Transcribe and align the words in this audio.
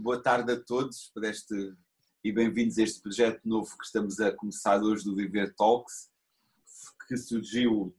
boa 0.00 0.18
tarde 0.18 0.52
a 0.52 0.58
todos 0.58 1.10
para 1.12 1.28
este, 1.28 1.74
e 2.24 2.32
bem-vindos 2.32 2.78
a 2.78 2.82
este 2.82 3.02
projeto 3.02 3.42
novo 3.44 3.76
que 3.76 3.84
estamos 3.84 4.18
a 4.18 4.32
começar 4.32 4.82
hoje 4.82 5.04
do 5.04 5.14
Viver 5.14 5.54
Talks, 5.54 6.10
que 7.06 7.18
surgiu 7.18 7.94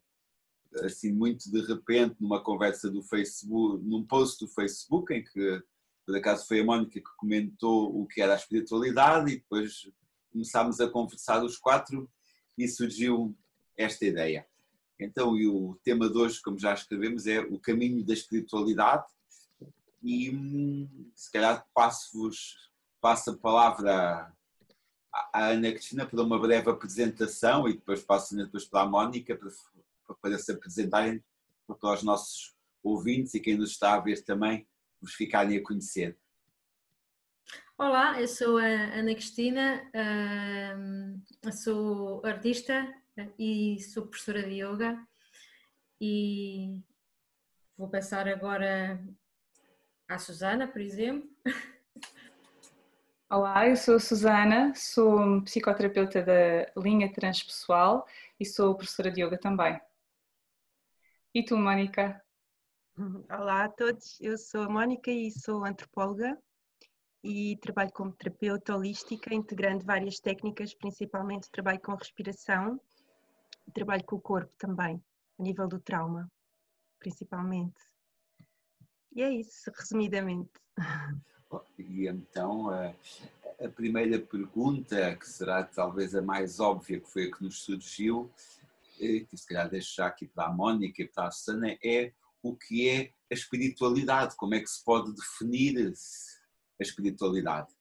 assim 0.84 1.12
muito 1.12 1.52
de 1.52 1.62
repente 1.62 2.16
numa 2.20 2.44
conversa 2.44 2.90
do 2.90 3.04
Facebook, 3.04 3.86
num 3.86 4.04
post 4.04 4.44
do 4.44 4.52
Facebook 4.52 5.14
em 5.14 5.24
que 5.24 5.64
por 6.04 6.16
acaso 6.16 6.48
foi 6.48 6.62
a 6.62 6.66
Mónica 6.66 7.00
que 7.00 7.18
comentou 7.18 7.96
o 8.02 8.08
que 8.08 8.20
era 8.20 8.34
a 8.34 8.38
espiritualidade 8.38 9.32
e 9.32 9.36
depois 9.36 9.88
começámos 10.32 10.80
a 10.80 10.90
conversar 10.90 11.44
os 11.44 11.56
quatro 11.56 12.10
e 12.58 12.68
surgiu 12.68 13.38
esta 13.78 14.06
ideia. 14.06 14.48
Então, 15.00 15.38
e 15.38 15.48
o 15.48 15.80
tema 15.84 16.10
de 16.10 16.18
hoje, 16.18 16.42
como 16.42 16.58
já 16.58 16.74
escrevemos, 16.74 17.28
é 17.28 17.42
o 17.42 17.60
caminho 17.60 18.04
da 18.04 18.14
espiritualidade 18.14 19.06
e 20.04 21.12
se 21.16 21.32
calhar 21.32 21.66
passo-vos, 21.74 22.72
passo 23.00 23.32
a 23.32 23.38
palavra 23.38 24.34
à 25.12 25.48
Ana 25.48 25.72
Cristina 25.72 26.06
para 26.06 26.22
uma 26.22 26.40
breve 26.40 26.70
apresentação 26.70 27.68
e 27.68 27.74
depois 27.74 28.02
passo 28.02 28.36
depois 28.36 28.66
para 28.66 28.82
a 28.82 28.90
Mónica 28.90 29.36
para, 29.36 30.16
para 30.22 30.40
se 30.40 30.52
apresentarem 30.52 31.24
para 31.68 31.94
os 31.94 32.04
nossos 32.04 32.56
ouvintes 32.84 33.34
e 33.34 33.40
quem 33.40 33.58
nos 33.58 33.72
está 33.72 33.94
a 33.94 34.00
ver 34.00 34.24
também 34.24 34.68
vos 35.00 35.14
ficarem 35.14 35.58
a 35.58 35.64
conhecer. 35.64 36.18
Olá, 37.78 38.22
eu 38.22 38.28
sou 38.28 38.58
a 38.58 38.66
Ana 38.66 39.14
Cristina, 39.16 39.82
sou 41.52 42.24
artista 42.26 42.88
e 43.38 43.80
sou 43.82 44.06
professora 44.06 44.44
de 44.44 44.62
yoga 44.62 45.08
e 46.00 46.80
vou 47.78 47.90
passar 47.90 48.28
agora 48.28 49.04
à 50.12 50.18
Susana, 50.18 50.68
por 50.68 50.82
exemplo. 50.82 51.30
Olá, 53.30 53.70
eu 53.70 53.78
sou 53.78 53.96
a 53.96 54.00
Susana, 54.00 54.74
sou 54.76 55.42
psicoterapeuta 55.44 56.22
da 56.22 56.70
linha 56.76 57.12
transpessoal 57.14 58.06
e 58.38 58.46
sou 58.46 58.76
professora 58.76 59.10
de 59.10 59.24
yoga 59.24 59.38
também. 59.38 59.80
E 61.34 61.42
tu, 61.46 61.56
Mónica? 61.56 62.22
Olá 63.32 63.64
a 63.64 63.70
todos, 63.70 64.20
eu 64.20 64.38
sou 64.38 64.64
a 64.64 64.70
Mónica 64.70 65.10
e 65.10 65.32
sou 65.32 65.64
antropóloga 65.64 66.38
e 67.24 67.58
trabalho 67.62 67.94
como 67.94 68.12
terapeuta 68.12 68.76
holística, 68.76 69.34
integrando 69.34 69.86
várias 69.86 70.20
técnicas, 70.20 70.74
principalmente 70.74 71.50
trabalho 71.50 71.80
com 71.80 71.96
respiração, 71.96 72.82
trabalho 73.74 74.04
com 74.04 74.18
o 74.18 74.22
corpo 74.22 74.52
também, 74.58 75.02
a 75.40 75.42
nível 75.42 75.70
do 75.70 75.80
trauma, 75.80 76.30
principalmente. 77.00 77.91
E 79.14 79.22
é 79.22 79.30
isso, 79.30 79.72
resumidamente. 79.76 80.52
E 81.78 82.08
então 82.08 82.70
a, 82.70 82.94
a 83.64 83.70
primeira 83.70 84.20
pergunta, 84.20 85.16
que 85.18 85.28
será 85.28 85.64
talvez 85.64 86.16
a 86.16 86.22
mais 86.22 86.60
óbvia, 86.60 87.00
que 87.00 87.10
foi 87.10 87.26
a 87.26 87.32
que 87.32 87.44
nos 87.44 87.62
surgiu, 87.62 88.32
que 88.98 89.36
se 89.36 89.46
calhar 89.48 89.70
deixo 89.70 89.96
já 89.96 90.08
aqui 90.08 90.28
para 90.28 90.46
a 90.46 90.54
Mónica 90.54 91.02
e 91.02 91.08
para 91.08 91.28
a 91.28 91.32
Susana, 91.32 91.78
é 91.84 92.14
o 92.42 92.56
que 92.56 92.88
é 92.88 93.12
a 93.30 93.34
espiritualidade, 93.34 94.36
como 94.36 94.56
é 94.56 94.60
que 94.60 94.68
se 94.68 94.84
pode 94.84 95.14
definir 95.14 95.94
a 96.80 96.84
espiritualidade? 96.84 97.74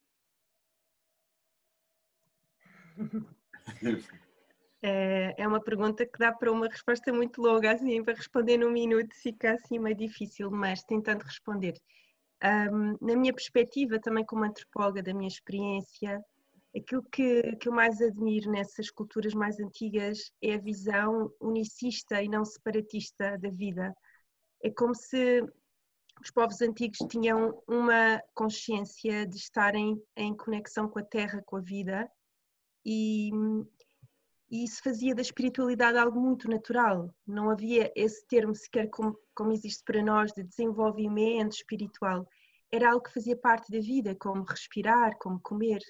É, 4.83 5.35
é 5.37 5.47
uma 5.47 5.61
pergunta 5.61 6.07
que 6.07 6.19
dá 6.19 6.33
para 6.33 6.51
uma 6.51 6.67
resposta 6.67 7.13
muito 7.13 7.41
longa, 7.43 7.73
assim, 7.73 8.03
para 8.03 8.15
responder 8.15 8.57
num 8.57 8.71
minuto 8.71 9.15
fica 9.15 9.53
assim 9.53 9.79
meio 9.79 9.97
difícil, 9.97 10.51
mas 10.51 10.83
tentando 10.83 11.23
responder. 11.23 11.75
Um, 12.43 12.97
na 13.01 13.17
minha 13.17 13.35
perspectiva, 13.35 14.01
também 14.01 14.25
como 14.25 14.45
antropóloga 14.45 15.03
da 15.03 15.13
minha 15.13 15.29
experiência, 15.29 16.25
aquilo 16.75 17.03
que, 17.13 17.57
que 17.57 17.69
eu 17.69 17.73
mais 17.73 18.01
admiro 18.01 18.51
nessas 18.51 18.91
culturas 18.91 19.35
mais 19.35 19.61
antigas 19.61 20.33
é 20.43 20.55
a 20.55 20.59
visão 20.59 21.31
unicista 21.41 22.23
e 22.23 22.29
não 22.29 22.45
separatista 22.45 23.37
da 23.39 23.51
vida 23.51 23.95
é 24.63 24.71
como 24.71 24.95
se 24.95 25.43
os 26.23 26.31
povos 26.31 26.61
antigos 26.61 26.99
tinham 27.09 27.63
uma 27.67 28.23
consciência 28.35 29.27
de 29.27 29.37
estarem 29.37 30.01
em 30.17 30.37
conexão 30.37 30.89
com 30.89 30.99
a 30.99 31.05
terra, 31.05 31.43
com 31.47 31.57
a 31.57 31.61
vida, 31.61 32.11
e, 32.85 33.31
e 34.51 34.65
isso 34.65 34.83
fazia 34.83 35.15
da 35.15 35.23
espiritualidade 35.23 35.97
algo 35.97 36.21
muito 36.21 36.51
natural. 36.51 37.15
Não 37.27 37.51
havia 37.51 37.93
esse 37.95 38.27
termo 38.27 38.55
sequer 38.55 38.89
como, 38.91 39.17
como 39.35 39.53
existe 39.53 39.85
para 39.85 40.03
nós 40.03 40.33
de 40.33 40.43
desenvolvimento 40.43 41.53
espiritual. 41.53 42.27
Era 42.73 42.91
algo 42.91 43.05
que 43.05 43.15
fazia 43.15 43.37
parte 43.37 43.71
da 43.71 43.79
vida, 43.79 44.15
como 44.17 44.43
respirar, 44.43 45.17
como 45.19 45.41
comer, 45.41 45.81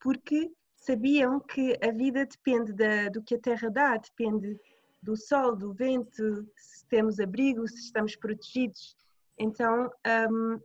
porque 0.00 0.52
sabiam 0.76 1.40
que 1.40 1.78
a 1.82 1.90
vida 1.90 2.26
depende 2.26 2.74
da, 2.74 3.08
do 3.08 3.22
que 3.22 3.36
a 3.36 3.40
terra 3.40 3.70
dá, 3.70 3.96
depende 3.96 4.58
do 5.02 5.16
sol, 5.16 5.56
do 5.56 5.72
vento, 5.72 6.46
se 6.56 6.86
temos 6.88 7.18
abrigo, 7.18 7.66
se 7.66 7.76
estamos 7.76 8.16
protegidos. 8.16 8.96
Então, 9.38 9.90
um, 10.30 10.60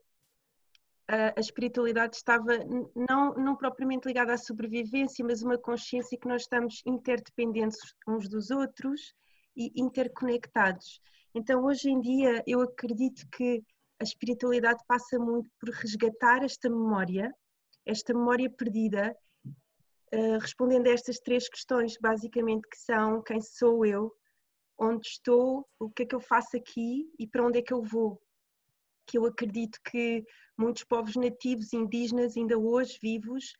a, 1.10 1.34
a, 1.36 1.40
espiritualidade 1.40 2.16
estava 2.16 2.60
não, 2.96 3.34
não 3.34 3.56
propriamente 3.56 4.08
ligada 4.08 4.34
à 4.34 4.38
sobrevivência, 4.38 5.26
mas 5.26 5.42
uma 5.42 5.58
consciência 5.58 6.18
que 6.20 6.28
nós 6.28 6.44
estamos 6.44 6.84
interdependentes 6.86 7.80
uns 8.08 8.30
dos 8.30 8.52
outros 8.52 9.16
e 9.58 9.72
interconectados. 9.76 11.02
Então, 11.34 11.66
hoje 11.66 11.90
em 11.90 12.00
dia, 12.00 12.44
eu 12.46 12.62
acredito 12.62 13.28
que 13.32 13.64
a 14.00 14.04
espiritualidade 14.04 14.84
passa 14.88 15.18
muito 15.18 15.50
por 15.60 15.70
resgatar 15.70 16.44
esta 16.44 16.70
memória, 16.70 17.34
esta 17.86 18.14
memória 18.14 18.50
perdida, 18.50 19.16
uh, 20.14 20.38
respondendo 20.40 20.88
a 20.88 20.92
estas 20.92 21.18
três 21.18 21.50
questões, 21.50 21.98
basicamente, 22.00 22.68
que 22.70 22.78
são 22.78 23.24
quem 23.24 23.42
sou 23.42 23.84
eu, 23.84 24.14
onde 24.78 25.08
estou, 25.08 25.68
o 25.80 25.90
que 25.90 26.04
é 26.04 26.06
que 26.06 26.16
eu 26.16 26.22
faço 26.22 26.56
aqui 26.56 27.12
e 27.18 27.28
para 27.28 27.46
onde 27.46 27.58
é 27.58 27.62
que 27.64 27.74
eu 27.74 27.82
vou. 27.82 28.22
Que 29.10 29.18
eu 29.18 29.26
acredito 29.26 29.80
que 29.90 30.24
muitos 30.56 30.84
povos 30.84 31.16
nativos 31.16 31.74
indígenas, 31.74 32.38
ainda 32.38 32.60
hoje 32.60 33.00
vivos, 33.02 33.54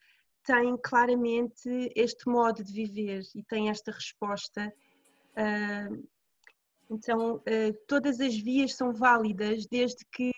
têm 0.44 0.76
claramente 0.76 1.68
este 1.96 2.28
modo 2.28 2.62
de 2.62 2.72
viver 2.72 3.22
e 3.34 3.42
têm 3.42 3.68
esta 3.68 3.90
resposta. 3.90 4.72
Então, 6.88 7.42
ah, 7.46 7.78
todas 7.88 8.20
as 8.20 8.36
vias 8.36 8.74
são 8.76 8.92
válidas 8.92 9.66
desde 9.66 10.04
que, 10.12 10.30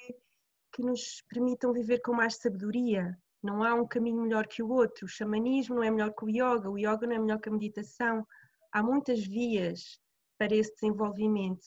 que 0.72 0.82
nos 0.82 1.22
permitam 1.28 1.72
viver 1.72 2.00
com 2.00 2.14
mais 2.14 2.36
sabedoria. 2.36 3.18
Não 3.42 3.62
há 3.62 3.74
um 3.74 3.86
caminho 3.86 4.22
melhor 4.22 4.46
que 4.46 4.62
o 4.62 4.70
outro. 4.70 5.04
O 5.04 5.08
xamanismo 5.08 5.74
não 5.74 5.82
é 5.82 5.90
melhor 5.90 6.14
que 6.14 6.24
o 6.24 6.28
yoga, 6.28 6.70
o 6.70 6.78
yoga 6.78 7.06
não 7.06 7.16
é 7.16 7.18
melhor 7.18 7.40
que 7.40 7.48
a 7.50 7.52
meditação. 7.52 8.26
Há 8.72 8.82
muitas 8.82 9.26
vias 9.26 9.98
para 10.38 10.54
esse 10.54 10.72
desenvolvimento. 10.74 11.66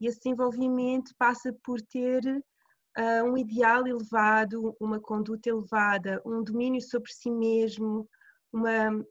E 0.00 0.06
esse 0.06 0.18
desenvolvimento 0.18 1.12
passa 1.16 1.52
por 1.64 1.80
ter 1.80 2.20
uh, 2.98 3.24
um 3.24 3.36
ideal 3.36 3.86
elevado, 3.86 4.76
uma 4.80 5.00
conduta 5.00 5.48
elevada, 5.48 6.22
um 6.24 6.42
domínio 6.42 6.80
sobre 6.80 7.12
si 7.12 7.30
mesmo, 7.30 8.08
uma, 8.52 9.04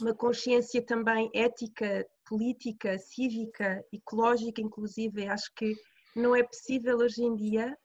uma 0.00 0.14
consciência 0.14 0.84
também 0.84 1.30
ética, 1.34 2.06
política, 2.24 2.98
cívica, 2.98 3.84
ecológica, 3.92 4.60
inclusive. 4.60 5.26
Acho 5.26 5.52
que 5.54 5.74
não 6.14 6.34
é 6.34 6.42
possível 6.42 6.98
hoje 6.98 7.22
em 7.22 7.34
dia 7.34 7.76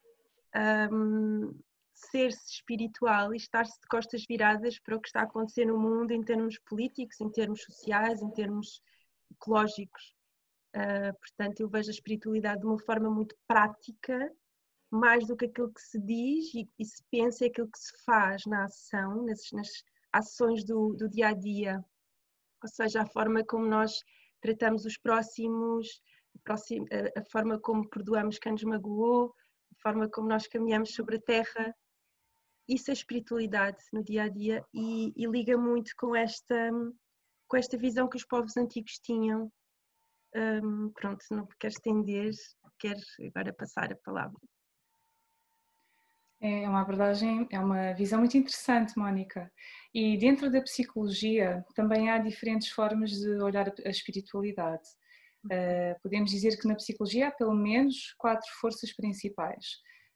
um, 0.92 1.54
ser-se 1.94 2.54
espiritual 2.54 3.34
e 3.34 3.38
estar-se 3.38 3.80
de 3.80 3.88
costas 3.88 4.26
viradas 4.28 4.80
para 4.80 4.96
o 4.96 5.02
que 5.02 5.08
está 5.08 5.22
a 5.22 5.24
acontecer 5.24 5.66
no 5.66 5.78
mundo 5.78 6.12
em 6.12 6.24
termos 6.24 6.60
políticos, 6.60 7.20
em 7.22 7.30
termos 7.30 7.64
sociais, 7.64 8.22
em 8.22 8.30
termos 8.32 8.82
ecológicos. 9.32 10.14
Uh, 10.76 11.14
portanto, 11.20 11.60
eu 11.60 11.70
vejo 11.70 11.90
a 11.90 11.94
espiritualidade 11.94 12.62
de 12.62 12.66
uma 12.66 12.80
forma 12.80 13.10
muito 13.10 13.36
prática, 13.48 14.32
mais 14.94 15.26
do 15.26 15.36
que 15.36 15.46
aquilo 15.46 15.74
que 15.74 15.82
se 15.82 16.00
diz 16.00 16.54
e, 16.54 16.70
e 16.78 16.86
se 16.86 17.04
pensa, 17.10 17.44
é 17.44 17.48
aquilo 17.48 17.68
que 17.68 17.80
se 17.80 17.98
faz 18.06 18.46
na 18.46 18.66
ação, 18.66 19.26
nas, 19.26 19.52
nas 19.52 19.68
ações 20.12 20.64
do, 20.64 20.94
do, 20.94 21.10
dia 21.10 21.30
a 21.30 21.34
dia. 21.34 21.84
Ou 22.62 22.70
seja, 22.70 23.02
a 23.02 23.08
forma 23.08 23.44
como 23.44 23.66
nós 23.66 23.92
tratamos 24.40 24.86
os 24.86 24.96
próximos, 24.96 26.00
a, 26.48 27.20
a 27.20 27.26
forma 27.32 27.60
como 27.60 27.90
perdoamos 27.90 28.38
quem 28.38 28.52
nos 28.52 28.64
magoou, 28.64 29.34
a 29.72 29.82
forma 29.82 30.08
como 30.08 30.28
nós 30.28 30.46
caminhamos 30.46 30.94
sobre 30.94 31.16
a 31.16 31.22
terra. 31.22 31.76
Isso 32.68 32.92
é 32.92 32.94
espiritualidade 32.94 33.84
no 33.92 34.04
dia 34.04 34.26
a 34.26 34.30
dia 34.30 34.64
e, 34.72 35.12
e 35.16 35.26
liga 35.26 35.58
muito 35.58 35.92
com 35.98 36.16
esta, 36.16 36.70
com 37.48 37.58
esta 37.58 37.80
visão 37.80 38.08
que 38.08 38.18
os 38.18 38.26
povos 38.26 38.56
antigos 38.58 39.00
tinham 39.00 39.52
um, 40.36 40.92
pronto, 40.92 41.26
não 41.32 41.48
quero 41.60 41.74
estender, 41.74 42.32
quero 42.78 43.00
agora 43.28 43.52
passar 43.54 43.92
a 43.92 43.98
palavra. 43.98 44.40
É 46.46 46.68
uma 46.68 46.82
abordagem, 46.82 47.48
é 47.50 47.58
uma 47.58 47.94
visão 47.94 48.20
muito 48.20 48.38
interessante, 48.38 48.98
Mónica. 48.98 49.50
E 49.94 50.18
dentro 50.18 50.52
da 50.52 50.62
psicologia 50.62 51.64
também 51.74 52.10
há 52.10 52.18
diferentes 52.18 52.68
formas 52.68 53.12
de 53.12 53.42
olhar 53.42 53.74
a 53.86 53.90
espiritualidade. 53.90 54.84
Uh, 55.46 55.98
podemos 56.02 56.32
dizer 56.32 56.60
que 56.60 56.68
na 56.68 56.76
psicologia 56.76 57.30
há 57.30 57.32
pelo 57.32 57.54
menos 57.54 58.14
quatro 58.18 58.46
forças 58.60 58.92
principais. 58.94 59.66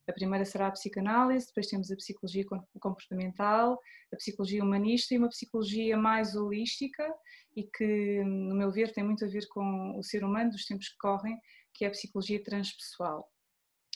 A 0.06 0.12
primeira 0.12 0.44
será 0.44 0.68
a 0.68 0.71
psicanálise, 0.71 1.47
depois 1.47 1.68
temos 1.68 1.89
a 1.89 1.95
psicologia 1.95 2.44
comportamental, 2.77 3.80
a 4.13 4.18
psicologia 4.18 4.62
humanista 4.62 5.13
e 5.13 5.18
uma 5.18 5.30
psicologia 5.30 5.95
mais 5.95 6.35
holística 6.35 7.07
e 7.56 7.63
que, 7.63 8.21
no 8.25 8.53
meu 8.53 8.69
ver, 8.69 8.91
tem 8.91 9.03
muito 9.03 9.23
a 9.23 9.30
ver 9.30 9.47
com 9.47 9.97
o 9.97 10.03
ser 10.03 10.25
humano 10.25 10.51
dos 10.51 10.65
tempos 10.65 10.89
que 10.89 10.97
correm, 10.97 11.39
que 11.73 11.85
é 11.85 11.88
a 11.88 11.91
psicologia 11.91 12.44
transpessoal. 12.44 13.30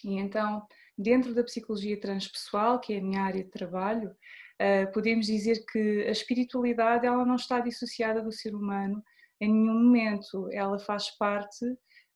E 0.05 0.17
então, 0.17 0.65
dentro 0.97 1.33
da 1.33 1.43
psicologia 1.43 1.99
transpessoal, 1.99 2.79
que 2.79 2.93
é 2.93 2.99
a 2.99 3.01
minha 3.01 3.21
área 3.21 3.43
de 3.43 3.49
trabalho, 3.49 4.15
eh, 4.59 4.85
podemos 4.87 5.25
dizer 5.25 5.65
que 5.71 6.05
a 6.07 6.11
espiritualidade 6.11 7.05
ela 7.05 7.25
não 7.25 7.35
está 7.35 7.59
dissociada 7.59 8.21
do 8.21 8.31
ser 8.31 8.53
humano 8.53 9.03
em 9.39 9.51
nenhum 9.51 9.73
momento, 9.73 10.47
ela 10.51 10.77
faz 10.77 11.09
parte 11.17 11.65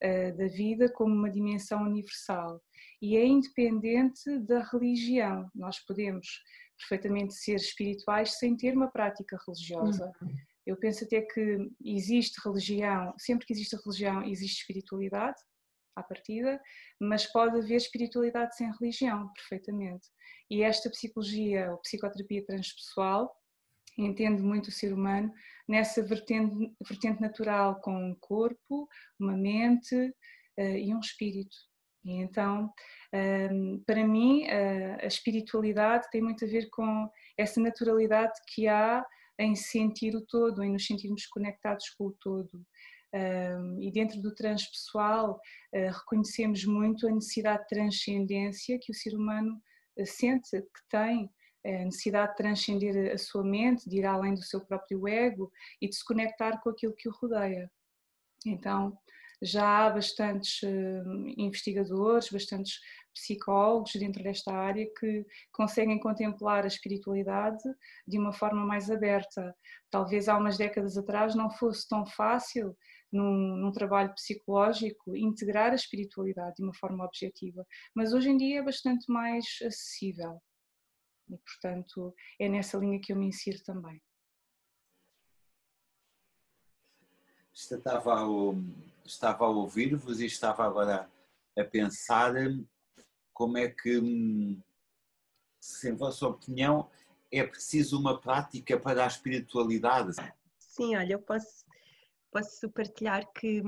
eh, 0.01 0.31
da 0.33 0.47
vida 0.47 0.91
como 0.91 1.13
uma 1.13 1.29
dimensão 1.29 1.81
universal 1.81 2.61
e 3.01 3.17
é 3.17 3.25
independente 3.25 4.37
da 4.39 4.61
religião. 4.71 5.49
Nós 5.55 5.79
podemos 5.79 6.27
perfeitamente 6.77 7.33
ser 7.33 7.55
espirituais 7.55 8.37
sem 8.37 8.55
ter 8.55 8.75
uma 8.75 8.91
prática 8.91 9.37
religiosa. 9.47 10.11
Uhum. 10.21 10.35
Eu 10.65 10.77
penso 10.77 11.05
até 11.05 11.21
que 11.21 11.57
existe 11.83 12.39
religião, 12.43 13.13
sempre 13.17 13.45
que 13.45 13.53
existe 13.53 13.75
religião, 13.83 14.23
existe 14.23 14.61
espiritualidade, 14.61 15.41
à 15.95 16.03
partida, 16.03 16.61
mas 16.99 17.25
pode 17.31 17.57
haver 17.57 17.75
espiritualidade 17.75 18.55
sem 18.55 18.71
religião, 18.79 19.31
perfeitamente. 19.33 20.07
E 20.49 20.61
esta 20.61 20.89
psicologia 20.89 21.71
ou 21.71 21.77
psicoterapia 21.77 22.45
transpessoal 22.45 23.33
entende 23.97 24.41
muito 24.41 24.67
o 24.67 24.71
ser 24.71 24.93
humano 24.93 25.31
nessa 25.67 26.03
vertente, 26.03 26.73
vertente 26.87 27.21
natural 27.21 27.79
com 27.81 27.95
um 27.95 28.15
corpo, 28.19 28.87
uma 29.19 29.35
mente 29.35 29.95
uh, 29.95 30.77
e 30.77 30.93
um 30.93 30.99
espírito. 30.99 31.55
E 32.03 32.21
então, 32.21 32.71
um, 33.13 33.17
ehm, 33.17 33.83
para 33.85 34.05
mim, 34.05 34.43
uh, 34.43 34.97
a 35.01 35.07
espiritualidade 35.07 36.07
tem 36.11 36.21
muito 36.21 36.45
a 36.45 36.47
ver 36.47 36.69
com 36.69 37.09
essa 37.37 37.59
naturalidade 37.59 38.33
que 38.53 38.67
há 38.67 39.03
em 39.39 39.55
sentir 39.55 40.15
o 40.15 40.25
todo, 40.25 40.63
em 40.63 40.71
nos 40.71 40.85
sentirmos 40.85 41.25
conectados 41.25 41.89
com 41.97 42.07
o 42.07 42.15
todo. 42.21 42.63
Um, 43.13 43.81
e 43.81 43.91
dentro 43.91 44.21
do 44.21 44.33
transpessoal, 44.33 45.39
uh, 45.73 45.91
reconhecemos 45.91 46.65
muito 46.65 47.07
a 47.07 47.11
necessidade 47.11 47.63
de 47.63 47.69
transcendência 47.69 48.79
que 48.81 48.91
o 48.91 48.95
ser 48.95 49.15
humano 49.15 49.61
sente 50.05 50.61
que 50.61 50.89
tem 50.89 51.29
a 51.65 51.85
necessidade 51.85 52.31
de 52.31 52.37
transcender 52.37 53.13
a 53.13 53.17
sua 53.17 53.43
mente, 53.43 53.89
de 53.89 53.97
ir 53.97 54.05
além 54.05 54.35
do 54.35 54.43
seu 54.43 54.61
próprio 54.61 55.07
ego 55.07 55.51
e 55.81 55.89
de 55.89 55.95
se 55.95 56.05
conectar 56.05 56.59
com 56.61 56.69
aquilo 56.69 56.93
que 56.95 57.09
o 57.09 57.11
rodeia. 57.11 57.71
Então, 58.45 58.95
já 59.41 59.85
há 59.85 59.89
bastantes 59.89 60.61
eh, 60.63 61.03
investigadores, 61.37 62.29
bastantes 62.29 62.79
psicólogos 63.13 63.93
dentro 63.93 64.23
desta 64.23 64.53
área 64.53 64.85
que 64.99 65.25
conseguem 65.51 65.99
contemplar 65.99 66.63
a 66.63 66.67
espiritualidade 66.67 67.63
de 68.07 68.19
uma 68.19 68.33
forma 68.33 68.65
mais 68.65 68.89
aberta. 68.91 69.55
Talvez 69.89 70.27
há 70.27 70.37
umas 70.37 70.57
décadas 70.57 70.97
atrás 70.97 71.33
não 71.33 71.49
fosse 71.49 71.87
tão 71.87 72.05
fácil, 72.05 72.77
num, 73.15 73.55
num, 73.55 73.71
trabalho 73.71 74.13
psicológico, 74.13 75.15
integrar 75.15 75.71
a 75.71 75.75
espiritualidade 75.75 76.55
de 76.57 76.63
uma 76.63 76.73
forma 76.73 77.05
objetiva, 77.05 77.65
mas 77.95 78.13
hoje 78.13 78.29
em 78.29 78.37
dia 78.37 78.59
é 78.59 78.63
bastante 78.63 79.11
mais 79.11 79.45
acessível. 79.65 80.41
E, 81.29 81.37
portanto, 81.37 82.13
é 82.39 82.49
nessa 82.49 82.77
linha 82.77 82.99
que 83.01 83.11
eu 83.11 83.17
me 83.17 83.27
insiro 83.27 83.63
também. 83.63 84.01
Estava 87.53 88.13
a, 88.13 88.25
estava 89.05 89.45
a 89.45 89.49
ouvir-vos 89.49 90.19
e 90.19 90.25
estava 90.25 90.65
agora 90.65 91.09
a 91.57 91.63
pensar 91.63 92.33
como 93.33 93.57
é 93.57 93.69
que, 93.69 94.61
se 95.59 95.89
em 95.89 95.95
vossa 95.95 96.27
opinião, 96.27 96.89
é 97.31 97.43
preciso 97.45 97.99
uma 97.99 98.19
prática 98.19 98.79
para 98.79 99.03
a 99.03 99.07
espiritualidade. 99.07 100.15
Sim, 100.59 100.95
olha, 100.97 101.13
eu 101.13 101.19
posso, 101.19 101.64
posso 102.35 102.69
partilhar 102.69 103.25
que, 103.31 103.61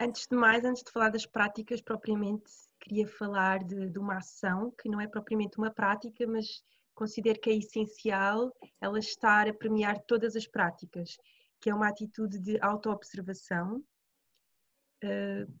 antes 0.00 0.26
de 0.26 0.36
mais, 0.36 0.64
antes 0.64 0.82
de 0.82 0.90
falar 0.90 1.10
das 1.10 1.24
práticas 1.24 1.80
propriamente 1.80 2.50
queria 2.80 3.06
falar 3.06 3.62
de, 3.62 3.88
de, 3.88 3.98
uma 4.00 4.16
ação 4.16 4.72
que 4.82 4.88
não 4.88 5.00
é 5.00 5.06
propriamente 5.06 5.56
uma 5.58 5.70
prática, 5.70 6.26
mas 6.26 6.60
considero 6.92 7.40
que 7.40 7.50
é 7.50 7.54
essencial 7.54 8.52
ela 8.80 8.98
estar 8.98 9.48
a 9.48 9.54
premiar 9.54 10.02
todas 10.08 10.34
as 10.34 10.44
práticas, 10.44 11.16
que 11.60 11.70
é 11.70 11.74
uma 11.74 11.86
atitude 11.86 12.40
de 12.40 12.60
autoobservação 12.60 13.76
uh, 15.04 15.60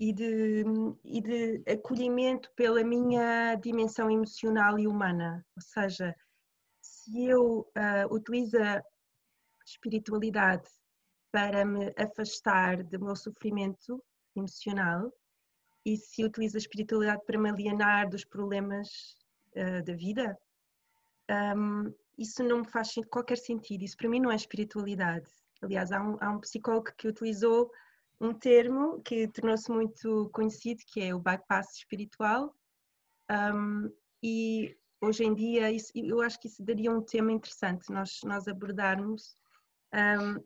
e, 0.00 0.10
de, 0.10 0.64
e 1.04 1.20
de 1.20 1.62
acolhimento 1.70 2.50
pela 2.56 2.82
minha 2.82 3.56
dimensão 3.56 4.10
emocional 4.10 4.78
e 4.78 4.86
humana. 4.86 5.44
Ou 5.54 5.62
seja, 5.62 6.16
se 6.80 7.26
eu 7.26 7.70
uh, 7.76 8.14
utilizo 8.14 8.56
a 8.56 8.82
espiritualidade 9.66 10.66
para 11.32 11.64
me 11.64 11.92
afastar 11.96 12.84
do 12.84 13.00
meu 13.00 13.16
sofrimento 13.16 14.02
emocional, 14.36 15.12
e 15.84 15.96
se 15.96 16.24
utiliza 16.24 16.56
a 16.56 16.60
espiritualidade 16.60 17.22
para 17.26 17.38
me 17.38 17.50
alienar 17.50 18.08
dos 18.08 18.24
problemas 18.24 19.16
uh, 19.56 19.82
da 19.84 19.94
vida, 19.94 20.38
um, 21.56 21.92
isso 22.18 22.42
não 22.42 22.58
me 22.58 22.68
faz 22.68 22.94
qualquer 23.10 23.38
sentido. 23.38 23.82
Isso 23.82 23.96
para 23.96 24.08
mim 24.08 24.20
não 24.20 24.30
é 24.30 24.36
espiritualidade. 24.36 25.28
Aliás, 25.60 25.92
há 25.92 26.02
um, 26.02 26.16
há 26.20 26.30
um 26.30 26.40
psicólogo 26.40 26.92
que 26.96 27.08
utilizou 27.08 27.70
um 28.20 28.32
termo 28.32 29.00
que 29.02 29.26
tornou-se 29.28 29.70
muito 29.70 30.30
conhecido, 30.32 30.82
que 30.86 31.00
é 31.00 31.14
o 31.14 31.20
bypass 31.20 31.76
espiritual. 31.76 32.54
Um, 33.30 33.92
e 34.22 34.76
hoje 35.00 35.24
em 35.24 35.34
dia, 35.34 35.70
isso, 35.70 35.90
eu 35.94 36.20
acho 36.20 36.38
que 36.38 36.48
isso 36.48 36.62
daria 36.62 36.92
um 36.92 37.02
tema 37.02 37.32
interessante 37.32 37.90
nós, 37.90 38.20
nós 38.24 38.46
abordarmos. 38.46 39.36
Um, 39.92 40.42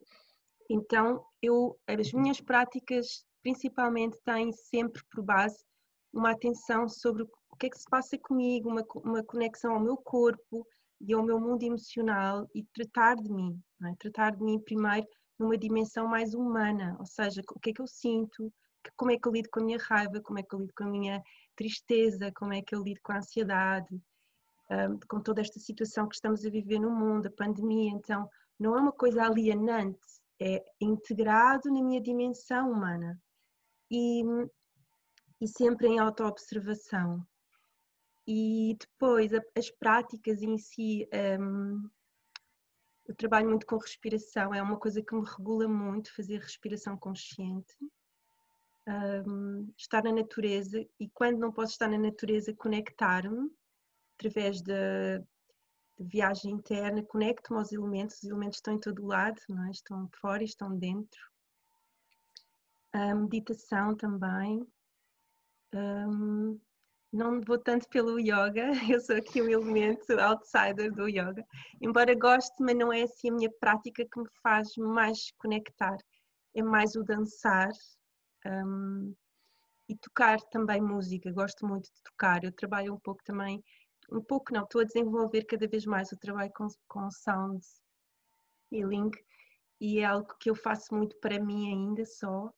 então, 0.68 1.24
eu, 1.42 1.78
as 1.86 2.12
minhas 2.12 2.40
práticas 2.40 3.24
principalmente 3.42 4.18
tem 4.24 4.52
sempre 4.52 5.02
por 5.10 5.22
base 5.22 5.64
uma 6.12 6.32
atenção 6.32 6.88
sobre 6.88 7.22
o 7.22 7.56
que 7.58 7.66
é 7.66 7.70
que 7.70 7.78
se 7.78 7.88
passa 7.88 8.18
comigo, 8.18 8.68
uma, 8.68 8.84
uma 9.04 9.22
conexão 9.22 9.74
ao 9.74 9.80
meu 9.80 9.96
corpo 9.96 10.66
e 11.00 11.12
ao 11.12 11.22
meu 11.22 11.38
mundo 11.38 11.62
emocional 11.62 12.48
e 12.54 12.64
tratar 12.74 13.16
de 13.16 13.30
mim, 13.30 13.60
é? 13.84 13.94
tratar 13.98 14.34
de 14.34 14.42
mim 14.42 14.58
primeiro 14.58 15.06
numa 15.38 15.56
dimensão 15.56 16.08
mais 16.08 16.34
humana, 16.34 16.96
ou 16.98 17.06
seja, 17.06 17.42
o 17.54 17.60
que 17.60 17.70
é 17.70 17.72
que 17.72 17.82
eu 17.82 17.86
sinto, 17.86 18.52
como 18.96 19.10
é 19.10 19.18
que 19.18 19.28
eu 19.28 19.32
lido 19.32 19.48
com 19.50 19.60
a 19.60 19.64
minha 19.64 19.78
raiva, 19.78 20.20
como 20.20 20.38
é 20.38 20.42
que 20.42 20.54
eu 20.54 20.60
lido 20.60 20.72
com 20.76 20.84
a 20.84 20.88
minha 20.88 21.22
tristeza, 21.54 22.32
como 22.34 22.52
é 22.52 22.62
que 22.62 22.74
eu 22.74 22.82
lido 22.82 23.00
com 23.02 23.12
a 23.12 23.18
ansiedade, 23.18 24.00
um, 24.70 24.98
com 25.08 25.20
toda 25.20 25.40
esta 25.40 25.60
situação 25.60 26.08
que 26.08 26.14
estamos 26.14 26.44
a 26.44 26.50
viver 26.50 26.78
no 26.78 26.90
mundo, 26.90 27.26
a 27.26 27.30
pandemia, 27.30 27.90
então 27.90 28.28
não 28.58 28.76
é 28.76 28.80
uma 28.80 28.92
coisa 28.92 29.24
alienante, 29.24 29.98
é 30.40 30.64
integrado 30.80 31.70
na 31.72 31.82
minha 31.82 32.00
dimensão 32.00 32.70
humana 32.70 33.20
e, 33.90 34.22
e 35.40 35.48
sempre 35.48 35.88
em 35.88 35.98
autoobservação. 35.98 37.26
E 38.26 38.76
depois 38.78 39.30
as 39.56 39.70
práticas 39.70 40.42
em 40.42 40.58
si, 40.58 41.08
um, 41.40 41.88
eu 43.06 43.14
trabalho 43.14 43.48
muito 43.48 43.66
com 43.66 43.76
respiração, 43.76 44.52
é 44.52 44.60
uma 44.60 44.78
coisa 44.78 45.00
que 45.00 45.14
me 45.14 45.24
regula 45.24 45.68
muito, 45.68 46.14
fazer 46.14 46.40
respiração 46.40 46.96
consciente. 46.96 47.76
Um, 48.88 49.72
estar 49.76 50.02
na 50.04 50.12
natureza 50.12 50.84
e 51.00 51.08
quando 51.10 51.38
não 51.38 51.50
posso 51.50 51.72
estar 51.72 51.88
na 51.88 51.98
natureza 51.98 52.54
conectar-me 52.54 53.50
através 54.16 54.62
da 55.98 56.04
viagem 56.04 56.52
interna, 56.52 57.02
conecto-me 57.02 57.58
aos 57.58 57.72
elementos, 57.72 58.22
os 58.22 58.24
elementos 58.24 58.58
estão 58.58 58.74
em 58.74 58.80
todo 58.80 59.06
lado, 59.06 59.40
não 59.48 59.66
é? 59.66 59.70
estão 59.70 60.08
fora 60.20 60.42
e 60.42 60.46
estão 60.46 60.76
dentro. 60.76 61.20
A 62.92 63.14
meditação 63.14 63.94
também. 63.94 64.66
Um, 65.74 66.58
não 67.12 67.40
vou 67.40 67.58
tanto 67.58 67.88
pelo 67.88 68.18
yoga, 68.20 68.70
eu 68.92 69.00
sou 69.00 69.16
aqui 69.16 69.40
um 69.40 69.48
elemento 69.48 70.12
outsider 70.20 70.92
do 70.92 71.08
yoga, 71.08 71.44
embora 71.80 72.14
goste, 72.14 72.54
mas 72.60 72.76
não 72.76 72.92
é 72.92 73.02
assim 73.02 73.30
a 73.30 73.32
minha 73.32 73.50
prática 73.58 74.04
que 74.04 74.20
me 74.20 74.28
faz 74.42 74.76
mais 74.76 75.32
conectar, 75.38 75.96
é 76.54 76.62
mais 76.62 76.94
o 76.94 77.02
dançar 77.02 77.70
um, 78.46 79.14
e 79.88 79.96
tocar 79.96 80.40
também 80.50 80.80
música, 80.80 81.32
gosto 81.32 81.66
muito 81.66 81.84
de 81.84 82.02
tocar, 82.02 82.44
eu 82.44 82.52
trabalho 82.52 82.94
um 82.94 83.00
pouco 83.00 83.22
também, 83.24 83.62
um 84.10 84.22
pouco 84.22 84.52
não, 84.52 84.64
estou 84.64 84.80
a 84.80 84.84
desenvolver 84.84 85.44
cada 85.44 85.66
vez 85.66 85.84
mais 85.84 86.12
o 86.12 86.18
trabalho 86.18 86.52
com, 86.54 86.68
com 86.88 87.10
sound 87.10 87.64
healing 88.72 89.10
e 89.80 89.98
é 90.00 90.04
algo 90.04 90.34
que 90.38 90.50
eu 90.50 90.54
faço 90.54 90.94
muito 90.94 91.16
para 91.20 91.38
mim 91.38 91.70
ainda 91.70 92.04
só, 92.04 92.52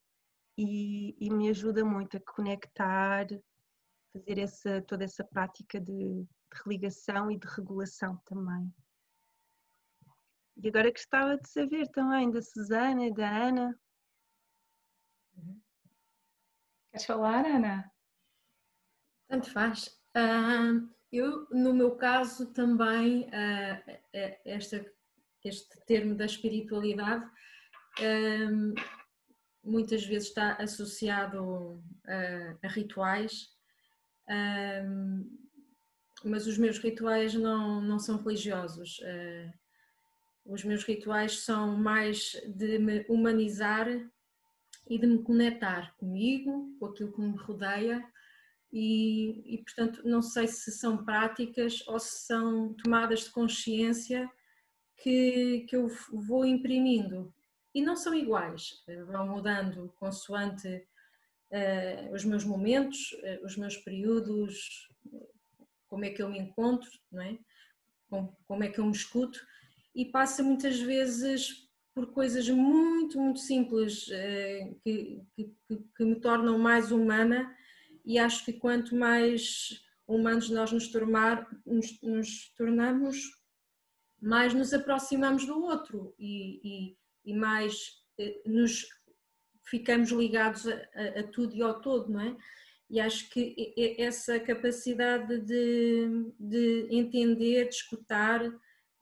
e, 0.57 1.17
e 1.19 1.31
me 1.31 1.49
ajuda 1.49 1.85
muito 1.85 2.17
a 2.17 2.21
conectar, 2.21 3.27
fazer 4.13 4.39
essa, 4.39 4.83
toda 4.83 5.05
essa 5.05 5.25
prática 5.25 5.81
de, 5.81 6.23
de 6.23 6.29
religação 6.65 7.31
e 7.31 7.39
de 7.39 7.47
regulação 7.47 8.17
também. 8.25 8.73
E 10.57 10.69
agora 10.69 10.91
gostava 10.91 11.37
de 11.39 11.49
saber 11.49 11.89
também 11.89 12.31
da 12.31 12.43
Susana 12.43 13.07
e 13.07 13.15
da 13.15 13.29
Ana. 13.29 13.81
Queres 16.91 17.07
falar, 17.07 17.47
Ana? 17.47 17.93
Tanto 19.29 19.53
faz. 19.53 19.87
Uh, 20.17 20.93
eu, 21.11 21.47
no 21.51 21.73
meu 21.73 21.93
caso, 21.97 22.53
também, 22.53 23.23
uh, 23.25 23.99
esta, 24.45 24.85
este 25.45 25.81
termo 25.87 26.15
da 26.15 26.27
espiritualidade 26.27 27.25
uh, 27.25 28.75
muitas 29.65 30.05
vezes 30.05 30.29
está 30.29 30.55
associado 30.55 31.83
a, 32.07 32.67
a 32.67 32.69
rituais, 32.69 33.49
mas 36.25 36.47
os 36.47 36.59
meus 36.59 36.79
rituais 36.79 37.35
não, 37.35 37.81
não 37.81 37.99
são 37.99 38.17
religiosos. 38.23 39.01
os 40.45 40.65
meus 40.65 40.85
rituais 40.85 41.41
são 41.41 41.77
mais 41.77 42.33
de 42.47 42.79
me 42.79 43.05
humanizar 43.09 43.89
e 44.89 44.99
de 44.99 45.07
me 45.07 45.23
conectar 45.23 45.95
comigo, 45.97 46.75
com 46.79 46.87
aquilo 46.87 47.13
que 47.13 47.21
me 47.21 47.37
rodeia 47.37 48.03
e, 48.73 49.55
e, 49.55 49.59
portanto 49.59 50.03
não 50.05 50.21
sei 50.21 50.47
se 50.47 50.71
são 50.71 51.05
práticas 51.05 51.83
ou 51.87 51.99
se 51.99 52.27
são 52.27 52.75
tomadas 52.75 53.21
de 53.21 53.31
consciência 53.31 54.31
que, 54.97 55.65
que 55.69 55.77
eu 55.77 55.89
vou 56.13 56.45
imprimindo 56.45 57.33
e 57.75 57.81
não 57.81 57.97
são 57.97 58.15
iguais, 58.15 58.83
vão 59.07 59.29
mudando 59.29 59.93
consoante 59.99 60.85
uh, 61.53 62.13
os 62.13 62.25
meus 62.25 62.45
momentos, 62.45 63.13
uh, 63.13 63.45
os 63.45 63.57
meus 63.57 63.77
períodos, 63.77 64.89
como 65.87 66.05
é 66.05 66.11
que 66.11 66.23
eu 66.23 66.29
me 66.29 66.39
encontro, 66.39 66.91
não 67.11 67.23
é? 67.23 67.39
como, 68.11 68.37
como 68.47 68.65
é 68.65 68.69
que 68.69 68.81
eu 68.81 68.87
me 68.87 68.93
escuto 68.93 69.39
e 69.95 70.05
passa 70.05 70.43
muitas 70.43 70.81
vezes 70.81 71.69
por 71.95 72.13
coisas 72.13 72.49
muito, 72.49 73.21
muito 73.21 73.41
simples 73.41 74.05
que, 74.85 75.21
que, 75.35 75.55
que 75.97 76.05
me 76.05 76.15
tornam 76.17 76.59
mais 76.59 76.93
humana 76.93 77.53
e 78.09 78.19
acho 78.19 78.43
que 78.43 78.55
quanto 78.55 78.97
mais 78.97 79.85
humanos 80.07 80.49
nós 80.49 80.73
nos, 80.73 80.89
tornar, 80.89 81.47
nos, 81.67 82.01
nos 82.01 82.49
tornamos, 82.57 83.19
mais 84.19 84.55
nos 84.55 84.73
aproximamos 84.73 85.45
do 85.45 85.63
outro 85.63 86.15
e, 86.19 86.59
e, 86.65 86.97
e 87.27 87.35
mais 87.35 88.03
eh, 88.19 88.41
nos 88.47 88.89
ficamos 89.63 90.11
ligados 90.11 90.67
a, 90.67 90.73
a, 90.73 91.21
a, 91.21 91.23
tudo 91.25 91.55
e 91.55 91.61
ao 91.61 91.83
todo, 91.83 92.11
não 92.11 92.23
é? 92.23 92.35
E 92.89 92.99
acho 92.99 93.29
que 93.29 93.75
essa 93.99 94.41
capacidade 94.41 95.41
de, 95.41 96.33
de 96.41 96.89
entender, 96.91 97.69
de 97.69 97.75
escutar, 97.75 98.41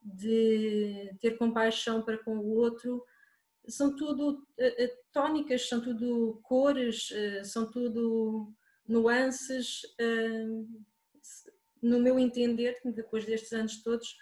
de 0.01 1.15
ter 1.21 1.37
compaixão 1.37 2.01
para 2.01 2.17
com 2.17 2.37
o 2.39 2.55
outro, 2.57 3.01
são 3.69 3.95
tudo 3.95 4.45
eh, 4.57 4.83
eh, 4.83 4.97
tónicas, 5.13 5.69
são 5.69 5.79
tudo 5.79 6.41
cores, 6.43 7.07
são 7.45 7.71
tudo 7.71 8.53
nuances, 8.87 9.81
hum, 9.99 10.83
no 11.81 11.99
meu 11.99 12.17
entender, 12.17 12.79
depois 12.83 13.25
destes 13.25 13.53
anos 13.53 13.81
todos, 13.83 14.17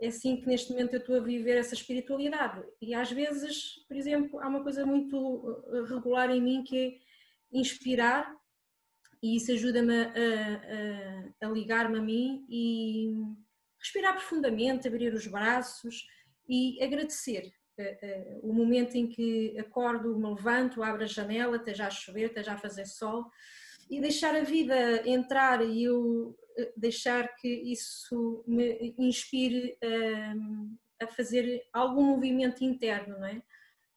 é 0.00 0.08
assim 0.08 0.36
que 0.36 0.46
neste 0.46 0.70
momento 0.72 0.94
eu 0.94 0.98
estou 0.98 1.16
a 1.16 1.20
viver 1.20 1.56
essa 1.56 1.74
espiritualidade. 1.74 2.60
E 2.80 2.92
às 2.92 3.10
vezes, 3.10 3.84
por 3.86 3.96
exemplo, 3.96 4.40
há 4.40 4.48
uma 4.48 4.62
coisa 4.62 4.84
muito 4.84 5.16
uh, 5.16 5.84
regular 5.84 6.28
em 6.30 6.40
mim 6.40 6.64
que 6.64 6.76
é 6.76 7.58
inspirar, 7.58 8.34
e 9.22 9.36
isso 9.36 9.52
ajuda-me 9.52 9.94
a, 9.94 11.44
a, 11.44 11.46
a 11.46 11.50
ligar-me 11.50 11.98
a 11.98 12.02
mim 12.02 12.44
e 12.48 13.14
respirar 13.78 14.14
profundamente, 14.14 14.88
abrir 14.88 15.14
os 15.14 15.26
braços 15.28 16.04
e 16.48 16.82
agradecer. 16.82 17.52
Uh, 17.78 17.82
uh, 17.82 18.50
o 18.50 18.52
momento 18.52 18.96
em 18.96 19.06
que 19.06 19.56
acordo, 19.56 20.18
me 20.18 20.28
levanto, 20.34 20.82
abro 20.82 21.04
a 21.04 21.06
janela, 21.06 21.58
esteja 21.58 21.86
a 21.86 21.90
chover, 21.90 22.26
esteja 22.26 22.54
a 22.54 22.58
fazer 22.58 22.86
sol, 22.86 23.30
e 23.92 24.00
deixar 24.00 24.34
a 24.34 24.42
vida 24.42 25.06
entrar 25.06 25.62
e 25.62 25.84
eu 25.84 26.34
eh, 26.56 26.72
deixar 26.74 27.36
que 27.36 27.46
isso 27.46 28.42
me 28.46 28.94
inspire 28.98 29.76
a, 29.82 29.86
ehm, 29.86 30.78
a 30.98 31.06
fazer 31.06 31.62
algum 31.70 32.02
movimento 32.02 32.64
interno, 32.64 33.18
não 33.18 33.26
é? 33.26 33.42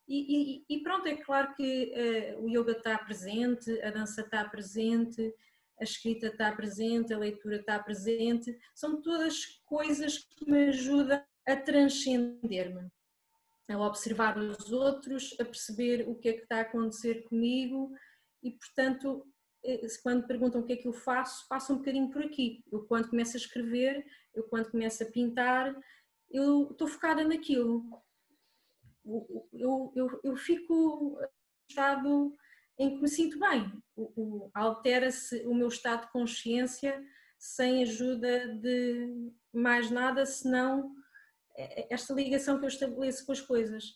E, 0.06 0.66
e, 0.68 0.76
e 0.76 0.84
pronto, 0.84 1.08
é 1.08 1.16
claro 1.16 1.56
que 1.56 1.94
uh, 2.36 2.44
o 2.44 2.50
yoga 2.50 2.74
está 2.74 2.98
presente, 2.98 3.72
a 3.82 3.90
dança 3.90 4.22
está 4.22 4.44
presente, 4.44 5.34
a 5.80 5.84
escrita 5.84 6.28
está 6.28 6.52
presente, 6.52 7.14
a 7.14 7.18
leitura 7.18 7.56
está 7.56 7.80
presente, 7.80 8.56
são 8.76 9.02
todas 9.02 9.46
coisas 9.66 10.18
que 10.18 10.52
me 10.52 10.68
ajudam 10.68 11.24
a 11.48 11.56
transcender-me, 11.56 12.90
a 13.70 13.80
observar 13.80 14.38
os 14.38 14.72
outros, 14.74 15.36
a 15.40 15.46
perceber 15.46 16.08
o 16.08 16.16
que 16.16 16.30
é 16.30 16.34
que 16.34 16.44
está 16.44 16.58
a 16.58 16.62
acontecer 16.62 17.24
comigo 17.24 17.92
e, 18.44 18.52
portanto, 18.52 19.26
quando 20.02 20.28
perguntam 20.28 20.62
o 20.62 20.64
que 20.66 20.74
é 20.74 20.78
que 20.78 20.88
eu 20.88 20.94
faço, 20.94 21.48
passa 21.48 21.74
um 21.74 21.78
bocadinho 21.78 22.10
por 22.10 22.24
aqui. 22.24 22.64
Eu 22.72 22.86
quando 22.86 23.10
começo 23.10 23.36
a 23.36 23.40
escrever, 23.40 24.06
eu 24.34 24.44
quando 24.44 24.72
começo 24.72 25.04
a 25.04 25.08
pintar, 25.08 25.76
eu 26.30 26.72
estou 26.72 26.88
focada 26.88 27.24
naquilo. 27.24 27.84
Eu, 29.54 29.92
eu, 29.96 30.20
eu 30.24 30.36
fico 30.36 31.18
estado 31.70 32.34
em 32.78 32.96
que 32.96 33.02
me 33.02 33.08
sinto 33.08 33.40
bem. 33.40 33.72
Altera-se 34.54 35.46
o 35.46 35.54
meu 35.54 35.68
estado 35.68 36.06
de 36.06 36.12
consciência 36.12 37.04
sem 37.38 37.84
ajuda 37.84 38.48
de 38.56 39.32
mais 39.54 39.90
nada, 39.92 40.26
senão 40.26 40.96
esta 41.90 42.14
ligação 42.14 42.58
que 42.58 42.66
eu 42.66 42.70
estabeleço 42.70 43.26
com 43.26 43.32
as 43.32 43.42
coisas. 43.42 43.94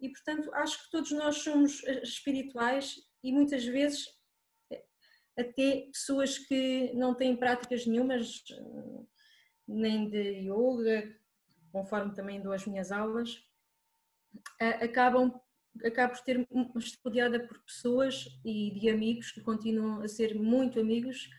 E, 0.00 0.08
portanto, 0.08 0.52
acho 0.54 0.84
que 0.84 0.90
todos 0.90 1.10
nós 1.12 1.36
somos 1.36 1.82
eh, 1.84 2.02
espirituais 2.02 2.96
e 3.22 3.32
muitas 3.32 3.64
vezes 3.64 4.06
até 5.40 5.88
pessoas 5.92 6.38
que 6.38 6.92
não 6.94 7.14
têm 7.14 7.36
práticas 7.36 7.86
nenhumas, 7.86 8.44
nem 9.66 10.08
de 10.08 10.48
yoga, 10.48 11.14
conforme 11.72 12.14
também 12.14 12.40
dou 12.40 12.52
as 12.52 12.66
minhas 12.66 12.92
aulas, 12.92 13.42
acabam 14.80 15.40
acabo 15.84 16.14
por 16.14 16.22
ter 16.24 16.48
estudada 16.76 17.46
por 17.46 17.58
pessoas 17.62 18.26
e 18.44 18.72
de 18.78 18.90
amigos 18.90 19.30
que 19.30 19.40
continuam 19.40 20.02
a 20.02 20.08
ser 20.08 20.34
muito 20.34 20.80
amigos 20.80 21.30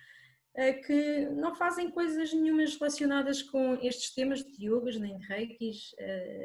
que 0.86 1.30
não 1.30 1.56
fazem 1.56 1.90
coisas 1.90 2.34
nenhumas 2.34 2.76
relacionadas 2.76 3.42
com 3.42 3.76
estes 3.82 4.14
temas 4.14 4.44
de 4.44 4.66
yogas, 4.66 4.98
nem 4.98 5.18
de 5.18 5.26
reikis, 5.26 5.96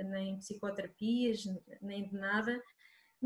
nem 0.07 0.39
psicoterapias, 0.39 1.45
nem 1.83 2.09
de 2.09 2.15
nada, 2.15 2.63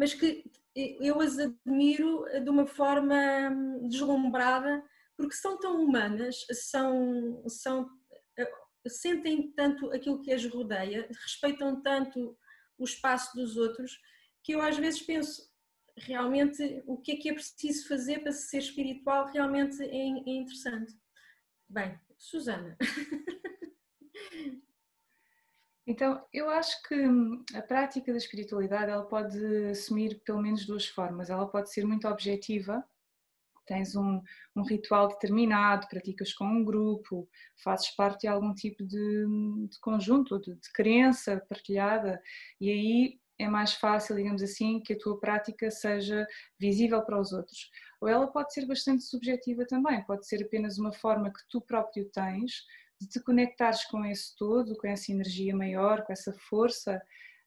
mas 0.01 0.15
que 0.15 0.43
eu 0.75 1.21
as 1.21 1.39
admiro 1.39 2.25
de 2.43 2.49
uma 2.49 2.67
forma 2.67 3.51
hum, 3.51 3.87
deslumbrada, 3.87 4.83
porque 5.15 5.35
são 5.35 5.59
tão 5.59 5.85
humanas, 5.85 6.47
são, 6.71 7.47
são, 7.47 7.87
eh, 8.39 8.51
sentem 8.89 9.53
tanto 9.53 9.93
aquilo 9.93 10.23
que 10.23 10.33
as 10.33 10.43
rodeia, 10.47 11.07
respeitam 11.23 11.83
tanto 11.83 12.35
o 12.79 12.85
espaço 12.85 13.37
dos 13.37 13.59
outros, 13.59 14.01
que 14.43 14.53
eu 14.53 14.63
às 14.63 14.79
vezes 14.79 15.03
penso, 15.03 15.43
realmente, 15.99 16.83
o 16.87 16.97
que 16.97 17.13
é 17.13 17.17
que 17.17 17.29
é 17.29 17.35
preciso 17.35 17.87
fazer 17.87 18.21
para 18.21 18.33
ser 18.33 18.59
espiritual 18.59 19.27
realmente 19.27 19.83
é, 19.83 19.87
é 19.87 20.31
interessante. 20.31 20.95
Bem, 21.69 22.01
Susana. 22.17 22.75
Então, 25.87 26.25
eu 26.33 26.49
acho 26.51 26.83
que 26.83 26.95
a 27.55 27.63
prática 27.63 28.13
da 28.13 28.19
espiritualidade 28.19 28.91
ela 28.91 29.05
pode 29.05 29.39
assumir 29.71 30.21
pelo 30.25 30.41
menos 30.41 30.67
duas 30.67 30.87
formas. 30.87 31.31
Ela 31.31 31.49
pode 31.49 31.73
ser 31.73 31.85
muito 31.85 32.07
objetiva, 32.07 32.85
tens 33.67 33.95
um, 33.95 34.21
um 34.55 34.63
ritual 34.63 35.09
determinado, 35.09 35.89
praticas 35.89 36.33
com 36.33 36.45
um 36.45 36.65
grupo, 36.65 37.29
fazes 37.63 37.91
parte 37.91 38.23
de 38.23 38.29
algum 38.29 38.53
tipo 38.53 38.85
de, 38.85 39.27
de 39.69 39.79
conjunto, 39.81 40.41
de, 40.41 40.55
de 40.55 40.73
crença 40.73 41.41
partilhada, 41.49 42.21
e 42.61 42.71
aí 42.71 43.21
é 43.39 43.49
mais 43.49 43.73
fácil, 43.73 44.17
digamos 44.17 44.43
assim, 44.43 44.81
que 44.81 44.93
a 44.93 44.99
tua 44.99 45.19
prática 45.19 45.71
seja 45.71 46.27
visível 46.59 47.01
para 47.03 47.19
os 47.19 47.33
outros. 47.33 47.71
Ou 48.01 48.09
ela 48.09 48.27
pode 48.27 48.53
ser 48.53 48.67
bastante 48.67 49.03
subjetiva 49.05 49.65
também, 49.67 50.05
pode 50.05 50.27
ser 50.27 50.43
apenas 50.43 50.79
uma 50.79 50.93
forma 50.93 51.33
que 51.33 51.41
tu 51.49 51.61
próprio 51.61 52.05
tens 52.11 52.65
de 53.01 53.09
te 53.09 53.23
conectares 53.23 53.85
com 53.85 54.05
esse 54.05 54.37
todo, 54.37 54.77
com 54.77 54.87
essa 54.87 55.11
energia 55.11 55.57
maior, 55.57 56.03
com 56.03 56.13
essa 56.13 56.33
força, 56.49 57.01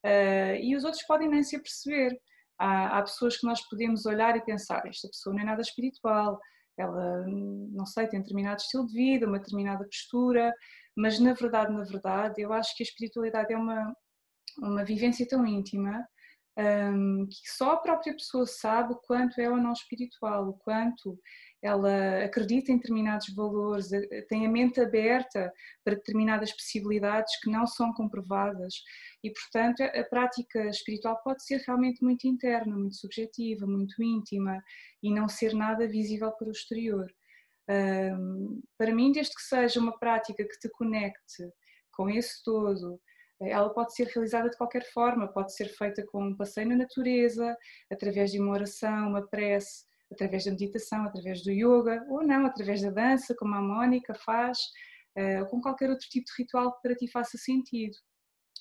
uh, 0.05 0.55
e 0.61 0.75
os 0.75 0.83
outros 0.83 1.03
podem 1.03 1.29
nem 1.29 1.43
se 1.43 1.55
aperceber. 1.55 2.19
Há, 2.59 2.97
há, 2.97 3.01
pessoas 3.01 3.37
que 3.37 3.45
nós 3.45 3.61
podemos 3.69 4.05
olhar 4.05 4.35
e 4.35 4.43
pensar: 4.43 4.85
esta 4.87 5.07
pessoa 5.07 5.35
não 5.35 5.41
é 5.41 5.45
nada 5.45 5.61
espiritual, 5.61 6.39
ela, 6.77 7.25
não 7.27 7.85
sei, 7.85 8.07
tem 8.07 8.21
determinado 8.21 8.61
estilo 8.61 8.87
de 8.87 8.93
vida, 8.93 9.27
uma 9.27 9.39
determinada 9.39 9.85
postura, 9.85 10.53
mas 10.95 11.19
na 11.19 11.33
verdade, 11.33 11.71
na 11.73 11.83
verdade, 11.83 12.41
eu 12.41 12.51
acho 12.53 12.75
que 12.75 12.83
a 12.83 12.85
espiritualidade 12.85 13.53
é 13.53 13.57
uma, 13.57 13.95
uma 14.59 14.83
vivência 14.83 15.27
tão 15.27 15.45
íntima 15.45 16.07
um, 16.57 17.25
que 17.27 17.49
só 17.51 17.71
a 17.71 17.77
própria 17.77 18.13
pessoa 18.13 18.45
sabe 18.45 18.93
o 18.93 18.97
quanto 18.97 19.39
é 19.39 19.49
ou 19.49 19.57
não 19.57 19.73
espiritual, 19.73 20.49
o 20.49 20.53
quanto 20.53 21.19
ela 21.63 22.25
acredita 22.25 22.73
em 22.73 22.75
determinados 22.75 23.33
valores, 23.33 23.89
tem 24.27 24.45
a 24.45 24.49
mente 24.49 24.81
aberta 24.81 25.51
para 25.81 25.95
determinadas 25.95 26.51
possibilidades 26.51 27.39
que 27.39 27.49
não 27.49 27.65
são 27.65 27.93
comprovadas 27.93 28.73
e, 29.23 29.31
portanto, 29.31 29.81
a 29.81 30.03
prática 30.03 30.65
espiritual 30.67 31.17
pode 31.23 31.41
ser 31.45 31.63
realmente 31.65 32.03
muito 32.03 32.27
interna, 32.27 32.75
muito 32.75 32.97
subjetiva, 32.97 33.65
muito 33.65 34.03
íntima 34.03 34.61
e 35.01 35.09
não 35.09 35.29
ser 35.29 35.53
nada 35.53 35.87
visível 35.87 36.33
para 36.33 36.49
o 36.49 36.51
exterior. 36.51 37.07
para 38.77 38.93
mim, 38.93 39.13
desde 39.13 39.33
que 39.33 39.41
seja 39.41 39.79
uma 39.79 39.97
prática 39.97 40.43
que 40.43 40.59
te 40.59 40.69
conecte 40.69 41.49
com 41.93 42.09
esse 42.09 42.43
todo, 42.43 42.99
ela 43.39 43.73
pode 43.73 43.95
ser 43.95 44.07
realizada 44.07 44.49
de 44.49 44.57
qualquer 44.57 44.85
forma, 44.91 45.31
pode 45.31 45.55
ser 45.55 45.69
feita 45.69 46.05
com 46.07 46.25
um 46.25 46.35
passeio 46.35 46.67
na 46.67 46.75
natureza, 46.75 47.57
através 47.89 48.31
de 48.31 48.39
uma 48.39 48.51
oração, 48.51 49.09
uma 49.09 49.25
prece, 49.25 49.85
através 50.13 50.45
da 50.45 50.51
meditação, 50.51 51.03
através 51.03 51.43
do 51.43 51.51
yoga, 51.51 52.05
ou 52.09 52.25
não, 52.25 52.45
através 52.45 52.81
da 52.81 52.89
dança, 52.89 53.35
como 53.37 53.55
a 53.55 53.61
Mónica 53.61 54.13
faz, 54.13 54.57
eh, 55.15 55.41
ou 55.41 55.47
com 55.47 55.61
qualquer 55.61 55.89
outro 55.89 56.07
tipo 56.07 56.25
de 56.25 56.43
ritual 56.43 56.73
que 56.73 56.81
para 56.81 56.95
ti 56.95 57.07
faça 57.07 57.37
sentido. 57.37 57.95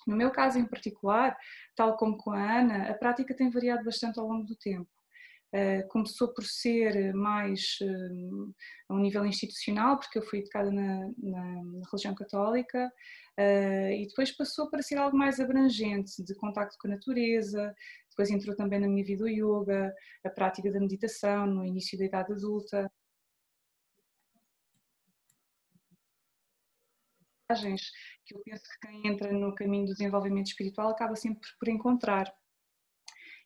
No 0.06 0.16
meu 0.16 0.30
caso 0.30 0.58
em 0.58 0.66
particular, 0.66 1.36
tal 1.76 1.96
como 1.96 2.16
com 2.16 2.32
a 2.32 2.60
Ana, 2.60 2.90
a 2.90 2.94
prática 2.94 3.34
tem 3.34 3.50
variado 3.50 3.84
bastante 3.84 4.18
ao 4.18 4.26
longo 4.26 4.44
do 4.44 4.56
tempo. 4.56 4.90
Uh, 5.54 5.86
começou 5.88 6.32
por 6.32 6.44
ser 6.44 7.12
mais 7.12 7.76
uh, 7.82 8.54
a 8.88 8.94
um 8.94 8.98
nível 8.98 9.24
institucional, 9.26 9.98
porque 9.98 10.18
eu 10.18 10.22
fui 10.22 10.38
educada 10.40 10.70
na, 10.70 11.10
na, 11.18 11.44
na 11.62 11.82
religião 11.90 12.14
católica, 12.14 12.90
e 13.38 14.06
depois 14.08 14.30
passou 14.36 14.68
para 14.68 14.82
ser 14.82 14.96
algo 14.98 15.16
mais 15.16 15.40
abrangente, 15.40 16.22
de 16.22 16.34
contacto 16.34 16.76
com 16.78 16.86
a 16.86 16.90
natureza, 16.90 17.74
depois 18.12 18.30
entrou 18.30 18.54
também 18.54 18.78
na 18.78 18.88
minha 18.88 19.04
vida 19.04 19.24
o 19.24 19.28
yoga, 19.28 19.92
a 20.24 20.30
prática 20.30 20.70
da 20.70 20.78
meditação 20.78 21.46
no 21.46 21.64
início 21.64 21.98
da 21.98 22.04
idade 22.04 22.32
adulta. 22.32 22.90
que 28.24 28.34
eu 28.34 28.40
penso 28.44 28.62
que 28.62 28.86
quem 28.86 29.06
entra 29.08 29.32
no 29.32 29.54
caminho 29.54 29.86
do 29.86 29.92
desenvolvimento 29.92 30.46
espiritual 30.46 30.90
acaba 30.90 31.14
sempre 31.16 31.46
por 31.58 31.68
encontrar. 31.68 32.32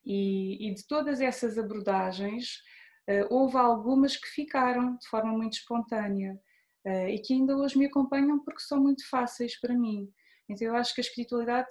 E, 0.05 0.69
e 0.69 0.73
de 0.73 0.87
todas 0.87 1.19
essas 1.19 1.57
abordagens, 1.57 2.61
uh, 3.09 3.33
houve 3.33 3.57
algumas 3.57 4.15
que 4.15 4.27
ficaram 4.27 4.95
de 4.97 5.07
forma 5.09 5.33
muito 5.33 5.57
espontânea 5.57 6.39
uh, 6.85 7.07
e 7.09 7.19
que 7.19 7.33
ainda 7.33 7.57
hoje 7.57 7.77
me 7.77 7.87
acompanham 7.87 8.39
porque 8.43 8.61
são 8.61 8.81
muito 8.81 9.07
fáceis 9.09 9.59
para 9.59 9.73
mim. 9.73 10.09
Então 10.47 10.67
eu 10.67 10.75
acho 10.75 10.95
que 10.95 11.01
a 11.01 11.03
espiritualidade, 11.03 11.67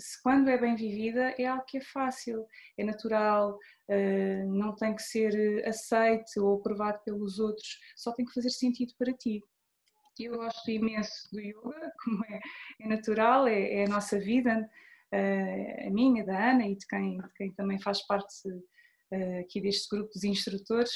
se 0.00 0.20
quando 0.22 0.48
é 0.48 0.58
bem 0.58 0.74
vivida, 0.74 1.34
é 1.38 1.46
algo 1.46 1.64
que 1.64 1.78
é 1.78 1.80
fácil, 1.80 2.46
é 2.78 2.84
natural, 2.84 3.56
uh, 3.88 4.52
não 4.52 4.74
tem 4.74 4.94
que 4.94 5.02
ser 5.02 5.64
aceite 5.66 6.40
ou 6.40 6.56
aprovado 6.56 7.00
pelos 7.04 7.38
outros, 7.38 7.78
só 7.96 8.12
tem 8.12 8.24
que 8.24 8.32
fazer 8.32 8.50
sentido 8.50 8.94
para 8.98 9.12
ti. 9.12 9.42
Eu 10.18 10.36
gosto 10.36 10.70
imenso 10.70 11.28
do 11.32 11.40
yoga, 11.40 11.92
como 12.04 12.24
é, 12.24 12.40
é 12.80 12.88
natural, 12.88 13.46
é, 13.46 13.74
é, 13.74 13.84
a 13.84 13.88
nossa 13.88 14.18
vida, 14.18 14.68
uh, 15.14 15.86
a 15.86 15.90
minha, 15.90 16.24
da 16.24 16.50
Ana 16.50 16.66
e 16.66 16.76
de 16.76 16.86
quem, 16.86 17.18
de 17.18 17.32
quem 17.34 17.52
também 17.52 17.80
faz 17.80 18.04
parte 18.06 18.34
aqui 19.40 19.60
deste 19.60 19.88
grupo 19.88 20.08
dos 20.14 20.22
instrutores. 20.22 20.92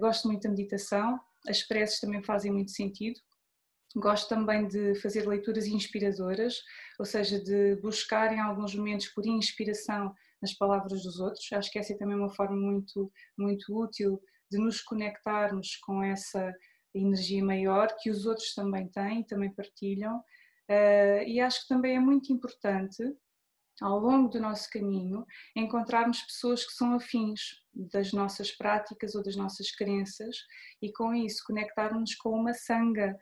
Gosto 0.00 0.26
muito 0.26 0.42
da 0.42 0.50
meditação, 0.50 1.20
as 1.46 1.62
preces 1.62 2.00
também 2.00 2.20
fazem 2.24 2.50
muito 2.50 2.72
sentido. 2.72 3.20
Gosto 3.96 4.28
também 4.28 4.68
de 4.68 4.94
fazer 4.96 5.26
leituras 5.26 5.66
inspiradoras, 5.66 6.62
ou 6.98 7.04
seja, 7.04 7.42
de 7.42 7.76
buscar 7.76 8.32
em 8.32 8.38
alguns 8.38 8.74
momentos 8.74 9.08
por 9.08 9.26
inspiração 9.26 10.14
nas 10.42 10.52
palavras 10.52 11.02
dos 11.02 11.18
outros. 11.20 11.50
Acho 11.52 11.70
que 11.70 11.78
essa 11.78 11.92
é 11.92 11.96
também 11.96 12.16
uma 12.16 12.30
forma 12.30 12.56
muito, 12.56 13.10
muito 13.36 13.76
útil 13.76 14.20
de 14.50 14.58
nos 14.58 14.80
conectarmos 14.80 15.76
com 15.76 16.02
essa 16.02 16.54
energia 16.94 17.44
maior 17.44 17.94
que 17.98 18.10
os 18.10 18.26
outros 18.26 18.54
também 18.54 18.88
têm, 18.88 19.24
também 19.24 19.52
partilham. 19.52 20.18
Uh, 20.68 21.22
e 21.26 21.40
acho 21.40 21.62
que 21.62 21.68
também 21.68 21.96
é 21.96 22.00
muito 22.00 22.32
importante, 22.32 23.02
ao 23.80 23.98
longo 23.98 24.28
do 24.28 24.40
nosso 24.40 24.68
caminho, 24.70 25.24
encontrarmos 25.54 26.22
pessoas 26.22 26.64
que 26.64 26.72
são 26.72 26.94
afins 26.94 27.40
das 27.74 28.12
nossas 28.12 28.50
práticas 28.50 29.14
ou 29.14 29.22
das 29.22 29.36
nossas 29.36 29.70
crenças 29.70 30.36
e 30.82 30.92
com 30.92 31.14
isso 31.14 31.44
conectarmos 31.46 32.14
com 32.16 32.30
uma 32.30 32.52
sangha, 32.52 33.16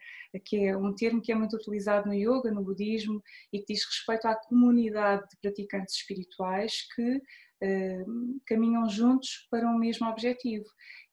que 0.45 0.65
é 0.65 0.77
um 0.77 0.95
termo 0.95 1.21
que 1.21 1.31
é 1.31 1.35
muito 1.35 1.57
utilizado 1.57 2.09
no 2.09 2.15
yoga, 2.15 2.51
no 2.51 2.65
budismo 2.65 3.23
e 3.53 3.59
que 3.59 3.75
diz 3.75 3.85
respeito 3.85 4.27
à 4.27 4.35
comunidade 4.35 5.29
de 5.29 5.37
praticantes 5.43 5.97
espirituais 5.97 6.87
que 6.95 7.17
uh, 7.17 8.41
caminham 8.47 8.89
juntos 8.89 9.47
para 9.51 9.69
um 9.69 9.79
mesmo 9.79 10.09
objetivo. 10.09 10.65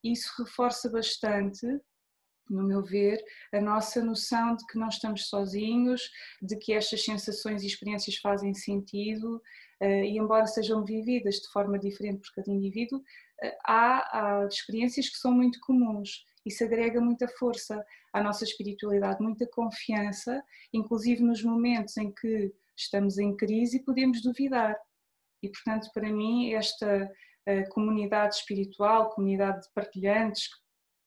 Isso 0.03 0.31
reforça 0.41 0.89
bastante 0.89 1.67
no 2.49 2.63
meu 2.63 2.83
ver, 2.83 3.23
a 3.51 3.61
nossa 3.61 4.03
noção 4.03 4.55
de 4.55 4.65
que 4.67 4.77
não 4.77 4.87
estamos 4.87 5.27
sozinhos, 5.27 6.01
de 6.41 6.57
que 6.57 6.73
estas 6.73 7.03
sensações 7.03 7.63
e 7.63 7.67
experiências 7.67 8.17
fazem 8.17 8.53
sentido 8.53 9.41
eh, 9.79 10.05
e, 10.05 10.17
embora 10.17 10.45
sejam 10.45 10.83
vividas 10.83 11.35
de 11.35 11.49
forma 11.51 11.79
diferente 11.79 12.21
por 12.21 12.33
cada 12.35 12.51
indivíduo, 12.51 13.01
eh, 13.41 13.57
há, 13.65 14.41
há 14.43 14.47
experiências 14.47 15.09
que 15.09 15.17
são 15.17 15.31
muito 15.31 15.59
comuns. 15.61 16.25
Isso 16.45 16.63
agrega 16.63 16.99
muita 16.99 17.27
força 17.27 17.83
à 18.11 18.21
nossa 18.21 18.43
espiritualidade, 18.43 19.21
muita 19.21 19.47
confiança, 19.47 20.43
inclusive 20.73 21.23
nos 21.23 21.43
momentos 21.43 21.97
em 21.97 22.11
que 22.11 22.53
estamos 22.75 23.17
em 23.17 23.35
crise 23.35 23.83
podemos 23.83 24.21
duvidar. 24.21 24.75
E, 25.41 25.49
portanto, 25.49 25.89
para 25.93 26.11
mim, 26.11 26.53
esta 26.53 27.09
eh, 27.45 27.63
comunidade 27.69 28.35
espiritual, 28.35 29.09
comunidade 29.11 29.61
de 29.61 29.73
partilhantes 29.73 30.47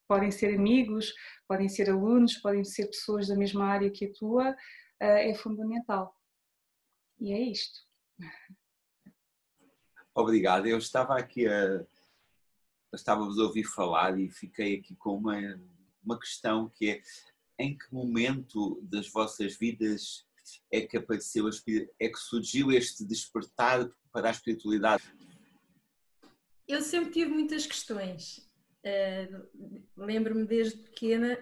podem 0.06 0.30
ser 0.30 0.54
amigos, 0.54 1.12
podem 1.48 1.68
ser 1.68 1.90
alunos, 1.90 2.36
podem 2.38 2.64
ser 2.64 2.86
pessoas 2.86 3.28
da 3.28 3.36
mesma 3.36 3.66
área 3.66 3.90
que 3.90 4.06
a 4.06 4.12
tua, 4.12 4.56
eh, 5.00 5.30
é 5.30 5.34
fundamental. 5.34 6.14
E 7.18 7.32
é 7.32 7.40
isto. 7.40 7.80
Obrigado. 10.14 10.66
Eu 10.66 10.78
estava 10.78 11.16
aqui 11.16 11.46
a. 11.46 11.84
Estávamos 12.94 13.38
a 13.38 13.42
ouvir 13.42 13.64
falar 13.64 14.18
e 14.18 14.30
fiquei 14.30 14.78
aqui 14.78 14.96
com 14.96 15.16
uma, 15.16 15.36
uma 16.02 16.18
questão 16.18 16.70
que 16.70 16.90
é 16.90 17.02
em 17.58 17.76
que 17.76 17.92
momento 17.92 18.80
das 18.82 19.10
vossas 19.10 19.56
vidas 19.56 20.26
é 20.72 20.80
que 20.82 20.96
apareceu, 20.96 21.48
é 22.00 22.08
que 22.08 22.18
surgiu 22.18 22.70
este 22.72 23.04
despertar 23.04 23.90
para 24.12 24.28
a 24.28 24.30
espiritualidade? 24.30 25.02
Eu 26.66 26.80
sempre 26.80 27.10
tive 27.10 27.30
muitas 27.30 27.66
questões 27.66 28.45
Uh, 28.86 29.82
Lembro-me 29.96 30.46
desde 30.46 30.78
pequena, 30.78 31.36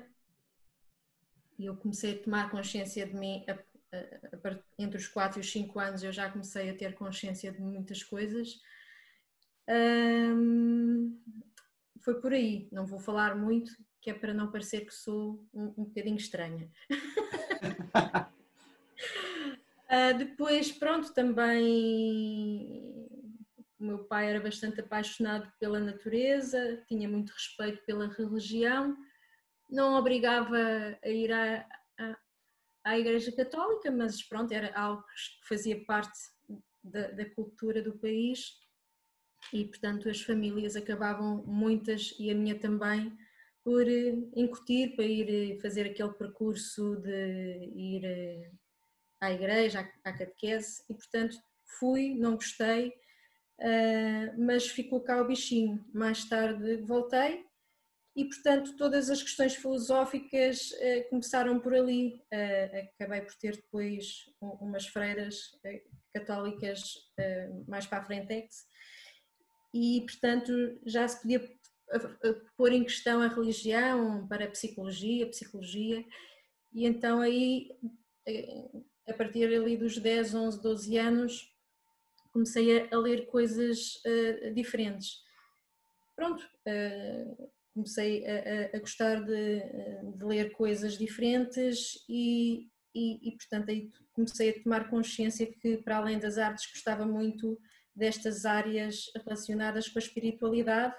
e 1.59 1.67
eu 1.67 1.77
comecei 1.77 2.15
a 2.15 2.23
tomar 2.23 2.51
consciência 2.51 3.07
de 3.07 3.15
mim 3.15 3.45
a, 3.47 3.53
a, 3.53 4.49
a, 4.49 4.59
entre 4.79 4.97
os 4.97 5.07
4 5.07 5.39
e 5.39 5.43
os 5.43 5.53
5 5.53 5.79
anos, 5.79 6.03
eu 6.03 6.13
já 6.13 6.31
comecei 6.31 6.71
a 6.71 6.75
ter 6.75 6.95
consciência 6.95 7.53
de 7.53 7.61
muitas 7.61 8.03
coisas. 8.03 8.61
Foi 12.01 12.21
por 12.21 12.33
aí, 12.33 12.69
não 12.71 12.87
vou 12.87 12.99
falar 12.99 13.35
muito, 13.35 13.73
que 14.01 14.11
é 14.11 14.15
para 14.15 14.35
não 14.35 14.51
parecer 14.51 14.85
que 14.85 14.93
sou 14.93 15.43
um, 15.53 15.73
um 15.79 15.85
bocadinho 15.85 16.17
estranha. 16.17 16.71
uh, 19.89 20.13
depois, 20.19 20.71
pronto, 20.71 21.15
também 21.15 22.94
o 23.85 23.87
meu 23.87 23.99
pai 23.99 24.31
era 24.31 24.41
bastante 24.41 24.81
apaixonado 24.81 25.53
pela 25.61 25.79
natureza, 25.79 26.83
tinha 26.89 27.07
muito 27.07 27.31
respeito 27.31 27.85
pela 27.85 28.09
religião, 28.09 28.97
não 29.71 29.95
obrigava 29.95 30.57
a 31.03 31.09
ir 31.09 31.31
à, 31.31 31.67
à, 31.99 32.17
à 32.85 32.99
Igreja 32.99 33.31
Católica, 33.31 33.91
mas 33.91 34.23
pronto, 34.23 34.53
era 34.53 34.75
algo 34.75 35.03
que 35.03 35.47
fazia 35.49 35.85
parte 35.85 36.19
da, 36.83 37.09
da 37.09 37.29
cultura 37.31 37.83
do 37.83 37.93
país 37.99 38.59
e, 39.53 39.67
portanto, 39.67 40.09
as 40.09 40.23
famílias 40.23 40.77
acabavam, 40.77 41.45
muitas 41.47 42.15
e 42.19 42.31
a 42.31 42.35
minha 42.35 42.59
também, 42.59 43.15
por 43.63 43.87
eh, 43.87 44.15
incutir 44.35 44.97
para 44.97 45.05
ir 45.05 45.29
eh, 45.29 45.61
fazer 45.61 45.87
aquele 45.87 46.13
percurso 46.13 46.97
de 46.97 47.71
ir 47.75 48.05
eh, 48.05 48.51
à 49.21 49.31
igreja, 49.31 49.81
à 50.03 50.13
catequese, 50.13 50.83
e 50.89 50.95
portanto 50.95 51.37
fui, 51.79 52.15
não 52.15 52.35
gostei, 52.35 52.93
mas 54.39 54.67
ficou 54.69 55.01
cá 55.01 55.21
o 55.21 55.27
bichinho. 55.27 55.85
Mais 55.93 56.25
tarde 56.25 56.77
voltei 56.79 57.45
e, 58.17 58.25
portanto, 58.25 58.77
todas 58.77 59.11
as 59.11 59.23
questões 59.23 59.57
filosóficas 59.57 60.71
uh, 60.71 61.09
começaram 61.11 61.59
por 61.59 61.75
ali. 61.75 62.23
Uh, 62.33 62.89
acabei 62.95 63.23
por 63.23 63.35
ter 63.35 63.57
depois 63.57 64.25
umas 64.41 64.87
freiras 64.87 65.51
católicas 66.15 66.95
mais 67.67 67.87
para 67.87 67.99
a 67.99 68.05
frente 68.05 68.49
e, 69.75 70.01
portanto, 70.03 70.53
já 70.87 71.09
se 71.09 71.21
podia 71.21 71.41
pôr 72.57 72.73
em 72.73 72.85
questão 72.85 73.21
a 73.21 73.27
religião 73.27 74.27
para 74.29 74.45
a 74.45 74.51
psicologia, 74.51 75.25
a 75.25 75.29
psicologia, 75.29 76.05
e 76.73 76.87
então 76.87 77.21
aí, 77.21 77.71
a 79.09 79.13
partir 79.13 79.53
ali 79.53 79.77
dos 79.77 79.99
10, 79.99 80.35
11, 80.37 80.63
12 80.63 80.97
anos, 80.97 81.54
comecei 82.35 82.81
a, 82.81 82.95
a 82.95 82.99
ler 82.99 83.27
coisas 83.27 84.03
uh, 84.05 84.53
diferentes. 84.53 85.23
Pronto, 86.17 86.45
uh, 86.67 87.51
comecei 87.73 88.27
a, 88.27 88.77
a 88.77 88.81
gostar 88.81 89.23
de, 89.23 89.61
de, 90.17 90.25
ler 90.25 90.51
coisas 90.51 90.99
diferentes 90.99 92.05
e, 92.09 92.69
e, 92.93 93.29
e, 93.29 93.37
portanto, 93.37 93.71
aí 93.71 93.89
comecei 94.13 94.51
a 94.51 94.63
tomar 94.63 94.91
consciência 94.91 95.47
que, 95.47 95.79
para 95.79 95.97
além 95.97 96.19
das 96.19 96.37
artes, 96.37 96.71
gostava 96.71 97.07
muito 97.07 97.59
destas 97.95 98.45
áreas 98.45 99.11
relacionadas 99.25 99.89
com 99.89 99.99
a 99.99 100.03
espiritualidade 100.03 100.95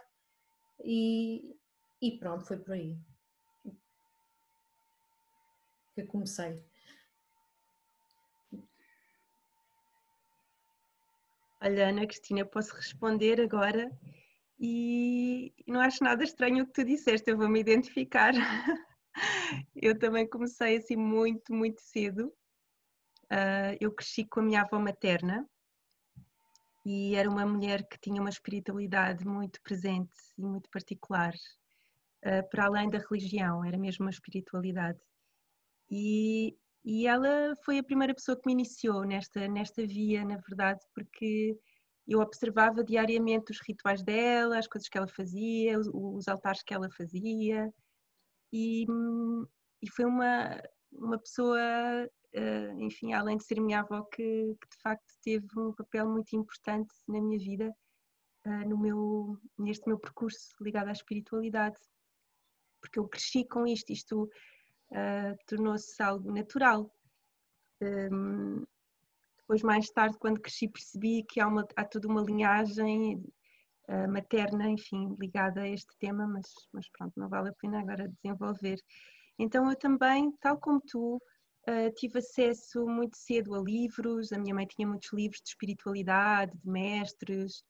e, 0.83 1.53
e 2.01 2.17
pronto, 2.17 2.45
foi 2.45 2.57
por 2.57 2.73
aí. 2.73 2.97
que 5.93 6.03
comecei. 6.03 6.61
Olha, 11.65 11.89
Ana 11.89 12.05
Cristina, 12.05 12.45
posso 12.45 12.75
responder 12.75 13.41
agora 13.41 13.91
e 14.59 15.51
não 15.65 15.79
acho 15.79 16.03
nada 16.03 16.23
estranho 16.23 16.63
o 16.63 16.67
que 16.67 16.73
tu 16.73 16.85
disseste, 16.85 17.31
eu 17.31 17.35
vou 17.35 17.49
me 17.49 17.59
identificar. 17.59 18.33
eu 19.75 19.97
também 19.97 20.29
comecei 20.29 20.77
assim 20.77 20.95
muito, 20.95 21.51
muito 21.51 21.81
cedo. 21.81 22.27
Uh, 23.31 23.73
eu 23.81 23.91
cresci 23.91 24.25
com 24.25 24.41
a 24.41 24.43
minha 24.43 24.61
avó 24.61 24.77
materna 24.77 25.43
e 26.85 27.15
era 27.15 27.27
uma 27.27 27.47
mulher 27.47 27.83
que 27.87 27.97
tinha 27.99 28.21
uma 28.21 28.29
espiritualidade 28.29 29.25
muito 29.25 29.59
presente 29.63 30.13
e 30.37 30.43
muito 30.43 30.69
particular, 30.69 31.33
uh, 31.33 32.47
para 32.51 32.65
além 32.65 32.91
da 32.91 32.99
religião, 32.99 33.65
era 33.65 33.75
mesmo 33.79 34.05
uma 34.05 34.11
espiritualidade. 34.11 34.99
E, 35.89 36.55
e 36.85 37.07
ela 37.07 37.55
foi 37.65 37.79
a 37.79 37.83
primeira 37.83 38.13
pessoa 38.13 38.37
que 38.39 38.45
me 38.45 38.53
iniciou 38.53 39.03
nesta, 39.03 39.47
nesta 39.47 39.85
via, 39.87 40.23
na 40.23 40.37
verdade, 40.37 40.79
porque 40.93 41.57
eu 42.07 42.19
observava 42.19 42.83
diariamente 42.83 43.51
os 43.51 43.59
rituais 43.59 44.03
dela, 44.03 44.59
as 44.59 44.67
coisas 44.67 44.87
que 44.87 44.95
ela 44.95 45.07
fazia, 45.07 45.79
os, 45.79 45.89
os 45.91 46.27
altares 46.27 46.61
que 46.61 46.75
ela 46.75 46.87
fazia, 46.91 47.73
e, 48.53 48.85
e 49.81 49.89
foi 49.89 50.05
uma, 50.05 50.61
uma 50.91 51.17
pessoa, 51.17 51.59
eh, 52.33 52.73
enfim, 52.77 53.13
além 53.13 53.37
de 53.37 53.45
ser 53.45 53.59
minha 53.59 53.79
avó, 53.79 54.03
que, 54.03 54.55
que, 54.61 54.69
de 54.69 54.81
facto 54.83 55.11
teve 55.23 55.47
um 55.57 55.73
papel 55.73 56.07
muito 56.07 56.35
importante 56.35 56.93
na 57.07 57.19
minha 57.19 57.39
vida, 57.39 57.75
eh, 58.45 58.65
no 58.65 58.77
meu, 58.77 59.39
neste 59.57 59.87
meu 59.87 59.97
percurso 59.97 60.55
ligado 60.61 60.89
à 60.89 60.91
espiritualidade, 60.91 61.77
porque 62.79 62.99
eu 62.99 63.07
cresci 63.07 63.43
com 63.43 63.65
isto, 63.65 63.91
isto 63.91 64.29
uh, 64.91 65.37
tornou-se 65.47 66.01
algo 66.01 66.31
natural. 66.31 66.91
Um, 67.81 68.65
depois, 69.37 69.61
mais 69.61 69.89
tarde, 69.89 70.17
quando 70.17 70.41
cresci, 70.41 70.67
percebi 70.67 71.23
que 71.23 71.39
há, 71.39 71.47
uma, 71.47 71.67
há 71.75 71.85
toda 71.85 72.07
uma 72.07 72.21
linhagem 72.21 73.23
uh, 73.87 74.11
materna, 74.11 74.69
enfim, 74.69 75.15
ligada 75.19 75.61
a 75.61 75.67
este 75.69 75.95
tema, 75.99 76.27
mas, 76.27 76.51
mas 76.73 76.89
pronto, 76.89 77.13
não 77.15 77.29
vale 77.29 77.49
a 77.49 77.53
pena 77.53 77.79
agora 77.79 78.09
desenvolver. 78.09 78.79
Então, 79.37 79.69
eu 79.69 79.75
também, 79.75 80.31
tal 80.39 80.57
como 80.57 80.81
tu, 80.81 81.17
uh, 81.17 81.93
tive 81.95 82.19
acesso 82.19 82.87
muito 82.87 83.17
cedo 83.17 83.53
a 83.53 83.61
livros, 83.61 84.31
a 84.31 84.39
minha 84.39 84.55
mãe 84.55 84.65
tinha 84.65 84.87
muitos 84.87 85.13
livros 85.13 85.41
de 85.41 85.49
espiritualidade, 85.49 86.57
de 86.57 86.67
mestres, 86.67 87.63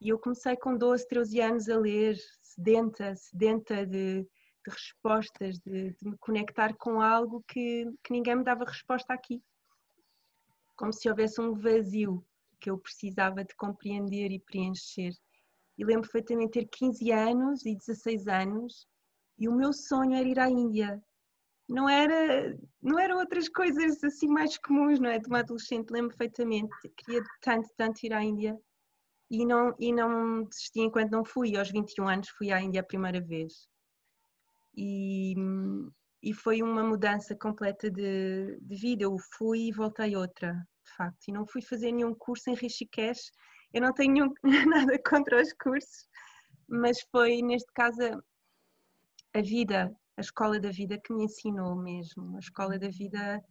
e 0.00 0.10
eu 0.10 0.18
comecei 0.18 0.56
com 0.56 0.76
12, 0.76 1.08
13 1.08 1.40
anos 1.40 1.68
a 1.68 1.76
ler, 1.76 2.16
sedenta, 2.40 3.16
sedenta 3.16 3.84
de, 3.84 4.26
de 4.68 4.74
respostas, 4.74 5.58
de, 5.58 5.90
de, 5.90 6.08
me 6.08 6.16
conectar 6.18 6.74
com 6.74 7.00
algo 7.00 7.42
que, 7.48 7.86
que 8.04 8.12
ninguém 8.12 8.36
me 8.36 8.44
dava 8.44 8.64
resposta 8.64 9.12
aqui 9.12 9.42
como 10.78 10.92
se 10.92 11.10
houvesse 11.10 11.40
um 11.40 11.52
vazio 11.54 12.24
que 12.60 12.70
eu 12.70 12.78
precisava 12.78 13.44
de 13.44 13.54
compreender 13.56 14.30
e 14.30 14.38
preencher. 14.38 15.12
E 15.76 15.84
lembro 15.84 16.02
perfeitamente 16.02 16.52
ter 16.52 16.68
15 16.70 17.12
anos 17.12 17.66
e 17.66 17.76
16 17.76 18.28
anos 18.28 18.86
e 19.38 19.48
o 19.48 19.54
meu 19.54 19.72
sonho 19.72 20.14
era 20.14 20.28
ir 20.28 20.38
à 20.38 20.48
Índia. 20.48 21.02
Não 21.68 21.88
era, 21.88 22.56
não 22.80 22.98
eram 22.98 23.18
outras 23.18 23.48
coisas 23.48 24.02
assim 24.02 24.28
mais 24.28 24.56
comuns, 24.56 24.98
não 24.98 25.10
é? 25.10 25.18
De 25.18 25.28
uma 25.28 25.40
adolescente, 25.40 25.90
lembro 25.90 26.16
perfeitamente. 26.16 26.72
Queria 26.96 27.22
tanto, 27.42 27.68
tanto 27.76 28.04
ir 28.04 28.12
à 28.12 28.22
Índia 28.22 28.58
e 29.30 29.44
não, 29.44 29.74
e 29.78 29.92
não 29.92 30.44
desisti 30.44 30.80
enquanto 30.80 31.10
não 31.10 31.24
fui. 31.24 31.56
Aos 31.56 31.70
21 31.70 32.08
anos 32.08 32.28
fui 32.30 32.52
à 32.52 32.60
Índia 32.60 32.80
a 32.80 32.84
primeira 32.84 33.20
vez. 33.20 33.68
E, 34.80 35.34
e 36.22 36.32
foi 36.32 36.62
uma 36.62 36.84
mudança 36.84 37.34
completa 37.34 37.90
de, 37.90 38.56
de, 38.60 38.76
vida. 38.76 39.02
Eu 39.02 39.16
fui 39.36 39.66
e 39.66 39.72
voltei 39.72 40.14
outra, 40.14 40.52
de 40.86 40.92
facto, 40.96 41.26
e 41.26 41.32
não 41.32 41.44
fui 41.44 41.60
fazer 41.60 41.90
nenhum 41.90 42.14
curso 42.14 42.48
em 42.48 42.54
Rishikesh. 42.54 43.32
Eu 43.74 43.82
não 43.82 43.92
tenho 43.92 44.32
nada 44.68 44.96
contra 45.04 45.42
os 45.42 45.52
cursos, 45.54 46.06
mas 46.68 47.00
foi 47.10 47.42
neste 47.42 47.72
caso 47.74 48.22
a, 49.34 49.40
vida, 49.42 49.92
a 50.16 50.20
escola 50.20 50.60
da 50.60 50.70
vida 50.70 50.96
que 51.02 51.12
me 51.12 51.24
ensinou 51.24 51.74
mesmo. 51.74 52.36
A 52.36 52.38
escola 52.38 52.78
da 52.78 52.88
vida, 52.88 53.42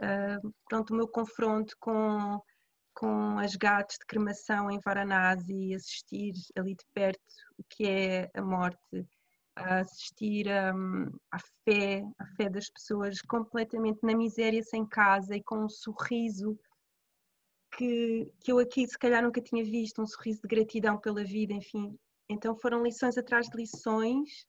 uh, 0.00 0.54
pronto, 0.68 0.92
o 0.92 0.96
meu 0.96 1.08
confronto 1.08 1.74
com, 1.80 2.40
com 2.94 3.36
as 3.40 3.56
gatos 3.56 3.96
de 3.98 4.06
cremação 4.06 4.70
em 4.70 4.78
Varanasi, 4.78 5.74
assistir 5.74 6.34
ali 6.56 6.76
de 6.76 6.84
perto 6.94 7.20
o 7.58 7.64
que 7.68 7.84
é 7.84 8.30
a 8.32 8.42
morte 8.42 9.04
a 9.54 9.80
assistir 9.80 10.46
um, 10.74 11.06
à 11.30 11.38
fé, 11.64 12.02
à 12.18 12.26
fé 12.36 12.48
das 12.48 12.70
pessoas 12.70 13.20
completamente 13.22 14.00
na 14.02 14.16
miséria, 14.16 14.62
sem 14.62 14.86
casa 14.86 15.36
e 15.36 15.42
com 15.42 15.64
um 15.64 15.68
sorriso 15.68 16.58
que, 17.76 18.30
que 18.40 18.52
eu 18.52 18.58
aqui 18.58 18.86
se 18.86 18.98
calhar 18.98 19.22
nunca 19.22 19.40
tinha 19.40 19.64
visto, 19.64 20.02
um 20.02 20.06
sorriso 20.06 20.42
de 20.42 20.48
gratidão 20.48 20.98
pela 20.98 21.24
vida, 21.24 21.52
enfim. 21.52 21.98
Então 22.28 22.56
foram 22.56 22.82
lições 22.82 23.18
atrás 23.18 23.48
de 23.48 23.56
lições 23.56 24.46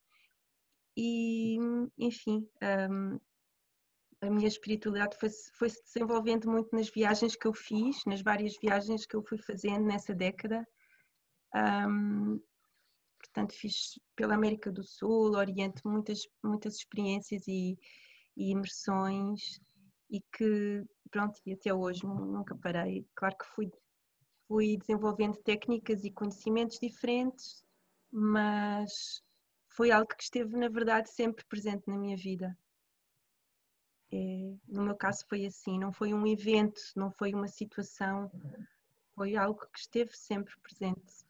e, 0.96 1.58
enfim, 1.98 2.48
um, 2.90 3.20
a 4.22 4.30
minha 4.30 4.48
espiritualidade 4.48 5.18
foi-se 5.18 5.52
foi 5.54 5.70
-se 5.70 5.84
desenvolvendo 5.84 6.50
muito 6.50 6.74
nas 6.74 6.90
viagens 6.90 7.36
que 7.36 7.48
eu 7.48 7.54
fiz, 7.54 8.06
nas 8.06 8.22
várias 8.22 8.58
viagens 8.58 9.06
que 9.06 9.16
eu 9.16 9.24
fui 9.24 9.38
fazendo 9.38 9.86
nessa 9.86 10.14
década. 10.14 10.66
Um, 11.56 12.42
portanto 13.24 13.54
fiz 13.54 14.00
pela 14.16 14.36
América 14.36 14.72
do 14.72 14.84
Sul, 14.84 15.36
Oriente, 15.36 15.82
muitas, 15.86 16.28
muitas 16.44 16.76
experiências 16.76 17.48
e, 17.48 17.78
e 18.36 18.52
imersões 18.52 19.60
e 20.10 20.22
que, 20.36 20.84
pronto, 21.10 21.40
e 21.46 21.54
até 21.54 21.74
hoje 21.74 22.06
nunca 22.06 22.56
parei. 22.56 23.08
Claro 23.16 23.38
que 23.38 23.46
fui, 23.56 23.72
fui 24.48 24.78
desenvolvendo 24.78 25.38
técnicas 25.38 26.04
e 26.04 26.12
conhecimentos 26.12 26.78
diferentes, 26.80 27.64
mas 28.12 29.24
foi 29.70 29.90
algo 29.90 30.08
que 30.08 30.24
esteve, 30.24 30.56
na 30.58 30.70
verdade, 30.70 31.10
sempre 31.10 31.46
presente 31.46 31.88
na 31.88 31.98
minha 31.98 32.18
vida. 32.18 32.56
É, 34.12 34.56
no 34.68 34.84
meu 34.84 34.96
caso 34.96 35.26
foi 35.28 35.46
assim, 35.46 35.80
não 35.80 35.92
foi 35.92 36.14
um 36.14 36.28
evento, 36.28 36.80
não 36.96 37.10
foi 37.12 37.34
uma 37.34 37.48
situação, 37.48 38.30
foi 39.16 39.36
algo 39.36 39.60
que 39.74 39.80
esteve 39.80 40.16
sempre 40.16 40.54
presente 40.62 41.26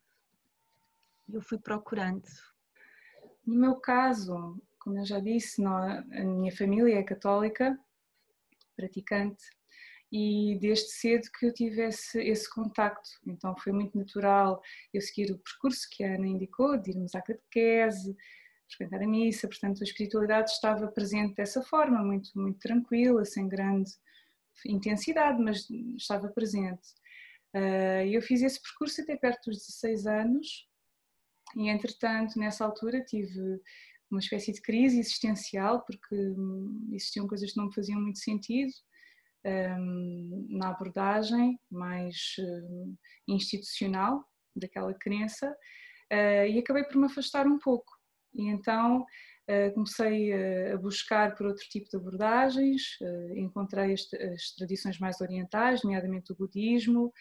eu 1.31 1.41
fui 1.41 1.57
procurando. 1.57 2.23
No 3.45 3.55
meu 3.55 3.75
caso, 3.75 4.61
como 4.79 4.99
eu 4.99 5.05
já 5.05 5.19
disse, 5.19 5.61
não, 5.61 5.75
a 5.77 6.01
minha 6.23 6.55
família 6.55 6.99
é 6.99 7.03
católica, 7.03 7.77
praticante, 8.75 9.43
e 10.11 10.57
desde 10.59 10.89
cedo 10.89 11.27
que 11.37 11.47
eu 11.47 11.53
tivesse 11.53 12.21
esse 12.21 12.47
contacto. 12.49 13.09
Então 13.25 13.55
foi 13.57 13.71
muito 13.71 13.97
natural 13.97 14.61
eu 14.93 15.01
seguir 15.01 15.31
o 15.31 15.39
percurso 15.39 15.87
que 15.91 16.03
a 16.03 16.15
Ana 16.15 16.27
indicou, 16.27 16.77
de 16.77 16.91
irmos 16.91 17.15
à 17.15 17.21
catequese, 17.21 18.15
frequentar 18.69 19.03
a 19.03 19.07
missa, 19.07 19.47
portanto 19.47 19.81
a 19.81 19.83
espiritualidade 19.83 20.51
estava 20.51 20.87
presente 20.87 21.35
dessa 21.35 21.61
forma, 21.63 22.03
muito, 22.03 22.29
muito 22.35 22.59
tranquila, 22.59 23.25
sem 23.25 23.47
grande 23.47 23.91
intensidade, 24.67 25.41
mas 25.41 25.67
estava 25.97 26.27
presente. 26.27 26.89
Ah, 27.53 28.05
eu 28.05 28.21
fiz 28.21 28.41
esse 28.41 28.61
percurso 28.61 29.01
até 29.01 29.15
perto 29.15 29.49
dos 29.49 29.59
16 29.65 30.07
anos, 30.07 30.67
e 31.55 31.69
entretanto, 31.69 32.37
nessa 32.37 32.65
altura, 32.65 33.03
tive 33.03 33.61
uma 34.09 34.19
espécie 34.19 34.51
de 34.53 34.61
crise 34.61 34.99
existencial, 34.99 35.83
porque 35.85 36.15
hum, 36.15 36.89
existiam 36.91 37.27
coisas 37.27 37.51
que 37.51 37.57
não 37.57 37.67
me 37.67 37.73
faziam 37.73 37.99
muito 37.99 38.19
sentido 38.19 38.71
um, 39.45 40.47
na 40.49 40.69
abordagem 40.69 41.59
mais 41.69 42.35
um, 42.39 42.95
institucional 43.27 44.23
daquela 44.55 44.93
crença, 44.93 45.49
uh, 46.11 46.47
e 46.47 46.59
acabei 46.59 46.83
por 46.83 46.97
me 46.97 47.05
afastar 47.05 47.47
um 47.47 47.59
pouco. 47.59 47.91
E 48.33 48.47
então 48.47 49.01
uh, 49.01 49.73
comecei 49.73 50.31
a, 50.31 50.75
a 50.75 50.77
buscar 50.77 51.35
por 51.35 51.47
outro 51.47 51.63
tipo 51.69 51.89
de 51.89 51.97
abordagens, 51.97 52.81
uh, 53.01 53.37
encontrei 53.37 53.93
as, 53.93 54.01
as, 54.13 54.55
tradições 54.55 54.99
mais 54.99 55.19
orientais, 55.21 55.83
nomeadamente 55.83 56.31
o 56.31 56.35
budismo, 56.35 57.11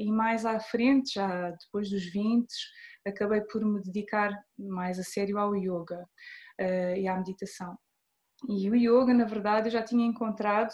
e 0.00 0.10
mais 0.10 0.44
à 0.44 0.58
frente, 0.58 1.14
já 1.14 1.52
depois 1.52 1.88
dos 1.88 2.04
20, 2.06 2.48
acabei 3.08 3.40
por 3.40 3.64
me 3.64 3.82
dedicar 3.82 4.32
mais 4.58 4.98
a 4.98 5.02
sério 5.02 5.38
ao 5.38 5.54
yoga 5.54 6.06
uh, 6.60 6.96
e 6.96 7.08
à 7.08 7.16
meditação. 7.16 7.76
E 8.48 8.70
o 8.70 8.76
yoga, 8.76 9.12
na 9.12 9.24
verdade, 9.24 9.68
eu 9.68 9.72
já 9.72 9.82
tinha 9.82 10.06
encontrado 10.06 10.70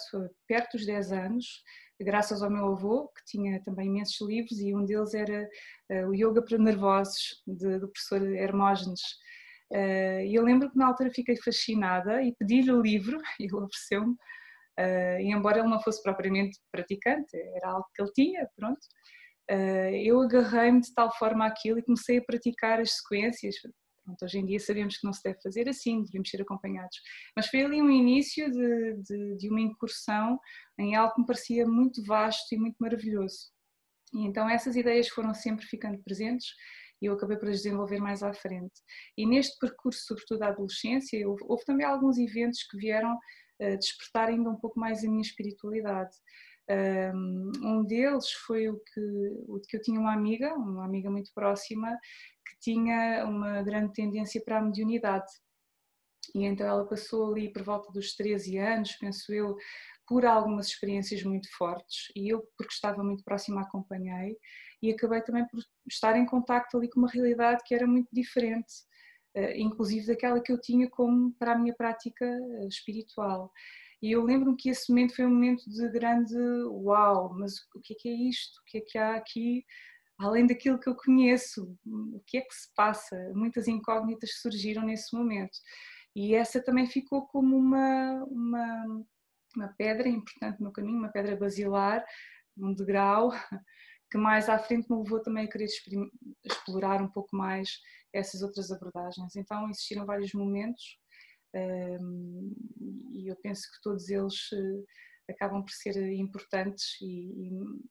perto 0.47 0.77
dos 0.77 0.85
10 0.85 1.13
anos, 1.13 1.63
graças 2.01 2.43
ao 2.43 2.51
meu 2.51 2.73
avô, 2.73 3.09
que 3.09 3.25
tinha 3.25 3.63
também 3.63 3.87
imensos 3.87 4.21
livros, 4.27 4.59
e 4.61 4.75
um 4.75 4.85
deles 4.85 5.15
era 5.15 5.49
uh, 5.91 6.09
o 6.09 6.15
Yoga 6.15 6.43
para 6.43 6.59
Nervosos, 6.59 7.43
de, 7.47 7.79
do 7.79 7.89
professor 7.89 8.23
Hermógenes. 8.35 9.01
Uh, 9.71 10.21
e 10.27 10.35
eu 10.35 10.45
lembro 10.45 10.71
que 10.71 10.77
na 10.77 10.89
altura 10.89 11.11
fiquei 11.11 11.37
fascinada 11.37 12.23
e 12.23 12.35
pedi-lhe 12.35 12.71
o 12.71 12.83
livro, 12.83 13.19
e 13.41 13.45
ele 13.45 13.55
ofereceu-me, 13.55 14.13
uh, 14.13 15.21
e 15.21 15.33
embora 15.33 15.61
ele 15.61 15.69
não 15.69 15.81
fosse 15.81 16.03
propriamente 16.03 16.59
praticante, 16.71 17.37
era 17.57 17.71
algo 17.71 17.87
que 17.95 18.03
ele 18.03 18.13
tinha, 18.13 18.49
pronto, 18.57 18.79
uh, 18.79 19.14
eu 19.49 20.21
agarrei-me 20.23 20.81
de 20.81 20.93
tal 20.95 21.15
forma 21.17 21.47
àquilo 21.47 21.79
e 21.79 21.83
comecei 21.83 22.19
a 22.19 22.25
praticar 22.25 22.81
as 22.81 22.93
sequências, 22.93 23.57
Pronto, 24.05 24.23
hoje 24.23 24.39
em 24.39 24.45
dia 24.45 24.61
sabemos 24.61 24.99
que 24.99 25.07
não 25.07 25.15
se 25.15 25.23
deve 25.25 25.41
fazer 25.43 25.67
assim, 25.67 26.05
devemos 26.05 26.29
ser 26.29 26.43
acompanhados. 26.43 27.01
Mas 27.35 27.47
foi 27.47 27.65
ali 27.65 27.81
um 27.81 27.91
início 27.91 28.51
de, 28.51 28.95
de, 29.03 29.37
de 29.39 29.49
uma 29.49 29.63
incursão 29.63 30.39
em 30.79 30.95
algo 30.95 31.15
que 31.15 31.21
me 31.23 31.27
parecia 31.27 31.67
muito 31.67 32.05
vasto 32.05 32.55
e 32.55 32.59
muito 32.59 32.77
maravilhoso. 32.79 33.51
E 34.13 34.27
então 34.27 34.49
essas 34.49 34.77
ideias 34.77 35.09
foram 35.09 35.33
sempre 35.33 35.65
ficando 35.65 36.03
presentes 36.03 36.49
e 37.01 37.07
eu 37.07 37.15
acabei 37.15 37.39
por 37.39 37.49
as 37.49 37.57
desenvolver 37.57 37.99
mais 37.99 38.23
à 38.23 38.33
frente. 38.35 38.75
E 39.17 39.27
neste 39.27 39.59
percurso, 39.59 40.05
sobretudo 40.07 40.41
da 40.41 40.49
adolescência, 40.49 41.27
houve, 41.27 41.43
houve 41.47 41.65
também 41.65 41.87
alguns 41.87 42.19
eventos 42.19 42.63
que 42.65 42.77
vieram 42.77 43.15
uh, 43.15 43.79
despertar 43.79 44.29
ainda 44.29 44.51
um 44.51 44.57
pouco 44.57 44.79
mais 44.79 45.03
a 45.03 45.09
minha 45.09 45.23
espiritualidade. 45.23 46.15
Um 46.71 47.85
deles 47.85 48.31
foi 48.47 48.69
o 48.69 48.79
que, 48.79 49.01
o 49.49 49.61
que 49.69 49.77
eu 49.77 49.83
tinha 49.83 50.01
uma 50.01 50.13
amiga, 50.13 50.55
uma 50.55 50.85
amiga 50.85 51.11
muito 51.11 51.31
próxima, 51.35 51.91
que 52.47 52.59
tinha 52.61 53.25
uma 53.27 53.63
grande 53.63 53.93
tendência 53.93 54.43
para 54.43 54.59
a 54.59 54.63
mediunidade. 54.63 55.31
E 56.35 56.45
então 56.45 56.67
ela 56.67 56.87
passou 56.87 57.33
ali 57.33 57.53
por 57.53 57.63
volta 57.63 57.93
dos 57.93 58.15
13 58.15 58.57
anos, 58.59 58.93
penso 58.97 59.33
eu, 59.33 59.57
por 60.07 60.25
algumas 60.25 60.67
experiências 60.67 61.23
muito 61.23 61.49
fortes 61.57 62.13
e 62.15 62.29
eu, 62.33 62.43
porque 62.57 62.73
estava 62.73 63.03
muito 63.03 63.25
próxima, 63.25 63.63
acompanhei 63.63 64.37
e 64.83 64.91
acabei 64.91 65.23
também 65.23 65.47
por 65.49 65.61
estar 65.89 66.17
em 66.17 66.27
contacto 66.27 66.77
ali 66.77 66.89
com 66.91 67.01
uma 67.01 67.11
realidade 67.11 67.63
que 67.65 67.75
era 67.75 67.87
muito 67.87 68.09
diferente, 68.13 68.73
eh, 69.35 69.59
inclusive 69.59 70.07
daquela 70.07 70.41
que 70.43 70.53
eu 70.53 70.61
tinha 70.61 70.89
como 70.91 71.33
para 71.39 71.53
a 71.53 71.59
minha 71.59 71.75
prática 71.75 72.25
eh, 72.27 72.67
espiritual. 72.69 73.51
E 74.05 74.13
eu 74.13 74.23
lembro-me 74.23 74.55
que 74.55 74.69
esse 74.69 74.91
momento 74.91 75.17
foi 75.17 75.25
um 75.25 75.31
momento 75.31 75.65
de 75.67 75.89
grande 75.89 76.37
uau, 76.67 77.33
mas 77.33 77.55
o 77.75 77.81
que 77.81 77.95
é 77.95 77.97
que 77.99 78.09
é 78.11 78.13
isto? 78.13 78.61
O 78.61 78.65
que 78.67 78.77
é 78.77 78.81
que 78.83 78.99
há 78.99 79.17
aqui? 79.17 79.65
Além 80.19 80.47
daquilo 80.47 80.79
que 80.79 80.91
eu 80.91 80.95
conheço, 80.95 81.75
o 81.87 82.21
que 82.27 82.37
é 82.37 82.43
que 82.43 82.55
se 82.55 82.69
passa? 82.77 83.17
Muitas 83.35 83.67
incógnitas 83.67 84.43
surgiram 84.43 84.85
nesse 84.85 85.17
momento. 85.17 85.59
E 86.15 86.35
essa 86.35 86.63
também 86.63 86.87
ficou 86.87 87.27
como 87.29 87.57
uma, 87.57 88.23
uma, 88.25 89.05
uma 89.57 89.69
pedra 89.79 90.07
importante 90.07 90.63
no 90.63 90.71
caminho, 90.71 90.99
uma 90.99 91.11
pedra 91.11 91.35
basilar, 91.35 92.05
um 92.59 92.75
degrau, 92.75 93.31
que 94.13 94.19
mais 94.19 94.51
à 94.51 94.59
frente 94.59 94.87
me 94.91 94.99
levou 94.99 95.23
também 95.23 95.47
a 95.47 95.51
querer 95.51 95.69
explorar 96.45 97.01
um 97.01 97.09
pouco 97.09 97.35
mais 97.35 97.81
essas 98.13 98.43
outras 98.43 98.71
abordagens. 98.71 99.35
Então 99.35 99.67
existiram 99.71 100.05
vários 100.05 100.35
momentos 100.35 100.99
e 103.13 103.29
eu 103.29 103.37
penso 103.37 103.63
que 103.63 103.83
todos 103.83 104.09
eles 104.09 104.51
eh, 104.53 105.33
acabam 105.33 105.63
por 105.63 105.71
ser 105.71 105.97
importantes 106.13 107.01
e, 107.01 107.49
e, 107.49 107.51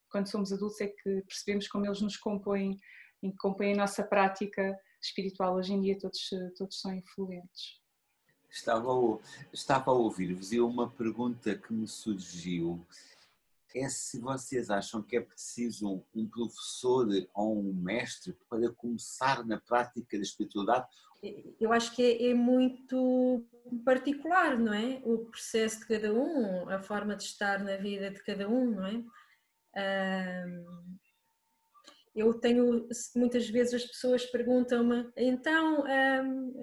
quando 0.09 0.29
somos 0.29 0.51
adultos 0.51 0.81
é 0.81 0.87
que 0.87 1.21
percebemos 1.21 1.67
como 1.67 1.85
eles 1.85 2.01
nos 2.01 2.17
compõem 2.17 2.79
e 3.21 3.33
compõem 3.33 3.73
a 3.73 3.77
nossa 3.77 4.03
prática 4.03 4.77
espiritual. 5.01 5.55
Hoje 5.55 5.73
em 5.73 5.81
dia 5.81 5.97
todos, 5.97 6.29
todos 6.57 6.79
são 6.79 6.93
influentes. 6.93 7.81
Estava 8.49 8.89
estava 9.51 9.91
a 9.91 9.93
ouvir-vos 9.93 10.51
e 10.51 10.59
uma 10.59 10.89
pergunta 10.89 11.55
que 11.55 11.73
me 11.73 11.87
surgiu 11.87 12.85
é 13.75 13.89
se 13.89 14.19
vocês 14.19 14.69
acham 14.69 15.01
que 15.01 15.17
é 15.17 15.21
preciso 15.21 16.03
um 16.13 16.27
professor 16.27 17.07
ou 17.33 17.59
um 17.59 17.73
mestre 17.73 18.35
para 18.49 18.71
começar 18.71 19.45
na 19.45 19.59
prática 19.59 20.17
da 20.17 20.23
espiritualidade? 20.23 20.87
Eu 21.59 21.71
acho 21.71 21.95
que 21.95 22.03
é, 22.03 22.31
é 22.31 22.33
muito 22.33 23.45
particular, 23.85 24.59
não 24.59 24.73
é? 24.73 25.01
O 25.05 25.19
processo 25.19 25.79
de 25.79 25.87
cada 25.87 26.13
um, 26.13 26.69
a 26.69 26.79
forma 26.79 27.15
de 27.15 27.23
estar 27.23 27.63
na 27.63 27.77
vida 27.77 28.11
de 28.11 28.21
cada 28.23 28.47
um, 28.49 28.71
não 28.71 28.85
é? 28.85 29.03
eu 32.15 32.33
tenho, 32.35 32.87
muitas 33.15 33.49
vezes 33.49 33.73
as 33.73 33.85
pessoas 33.85 34.25
perguntam-me, 34.25 35.11
então, 35.17 35.83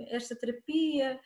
esta 0.09 0.37
terapia, 0.37 1.19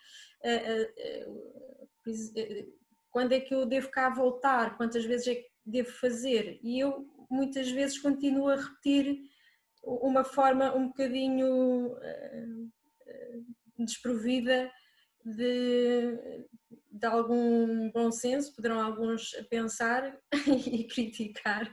quando 3.10 3.32
é 3.32 3.40
que 3.40 3.54
eu 3.54 3.66
devo 3.66 3.90
cá 3.90 4.08
voltar? 4.08 4.76
Quantas 4.76 5.04
vezes 5.04 5.28
é 5.28 5.34
que 5.34 5.53
devo 5.64 5.90
fazer? 5.92 6.58
E 6.62 6.78
eu 6.80 7.06
muitas 7.30 7.70
vezes 7.70 7.98
continuo 7.98 8.48
a 8.48 8.56
repetir 8.56 9.18
uma 9.82 10.24
forma 10.24 10.74
um 10.74 10.88
bocadinho 10.88 11.96
desprovida 13.78 14.70
de, 15.24 16.46
de 16.90 17.06
algum 17.06 17.90
bom 17.90 18.10
senso, 18.12 18.54
poderão 18.54 18.80
alguns 18.80 19.30
pensar 19.48 20.18
e 20.46 20.84
criticar. 20.84 21.70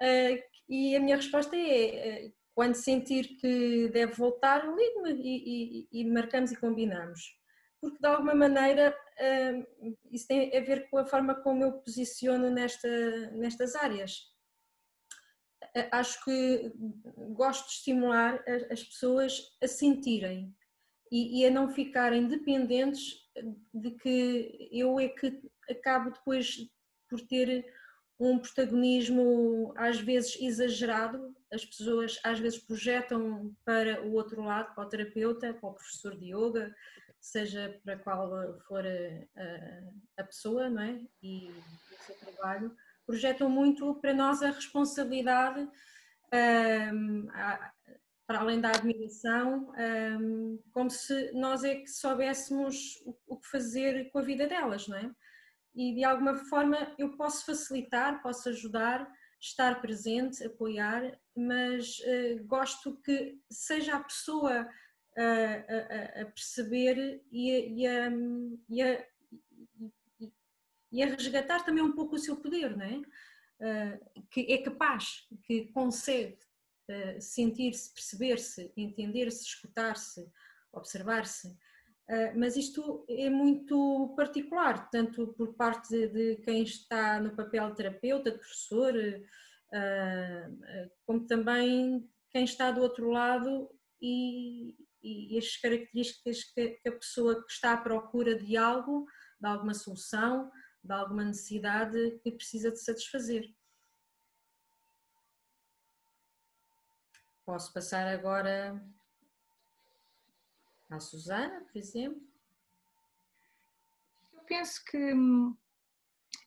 Uh, 0.00 0.38
e 0.68 0.94
a 0.94 1.00
minha 1.00 1.16
resposta 1.16 1.56
é: 1.56 2.30
quando 2.54 2.74
sentir 2.74 3.36
que 3.36 3.88
deve 3.88 4.12
voltar, 4.12 4.64
ligue-me 4.64 5.12
e, 5.22 5.88
e, 5.92 6.00
e, 6.00 6.04
marcamos 6.04 6.52
e 6.52 6.56
combinamos. 6.56 7.36
Porque 7.80 7.98
de 7.98 8.06
alguma 8.06 8.34
maneira 8.34 8.92
uh, 8.92 9.96
isso 10.10 10.26
tem 10.26 10.56
a 10.56 10.60
ver 10.60 10.88
com 10.90 10.98
a 10.98 11.06
forma 11.06 11.34
como 11.34 11.62
eu 11.62 11.72
posiciono 11.80 12.50
nesta, 12.50 12.88
nestas 13.32 13.74
áreas. 13.74 14.36
Acho 15.92 16.24
que 16.24 16.72
gosto 17.34 17.66
de 17.66 17.72
estimular 17.74 18.42
as 18.70 18.82
pessoas 18.82 19.56
a 19.62 19.68
sentirem 19.68 20.54
e, 21.10 21.40
e 21.40 21.46
a 21.46 21.50
não 21.50 21.68
ficarem 21.68 22.26
dependentes 22.26 23.28
de 23.72 23.90
que 23.92 24.68
eu 24.72 24.98
é 24.98 25.08
que 25.08 25.40
acabo 25.70 26.10
depois 26.10 26.68
por 27.08 27.20
ter 27.20 27.64
um 28.20 28.38
protagonismo 28.38 29.72
às 29.76 30.00
vezes 30.00 30.36
exagerado, 30.40 31.34
as 31.52 31.64
pessoas 31.64 32.18
às 32.24 32.38
vezes 32.38 32.58
projetam 32.58 33.54
para 33.64 34.02
o 34.02 34.14
outro 34.14 34.42
lado, 34.42 34.74
para 34.74 34.84
o 34.84 34.88
terapeuta, 34.88 35.54
para 35.54 35.68
o 35.68 35.74
professor 35.74 36.16
de 36.18 36.34
yoga, 36.34 36.74
seja 37.20 37.78
para 37.84 37.98
qual 37.98 38.58
for 38.66 38.84
a, 38.86 40.22
a 40.22 40.24
pessoa, 40.24 40.68
não 40.68 40.82
é? 40.82 41.00
E 41.22 41.50
o 41.50 42.04
seu 42.06 42.14
trabalho, 42.16 42.76
projetam 43.06 43.48
muito 43.48 43.94
para 43.96 44.12
nós 44.12 44.42
a 44.42 44.50
responsabilidade 44.50 45.66
um, 46.92 47.26
para 48.26 48.40
além 48.40 48.60
da 48.60 48.68
admiração, 48.68 49.72
um, 50.20 50.62
como 50.72 50.90
se 50.90 51.32
nós 51.32 51.64
é 51.64 51.76
que 51.76 51.88
soubéssemos 51.88 53.02
o 53.26 53.38
que 53.38 53.48
fazer 53.48 54.10
com 54.10 54.18
a 54.18 54.22
vida 54.22 54.46
delas, 54.46 54.86
não 54.86 54.98
é? 54.98 55.10
E 55.74 55.94
de 55.94 56.04
alguma 56.04 56.34
forma 56.34 56.76
eu 56.98 57.16
posso 57.16 57.46
facilitar, 57.46 58.20
posso 58.22 58.50
ajudar, 58.50 59.10
estar 59.40 59.80
presente, 59.80 60.44
apoiar, 60.44 61.18
mas 61.34 61.98
uh, 62.00 62.44
gosto 62.44 63.00
que 63.00 63.40
seja 63.50 63.96
a 63.96 64.04
pessoa 64.04 64.68
a, 65.16 66.22
a, 66.22 66.24
perceber 66.26 67.22
e 67.32 67.50
a, 67.86 68.10
e, 68.68 68.82
a, 68.82 69.06
e, 70.92 71.02
a, 71.02 71.06
resgatar 71.06 71.64
também 71.64 71.82
um 71.82 71.94
pouco 71.94 72.16
o 72.16 72.18
seu 72.18 72.36
poder, 72.36 72.76
não 72.76 72.84
é? 72.84 73.02
Uh, 73.60 74.24
que 74.30 74.52
é 74.52 74.58
capaz, 74.58 75.26
que 75.44 75.66
consegue 75.72 76.38
eh, 76.90 77.20
sentir-se, 77.20 77.92
perceber-se, 77.92 78.72
entender-se, 78.74 79.44
escutar-se, 79.44 80.26
observar-se. 80.72 81.48
Uh, 82.08 82.32
mas 82.34 82.56
isto 82.56 83.04
é 83.06 83.28
muito 83.28 84.14
particular, 84.16 84.88
tanto 84.88 85.34
por 85.34 85.52
parte 85.52 85.90
de, 85.90 86.08
de 86.08 86.36
quem 86.36 86.62
está 86.62 87.20
no 87.20 87.36
papel 87.36 87.68
de 87.68 87.76
terapeuta, 87.76 88.30
de 88.30 88.38
professor, 88.38 88.94
uh, 88.96 90.90
como 91.04 91.26
também 91.26 92.08
quem 92.30 92.44
está 92.44 92.70
do 92.70 92.80
outro 92.80 93.10
lado 93.10 93.70
e, 94.00 94.74
e 95.02 95.38
as 95.38 95.56
características 95.56 96.44
que, 96.44 96.70
que 96.70 96.88
a 96.88 96.92
pessoa 96.92 97.44
que 97.44 97.52
está 97.52 97.74
à 97.74 97.76
procura 97.76 98.36
de 98.36 98.56
algo, 98.56 99.06
de 99.40 99.46
alguma 99.46 99.74
solução, 99.74 100.50
de 100.82 100.92
alguma 100.92 101.24
necessidade 101.24 102.18
que 102.22 102.32
precisa 102.32 102.70
de 102.70 102.80
satisfazer. 102.80 103.54
Posso 107.44 107.72
passar 107.72 108.06
agora 108.06 108.82
à 110.90 111.00
Susana, 111.00 111.64
por 111.64 111.78
exemplo? 111.78 112.20
Eu 114.32 114.40
penso 114.42 114.84
que 114.84 115.14
hum, 115.14 115.56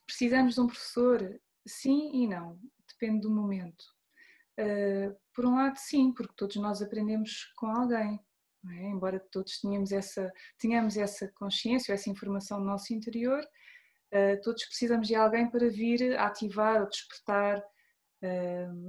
precisamos 0.06 0.54
de 0.54 0.60
um 0.60 0.66
professor, 0.66 1.40
sim 1.66 2.22
e 2.22 2.26
não, 2.26 2.60
depende 2.88 3.22
do 3.22 3.30
momento. 3.30 3.84
Uh, 4.58 5.16
por 5.34 5.46
um 5.46 5.56
lado, 5.56 5.76
sim, 5.76 6.12
porque 6.12 6.34
todos 6.36 6.56
nós 6.56 6.82
aprendemos 6.82 7.44
com 7.56 7.66
alguém, 7.66 8.20
é? 8.70 8.88
embora 8.88 9.20
todos 9.30 9.60
tenhamos 9.60 9.92
essa, 9.92 10.32
tenhamos 10.58 10.96
essa 10.96 11.28
consciência, 11.34 11.92
essa 11.92 12.10
informação 12.10 12.60
no 12.60 12.66
nosso 12.66 12.94
interior, 12.94 13.42
uh, 13.42 14.40
todos 14.42 14.64
precisamos 14.66 15.08
de 15.08 15.14
alguém 15.14 15.50
para 15.50 15.68
vir 15.68 16.18
ativar 16.18 16.80
ou 16.80 16.88
despertar 16.88 17.62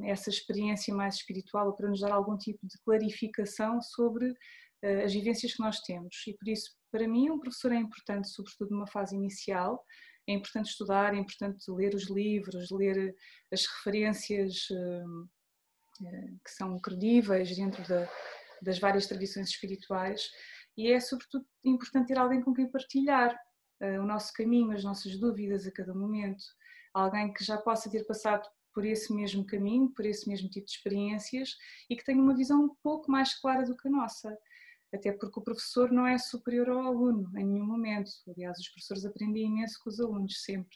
essa 0.04 0.30
experiência 0.30 0.94
mais 0.94 1.16
espiritual 1.16 1.66
ou 1.68 1.74
para 1.74 1.90
nos 1.90 2.02
dar 2.02 2.12
algum 2.12 2.38
tipo 2.38 2.68
de 2.68 2.78
clarificação 2.86 3.82
sobre 3.82 4.32
ah, 4.84 5.04
as 5.06 5.14
vivências 5.14 5.54
que 5.54 5.60
nós 5.60 5.80
temos. 5.80 6.16
E 6.28 6.34
por 6.34 6.48
isso, 6.48 6.70
para 6.92 7.08
mim, 7.08 7.32
um 7.32 7.40
professor 7.40 7.72
é 7.72 7.78
importante, 7.78 8.30
sobretudo 8.30 8.72
numa 8.72 8.86
fase 8.86 9.16
inicial. 9.16 9.84
É 10.28 10.34
importante 10.34 10.70
estudar, 10.70 11.14
é 11.14 11.18
importante 11.18 11.66
ler 11.72 11.96
os 11.96 12.10
livros, 12.10 12.70
ler 12.70 13.16
as 13.52 13.66
referências 13.66 14.68
que 16.46 16.52
são 16.52 16.80
credíveis 16.80 17.56
dentro 17.56 17.86
da, 17.88 18.08
das 18.64 18.80
várias 18.80 19.08
tradições 19.08 19.50
espirituais 19.50 20.30
e 20.78 20.92
é 20.92 21.00
sobretudo 21.00 21.46
importante 21.64 22.08
ter 22.08 22.18
alguém 22.18 22.42
com 22.42 22.54
quem 22.54 22.70
partilhar 22.70 23.36
uh, 23.82 24.02
o 24.02 24.06
nosso 24.06 24.34
caminho, 24.34 24.72
as 24.72 24.84
nossas 24.84 25.18
dúvidas 25.18 25.68
a 25.68 25.72
cada 25.72 25.94
momento, 25.94 26.44
alguém 26.94 27.32
que 27.32 27.44
já 27.44 27.58
possa 27.58 27.90
ter 27.90 28.06
passado 28.06 28.48
por 28.74 28.86
esse 28.86 29.14
mesmo 29.14 29.46
caminho, 29.46 29.92
por 29.92 30.06
esse 30.06 30.28
mesmo 30.28 30.50
tipo 30.50 30.66
de 30.66 30.72
experiências 30.72 31.56
e 31.90 31.96
que 31.96 32.04
tenha 32.04 32.22
uma 32.22 32.36
visão 32.36 32.64
um 32.64 32.76
pouco 32.82 33.12
mais 33.12 33.40
clara 33.40 33.64
do 33.64 33.78
que 33.78 33.88
a 33.88 33.92
nossa. 33.92 34.36
Até 34.94 35.12
porque 35.12 35.40
o 35.40 35.44
professor 35.44 35.92
não 35.92 36.06
é 36.06 36.18
superior 36.18 36.70
ao 36.70 36.80
aluno 36.80 37.32
em 37.38 37.46
nenhum 37.46 37.66
momento. 37.66 38.12
Aliás, 38.28 38.58
os 38.60 38.70
professores 38.70 39.06
aprendem 39.06 39.48
imenso 39.48 39.80
com 39.84 39.90
os 39.90 40.00
alunos, 40.00 40.42
sempre. 40.44 40.76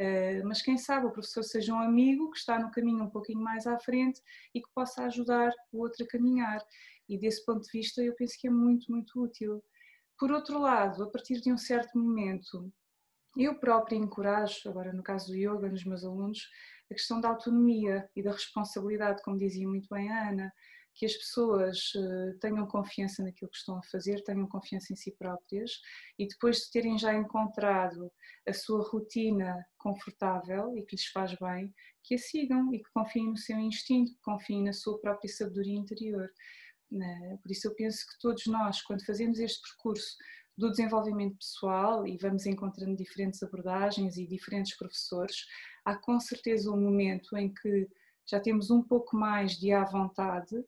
Uh, 0.00 0.46
mas 0.46 0.62
quem 0.62 0.78
sabe 0.78 1.06
o 1.06 1.12
professor 1.12 1.42
seja 1.42 1.74
um 1.74 1.78
amigo 1.78 2.30
que 2.30 2.38
está 2.38 2.58
no 2.58 2.70
caminho 2.70 3.04
um 3.04 3.10
pouquinho 3.10 3.40
mais 3.40 3.66
à 3.66 3.78
frente 3.78 4.20
e 4.54 4.60
que 4.62 4.68
possa 4.74 5.04
ajudar 5.04 5.52
o 5.72 5.82
outro 5.82 6.04
a 6.04 6.08
caminhar. 6.08 6.62
E 7.10 7.18
desse 7.18 7.44
ponto 7.44 7.62
de 7.62 7.70
vista, 7.72 8.00
eu 8.00 8.14
penso 8.14 8.36
que 8.38 8.46
é 8.46 8.50
muito, 8.50 8.90
muito 8.90 9.20
útil. 9.20 9.60
Por 10.16 10.30
outro 10.30 10.60
lado, 10.60 11.02
a 11.02 11.10
partir 11.10 11.40
de 11.40 11.52
um 11.52 11.58
certo 11.58 11.98
momento, 11.98 12.72
eu 13.36 13.58
própria 13.58 13.96
encorajo, 13.96 14.68
agora 14.68 14.92
no 14.92 15.02
caso 15.02 15.26
do 15.26 15.36
yoga, 15.36 15.68
nos 15.68 15.84
meus 15.84 16.04
alunos, 16.04 16.48
a 16.88 16.94
questão 16.94 17.20
da 17.20 17.28
autonomia 17.28 18.08
e 18.14 18.22
da 18.22 18.30
responsabilidade, 18.30 19.22
como 19.22 19.36
dizia 19.36 19.66
muito 19.66 19.88
bem 19.92 20.08
a 20.08 20.30
Ana, 20.30 20.52
que 20.94 21.06
as 21.06 21.14
pessoas 21.14 21.92
eh, 21.96 22.36
tenham 22.40 22.66
confiança 22.66 23.22
naquilo 23.22 23.50
que 23.50 23.56
estão 23.56 23.78
a 23.78 23.82
fazer, 23.90 24.22
tenham 24.22 24.46
confiança 24.48 24.92
em 24.92 24.96
si 24.96 25.12
próprias 25.12 25.70
e 26.18 26.26
depois 26.26 26.58
de 26.58 26.70
terem 26.70 26.98
já 26.98 27.14
encontrado 27.14 28.10
a 28.46 28.52
sua 28.52 28.82
rotina 28.88 29.56
confortável 29.78 30.76
e 30.76 30.84
que 30.84 30.96
lhes 30.96 31.06
faz 31.06 31.34
bem, 31.38 31.72
que 32.02 32.14
a 32.14 32.18
sigam 32.18 32.74
e 32.74 32.78
que 32.78 32.90
confiem 32.92 33.30
no 33.30 33.36
seu 33.36 33.58
instinto, 33.58 34.12
que 34.12 34.20
confiem 34.20 34.64
na 34.64 34.72
sua 34.72 35.00
própria 35.00 35.32
sabedoria 35.32 35.78
interior. 35.78 36.28
Né? 36.90 37.38
Por 37.42 37.50
isso 37.50 37.68
eu 37.68 37.74
penso 37.74 38.06
que 38.06 38.18
todos 38.18 38.46
nós, 38.46 38.82
quando 38.82 39.04
fazemos 39.04 39.38
este 39.38 39.62
percurso 39.62 40.16
do 40.56 40.70
desenvolvimento 40.70 41.38
pessoal 41.38 42.06
e 42.06 42.16
vamos 42.18 42.46
encontrando 42.46 42.96
diferentes 42.96 43.42
abordagens 43.42 44.16
e 44.16 44.26
diferentes 44.26 44.76
professores, 44.76 45.46
há 45.84 45.96
com 45.96 46.18
certeza 46.18 46.70
um 46.70 46.80
momento 46.80 47.36
em 47.36 47.52
que 47.52 47.88
já 48.26 48.40
temos 48.40 48.70
um 48.70 48.82
pouco 48.82 49.16
mais 49.16 49.52
de 49.52 49.72
à 49.72 49.84
vontade 49.84 50.62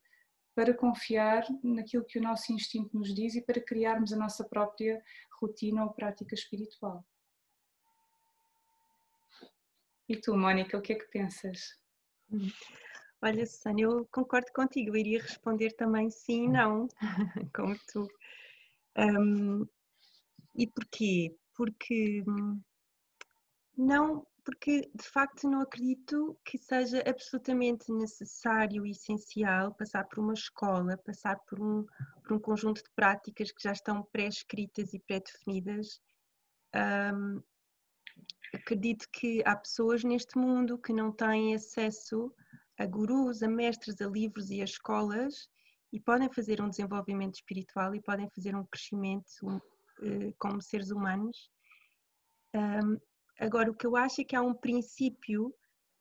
para 0.55 0.75
confiar 0.75 1.45
naquilo 1.63 2.05
que 2.05 2.19
o 2.19 2.23
nosso 2.23 2.53
instinto 2.53 2.97
nos 2.97 3.15
diz 3.15 3.35
e 3.35 3.43
para 3.43 3.61
criarmos 3.61 4.13
a 4.13 4.17
nossa 4.17 4.45
própria 4.45 5.03
rotina 5.41 5.85
ou 5.85 5.93
prática 5.93 6.35
espiritual. 6.35 7.05
E 10.09 10.17
tu, 10.17 10.37
Mónica, 10.37 10.77
o 10.77 10.83
que 10.83 10.93
é 10.93 10.97
que 10.97 11.07
pensas? 11.07 11.79
Olha, 13.25 13.47
Susana, 13.47 13.81
eu 13.81 14.05
concordo 14.07 14.53
contigo, 14.53 14.91
eu 14.91 14.97
iria 14.97 15.23
responder 15.23 15.71
também 15.75 16.11
sim 16.11 16.47
e 16.47 16.49
não, 16.49 16.89
como 17.55 17.79
tu. 17.87 18.09
Um, 18.99 19.65
e 20.57 20.67
porquê? 20.67 21.33
Porque 21.55 22.25
hum, 22.27 22.61
não, 23.79 24.27
porque 24.45 24.91
de 24.93 25.05
facto 25.05 25.49
não 25.49 25.61
acredito 25.61 26.37
que 26.45 26.59
seja 26.59 27.01
absolutamente 27.07 27.93
necessário 27.93 28.85
e 28.85 28.91
essencial 28.91 29.73
passar 29.73 30.05
por 30.09 30.19
uma 30.19 30.35
escola, 30.35 30.99
passar 30.99 31.39
por 31.47 31.61
um, 31.61 31.87
por 32.25 32.33
um 32.33 32.41
conjunto 32.41 32.83
de 32.83 32.91
práticas 32.91 33.53
que 33.53 33.63
já 33.63 33.71
estão 33.71 34.03
pré-escritas 34.03 34.93
e 34.95 34.99
pré-definidas. 34.99 36.01
Um, 36.75 37.41
acredito 38.53 39.07
que 39.13 39.45
há 39.47 39.55
pessoas 39.55 40.03
neste 40.03 40.37
mundo 40.37 40.77
que 40.77 40.93
não 40.93 41.13
têm 41.13 41.55
acesso 41.55 42.35
a 42.79 42.87
gurus, 42.87 43.43
a 43.43 43.49
mestres, 43.49 44.01
a 44.01 44.07
livros 44.07 44.51
e 44.51 44.61
a 44.61 44.65
escolas 44.65 45.49
e 45.93 46.01
podem 46.01 46.33
fazer 46.33 46.61
um 46.61 46.69
desenvolvimento 46.69 47.35
espiritual 47.35 47.95
e 47.95 48.01
podem 48.01 48.29
fazer 48.31 48.57
um 48.57 48.65
crescimento 48.65 49.31
um, 49.43 49.57
uh, 49.57 50.35
como 50.39 50.63
seres 50.63 50.91
humanos. 50.91 51.51
Um, 52.55 52.99
agora, 53.39 53.71
o 53.71 53.75
que 53.75 53.87
eu 53.87 53.97
acho 53.97 54.23
é 54.23 54.25
que 54.25 54.35
há 54.35 54.43
um 54.43 54.55
princípio 54.55 55.55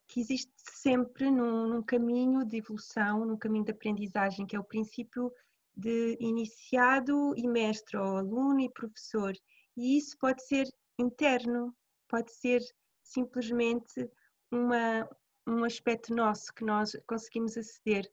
que 0.07 0.19
existe 0.19 0.51
sempre 0.57 1.29
num, 1.29 1.67
num 1.67 1.84
caminho 1.84 2.45
de 2.45 2.57
evolução, 2.57 3.25
num 3.25 3.38
caminho 3.38 3.65
de 3.65 3.71
aprendizagem, 3.71 4.45
que 4.45 4.55
é 4.55 4.60
o 4.60 4.63
princípio 4.63 5.31
de 5.75 6.17
iniciado 6.19 7.34
e 7.38 7.47
mestre, 7.47 7.97
ou 7.97 8.17
aluno 8.17 8.60
e 8.60 8.69
professor. 8.69 9.34
E 9.77 9.97
isso 9.97 10.17
pode 10.17 10.45
ser 10.45 10.67
interno, 10.99 11.73
pode 12.10 12.31
ser 12.34 12.62
simplesmente 13.03 14.10
uma, 14.51 15.07
um 15.47 15.63
aspecto 15.63 16.13
nosso 16.13 16.54
que 16.54 16.63
nós 16.63 16.95
conseguimos 17.08 17.58
aceder. 17.58 18.10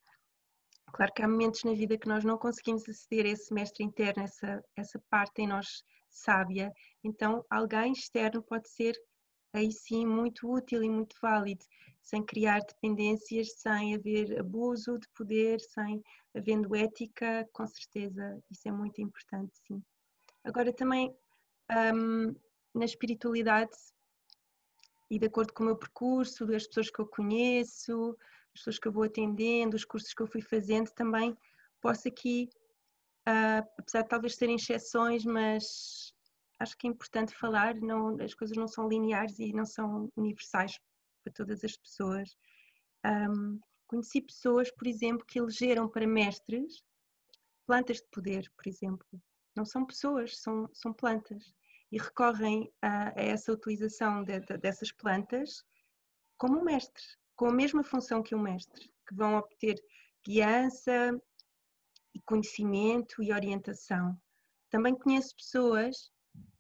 Claro 0.93 1.13
que 1.13 1.23
há 1.23 1.29
momentos 1.29 1.65
na 1.65 1.75
vida 1.75 1.99
que 1.99 2.09
nós 2.09 2.25
não 2.25 2.39
conseguimos 2.39 2.89
aceder 2.89 3.27
a 3.27 3.31
esse 3.31 3.53
mestre 3.53 3.85
interno, 3.85 4.23
essa, 4.23 4.65
essa 4.77 5.03
parte 5.11 5.43
em 5.43 5.47
nós 5.47 5.85
sábia. 6.09 6.73
Então, 7.05 7.45
alguém 7.51 7.93
externo 7.93 8.43
pode 8.43 8.69
ser 8.69 8.97
aí 9.53 9.71
sim 9.71 10.07
muito 10.07 10.51
útil 10.51 10.83
e 10.83 10.89
muito 10.89 11.17
válido, 11.21 11.65
sem 12.03 12.25
criar 12.25 12.61
dependências, 12.61 13.53
sem 13.61 13.95
haver 13.95 14.39
abuso 14.39 14.99
de 14.99 15.09
poder, 15.15 15.61
sem 15.61 16.03
havendo 16.35 16.75
ética, 16.75 17.49
com 17.53 17.67
certeza, 17.67 18.41
isso 18.51 18.69
é 18.69 18.73
muito 18.73 19.01
importante, 19.01 19.53
sim. 19.67 19.83
Agora 20.45 20.73
também 20.73 21.15
um, 21.95 22.35
na 22.75 22.85
espiritualidade 22.85 23.73
e 25.11 25.19
de 25.19 25.27
acordo 25.27 25.53
com 25.53 25.63
o 25.63 25.67
meu 25.67 25.77
percurso, 25.77 26.47
das 26.47 26.67
pessoas 26.67 26.91
que 26.91 27.01
eu 27.01 27.07
conheço, 27.07 28.17
as 28.55 28.61
pessoas 28.61 28.79
que 28.79 28.89
eu 28.89 28.93
vou 28.93 29.05
atendendo, 29.05 29.77
os 29.77 29.85
cursos 29.85 30.13
que 30.13 30.23
eu 30.23 30.27
fui 30.27 30.43
fazendo, 30.43 30.91
também 30.91 31.37
posso 31.81 32.09
aqui, 32.09 32.49
uh, 33.29 33.67
apesar 33.79 34.03
de 34.03 34.09
talvez 34.09 34.35
serem 34.35 34.57
exceções, 34.57 35.25
mas 35.25 36.13
acho 36.59 36.77
que 36.77 36.87
é 36.87 36.91
importante 36.91 37.35
falar, 37.35 37.75
não, 37.77 38.21
as 38.21 38.35
coisas 38.35 38.57
não 38.57 38.69
são 38.69 38.89
lineares 38.89 39.39
e 39.39 39.53
não 39.53 39.65
são 39.65 40.11
universais 40.17 40.79
para 41.23 41.33
todas 41.33 41.63
as 41.65 41.77
pessoas. 41.77 42.37
Um, 43.05 43.61
conheci 43.87 44.21
pessoas, 44.21 44.71
por 44.71 44.87
exemplo, 44.87 45.25
que 45.25 45.39
elegeram 45.39 45.89
para 45.89 46.07
mestres 46.07 46.83
plantas 47.67 47.99
de 47.99 48.09
poder, 48.11 48.51
por 48.57 48.67
exemplo. 48.67 49.07
Não 49.55 49.65
são 49.65 49.87
pessoas, 49.87 50.39
são, 50.39 50.69
são 50.73 50.93
plantas 50.93 51.55
e 51.91 51.99
recorrem 51.99 52.73
a, 52.83 53.09
a 53.09 53.23
essa 53.23 53.53
utilização 53.53 54.23
de, 54.23 54.41
de, 54.41 54.59
dessas 54.59 54.93
plantas 54.93 55.65
como 56.37 56.65
mestre, 56.65 57.03
com 57.35 57.47
a 57.47 57.53
mesma 57.53 57.83
função 57.83 58.23
que 58.23 58.35
um 58.35 58.43
mestre, 58.43 58.93
que 59.07 59.15
vão 59.15 59.37
obter 59.37 59.83
guiança 60.25 61.21
e 62.15 62.21
conhecimento 62.21 63.23
e 63.23 63.33
orientação. 63.33 64.21
Também 64.71 64.95
conheço 64.95 65.35
pessoas 65.35 66.11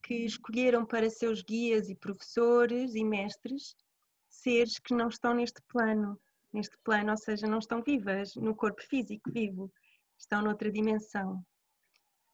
que 0.02 0.14
escolheram 0.24 0.86
para 0.86 1.10
seus 1.10 1.42
guias 1.42 1.88
e 1.88 1.94
professores 1.94 2.94
e 2.94 3.04
mestres 3.04 3.76
seres 4.28 4.78
que 4.78 4.94
não 4.94 5.08
estão 5.08 5.34
neste 5.34 5.60
plano, 5.62 6.18
neste 6.52 6.76
plano, 6.78 7.10
ou 7.10 7.16
seja, 7.16 7.46
não 7.46 7.58
estão 7.58 7.82
vivas 7.82 8.34
no 8.36 8.54
corpo 8.54 8.82
físico 8.82 9.30
vivo, 9.30 9.70
estão 10.16 10.42
noutra 10.42 10.70
dimensão. 10.70 11.44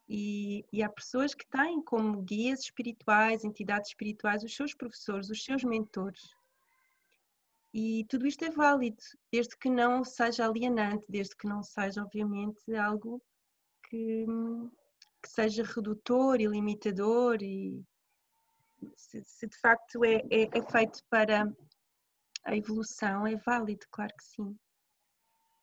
E, 0.08 0.64
e, 0.70 0.82
há 0.82 0.88
pessoas 0.88 1.34
que 1.34 1.46
têm 1.48 1.82
como 1.82 2.20
guias 2.22 2.60
espirituais, 2.60 3.42
entidades 3.42 3.88
espirituais, 3.88 4.42
os 4.42 4.54
seus 4.54 4.74
professores, 4.74 5.30
os 5.30 5.42
seus 5.42 5.64
mentores. 5.64 6.20
E 7.72 8.04
tudo 8.04 8.26
isto 8.26 8.44
é 8.44 8.50
válido, 8.50 9.02
desde 9.32 9.56
que 9.56 9.68
não 9.68 10.04
seja 10.04 10.46
alienante, 10.46 11.04
desde 11.08 11.34
que 11.34 11.48
não 11.48 11.62
seja, 11.62 12.02
obviamente, 12.04 12.74
algo 12.76 13.20
que, 13.88 14.26
que 15.22 15.28
seja 15.28 15.64
redutor 15.64 16.40
e 16.40 16.46
limitador. 16.46 17.42
E 17.42 17.82
se, 18.94 19.24
se 19.24 19.46
de 19.46 19.58
facto 19.58 20.04
é, 20.04 20.16
é, 20.30 20.42
é, 20.52 20.70
feito 20.70 21.00
para 21.10 21.52
a 22.44 22.56
evolução, 22.56 23.26
é 23.26 23.36
válido, 23.36 23.86
claro 23.90 24.12
que 24.16 24.24
sim. 24.24 24.56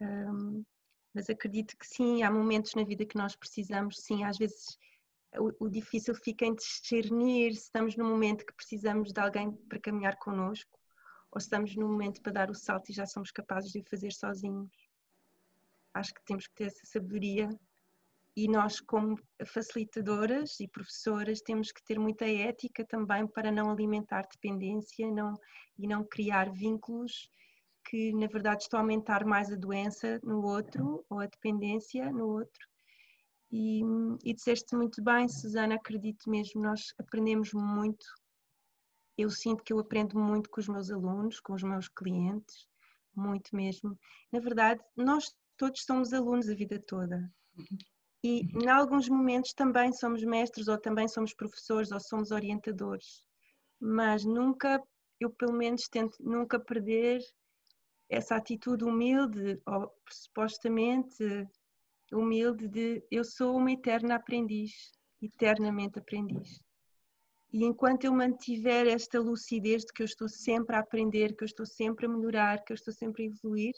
Um, 0.02 0.66
mas 1.14 1.30
acredito 1.30 1.78
que 1.78 1.86
sim, 1.86 2.24
há 2.24 2.32
momentos 2.32 2.74
na 2.76 2.84
vida 2.84 3.06
que 3.06 3.18
nós 3.18 3.36
precisamos, 3.36 3.98
sim, 3.98 4.24
às 4.24 4.38
vezes 4.38 4.78
o, 5.38 5.66
o, 5.66 5.70
difícil 5.70 6.14
fica 6.16 6.46
em 6.46 6.56
discernir 6.56 7.54
se 7.56 7.64
estamos 7.64 7.96
num 7.96 8.10
momento 8.10 8.46
que 8.46 8.54
precisamos 8.54 9.14
de 9.14 9.20
alguém 9.20 9.52
para 9.52 9.80
caminhar 9.80 10.18
connosco 10.18 10.80
ou 11.32 11.40
se 11.40 11.48
estamos 11.48 11.76
num 11.76 11.88
momento 11.88 12.22
para 12.22 12.34
dar 12.34 12.50
o 12.50 12.56
salto 12.56 12.90
e 12.90 12.94
já 12.94 13.06
somos 13.06 13.32
capazes 13.32 13.72
de 13.72 13.80
o 13.80 13.90
fazer 13.90 14.12
sozinhos. 14.12 14.72
Acho 15.94 16.14
que 16.14 16.24
temos 16.26 16.48
que 16.48 16.56
ter 16.56 16.66
essa 16.66 16.86
sabedoria 16.86 17.50
e 18.36 18.48
nós, 18.48 18.80
como 18.80 19.20
facilitadoras 19.46 20.60
e 20.60 20.68
professoras, 20.68 21.42
temos 21.42 21.72
que 21.72 21.84
ter 21.84 22.00
muita 22.00 22.26
ética 22.26 22.86
também 22.86 23.28
para 23.28 23.52
não 23.52 23.70
alimentar 23.70 24.24
dependência 24.24 25.10
não, 25.12 25.34
e 25.78 25.86
não 25.86 26.04
criar 26.04 26.50
vínculos 26.52 27.30
que 27.92 28.14
na 28.14 28.28
verdade 28.28 28.64
estão 28.64 28.80
a 28.80 28.84
aumentar 28.84 29.26
mais 29.26 29.52
a 29.52 29.56
doença 29.58 30.18
no 30.24 30.42
outro 30.46 31.06
ou 31.10 31.20
a 31.20 31.26
dependência 31.26 32.10
no 32.10 32.26
outro. 32.26 32.66
E, 33.52 33.82
e 34.24 34.34
disseste 34.34 34.78
muito 34.78 35.04
bem, 35.04 35.28
Susana, 35.28 35.76
acredito 35.76 36.30
mesmo, 36.30 36.62
nós 36.62 36.94
aprendemos 36.98 37.52
muito. 37.52 38.06
Eu 39.18 39.30
sinto 39.30 39.62
que 39.62 39.74
eu 39.74 39.80
aprendo 39.80 40.18
muito 40.18 40.50
com 40.50 40.62
os 40.62 40.70
meus 40.70 40.90
alunos, 40.90 41.42
com 41.42 41.52
os 41.52 41.64
meus 41.64 41.90
clientes, 41.90 42.66
muito 43.14 43.54
mesmo. 43.54 44.00
Na 44.32 44.40
verdade, 44.40 44.82
nós 44.96 45.36
todos 45.58 45.84
somos 45.84 46.14
alunos 46.14 46.48
a 46.48 46.56
vida 46.56 46.82
toda. 46.88 47.30
E 48.24 48.44
em 48.64 48.70
alguns 48.70 49.10
momentos 49.10 49.52
também 49.52 49.92
somos 49.92 50.24
mestres, 50.24 50.70
ou 50.70 50.78
também 50.78 51.10
somos 51.10 51.34
professores, 51.34 51.92
ou 51.92 52.00
somos 52.00 52.32
orientadores. 52.32 53.22
Mas 53.82 54.24
nunca, 54.24 54.82
eu 55.20 55.30
pelo 55.30 55.52
menos 55.52 55.90
tento 55.90 56.16
nunca 56.24 56.58
perder 56.58 57.20
essa 58.12 58.36
atitude 58.36 58.84
humilde, 58.84 59.62
ou 59.66 59.90
supostamente 60.10 61.48
humilde, 62.12 62.68
de 62.68 63.02
eu 63.10 63.24
sou 63.24 63.56
uma 63.56 63.72
eterna 63.72 64.16
aprendiz, 64.16 64.92
eternamente 65.22 65.98
aprendiz. 65.98 66.60
E 67.54 67.64
enquanto 67.64 68.04
eu 68.04 68.14
mantiver 68.14 68.86
esta 68.86 69.18
lucidez 69.18 69.84
de 69.84 69.94
que 69.94 70.02
eu 70.04 70.06
estou 70.06 70.28
sempre 70.28 70.76
a 70.76 70.80
aprender, 70.80 71.36
que 71.38 71.44
eu 71.44 71.46
estou 71.46 71.66
sempre 71.66 72.06
a 72.06 72.10
melhorar, 72.10 72.62
que 72.66 72.74
eu 72.74 72.76
estou 72.76 72.94
sempre 72.94 73.24
a 73.24 73.26
evoluir, 73.28 73.74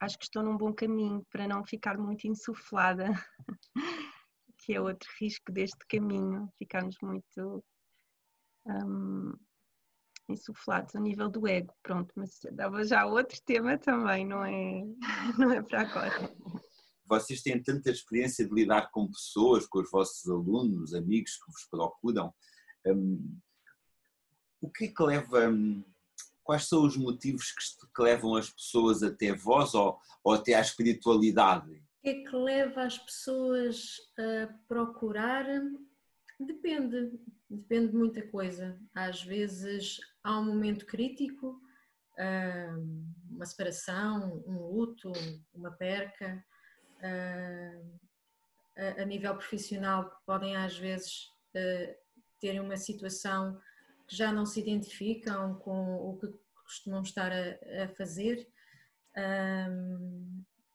acho 0.00 0.18
que 0.18 0.24
estou 0.24 0.42
num 0.42 0.56
bom 0.56 0.72
caminho 0.72 1.26
para 1.30 1.46
não 1.46 1.62
ficar 1.62 1.98
muito 1.98 2.26
insuflada, 2.26 3.06
que 4.58 4.72
é 4.72 4.80
outro 4.80 5.10
risco 5.20 5.52
deste 5.52 5.86
caminho, 5.86 6.50
ficarmos 6.58 6.96
muito 7.02 7.62
um, 8.66 9.34
insuflados 10.28 10.94
a 10.94 11.00
nível 11.00 11.28
do 11.28 11.46
ego, 11.46 11.74
pronto, 11.82 12.12
mas 12.16 12.38
dava 12.52 12.84
já 12.84 13.06
outro 13.06 13.40
tema 13.44 13.78
também, 13.78 14.26
não 14.26 14.44
é, 14.44 14.84
não 15.38 15.52
é 15.52 15.62
para 15.62 15.82
agora. 15.82 16.34
Vocês 17.06 17.42
têm 17.42 17.62
tanta 17.62 17.90
experiência 17.90 18.46
de 18.46 18.52
lidar 18.52 18.90
com 18.90 19.10
pessoas, 19.10 19.66
com 19.66 19.78
os 19.80 19.90
vossos 19.90 20.28
alunos, 20.28 20.92
amigos 20.92 21.36
que 21.36 21.52
vos 21.52 21.64
procuram. 21.70 22.34
Um, 22.86 23.38
o 24.60 24.70
que 24.70 24.86
é 24.86 24.88
que 24.88 25.02
leva 25.02 25.48
hum, 25.48 25.84
quais 26.46 26.68
são 26.68 26.86
os 26.86 26.96
motivos 26.96 27.52
que, 27.52 27.86
que 27.94 28.02
levam 28.02 28.36
as 28.36 28.48
pessoas 28.48 29.02
até 29.02 29.34
vós 29.34 29.74
ou, 29.74 29.98
ou 30.22 30.32
até 30.32 30.54
à 30.54 30.60
espiritualidade? 30.60 31.70
O 31.72 32.02
que 32.02 32.08
é 32.08 32.24
que 32.24 32.36
leva 32.36 32.82
as 32.82 32.96
pessoas 32.96 33.96
a 34.16 34.52
procurar? 34.68 35.44
Depende, 36.38 37.18
depende 37.50 37.88
de 37.88 37.96
muita 37.96 38.22
coisa. 38.28 38.80
Às 38.94 39.22
vezes 39.22 39.98
há 40.26 40.38
um 40.40 40.44
momento 40.44 40.84
crítico, 40.84 41.60
uma 43.30 43.46
separação, 43.46 44.42
um 44.44 44.58
luto, 44.58 45.12
uma 45.54 45.70
perca. 45.70 46.44
A 48.98 49.04
nível 49.04 49.36
profissional, 49.36 50.20
podem 50.26 50.56
às 50.56 50.76
vezes 50.76 51.30
ter 52.40 52.60
uma 52.60 52.76
situação 52.76 53.60
que 54.08 54.16
já 54.16 54.32
não 54.32 54.44
se 54.44 54.60
identificam 54.60 55.54
com 55.60 55.94
o 55.94 56.18
que 56.18 56.28
costumam 56.64 57.02
estar 57.02 57.30
a, 57.32 57.88
fazer, 57.96 58.48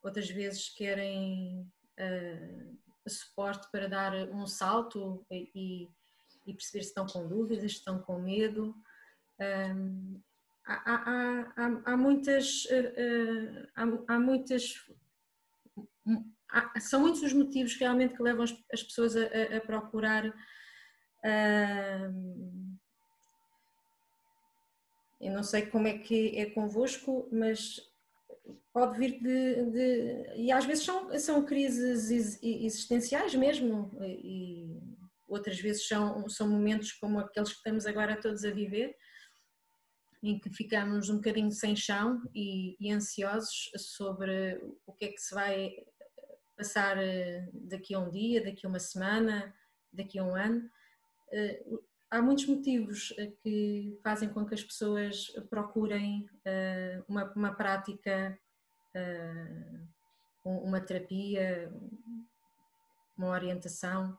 outras 0.02 0.30
vezes 0.30 0.70
querem 0.70 1.70
suporte 3.06 3.70
para 3.70 3.86
dar 3.86 4.14
um 4.30 4.46
salto 4.46 5.26
e, 5.30 5.88
e, 6.46 6.54
perceber 6.54 6.82
se 6.82 6.88
estão 6.88 7.06
com 7.06 7.28
dúvidas, 7.28 7.72
se 7.72 7.78
estão 7.78 8.00
com 8.00 8.18
medo. 8.18 8.74
Há, 10.64 10.74
há, 10.74 11.52
há, 11.56 11.82
há, 11.84 11.96
muitas. 11.96 12.64
Uh, 12.66 13.68
há, 13.74 14.14
há, 14.14 14.20
muitas. 14.20 14.74
são 16.80 17.00
muitos 17.00 17.22
os 17.22 17.32
motivos 17.32 17.74
realmente 17.76 18.14
que 18.14 18.22
levam 18.22 18.44
as, 18.44 18.54
as 18.72 18.82
pessoas 18.82 19.16
a, 19.16 19.56
a 19.56 19.60
procurar. 19.60 20.26
Uh, 21.24 22.42
eu 25.20 25.32
não 25.32 25.42
sei 25.42 25.66
como 25.66 25.86
é 25.86 25.98
que 25.98 26.36
é 26.36 26.46
convosco, 26.46 27.28
mas 27.30 27.80
pode 28.72 28.98
vir 28.98 29.20
de, 29.20 29.70
de, 29.70 30.32
e 30.36 30.50
às 30.50 30.64
vezes 30.64 30.84
são, 30.84 31.16
são 31.18 31.44
crises 31.44 32.10
existenciais 32.42 33.34
mesmo 33.34 33.90
e 34.02 34.80
outras 35.28 35.60
vezes 35.60 35.86
são, 35.86 36.28
são 36.28 36.48
momentos 36.48 36.92
como 36.92 37.20
aqueles 37.20 37.50
que 37.50 37.56
estamos 37.56 37.86
agora 37.86 38.20
todos 38.20 38.44
a 38.44 38.50
viver 38.50 38.96
em 40.22 40.38
que 40.38 40.48
ficamos 40.50 41.08
um 41.10 41.16
bocadinho 41.16 41.50
sem 41.50 41.74
chão 41.74 42.22
e, 42.34 42.76
e 42.78 42.92
ansiosos 42.92 43.70
sobre 43.76 44.60
o 44.86 44.92
que 44.92 45.06
é 45.06 45.08
que 45.08 45.20
se 45.20 45.34
vai 45.34 45.74
passar 46.56 46.96
eh, 46.96 47.48
daqui 47.52 47.92
a 47.92 47.98
um 47.98 48.08
dia, 48.08 48.42
daqui 48.42 48.64
a 48.64 48.68
uma 48.68 48.78
semana, 48.78 49.52
daqui 49.92 50.18
a 50.18 50.24
um 50.24 50.36
ano 50.36 50.70
eh, 51.32 51.60
há 52.08 52.22
muitos 52.22 52.46
motivos 52.46 53.12
eh, 53.18 53.32
que 53.42 53.98
fazem 54.02 54.28
com 54.28 54.46
que 54.46 54.54
as 54.54 54.62
pessoas 54.62 55.26
procurem 55.50 56.28
uma, 57.08 57.32
uma, 57.34 57.52
prática, 57.54 58.38
uma 60.44 60.80
terapia, 60.80 61.72
uma 63.16 63.28
orientação. 63.28 64.16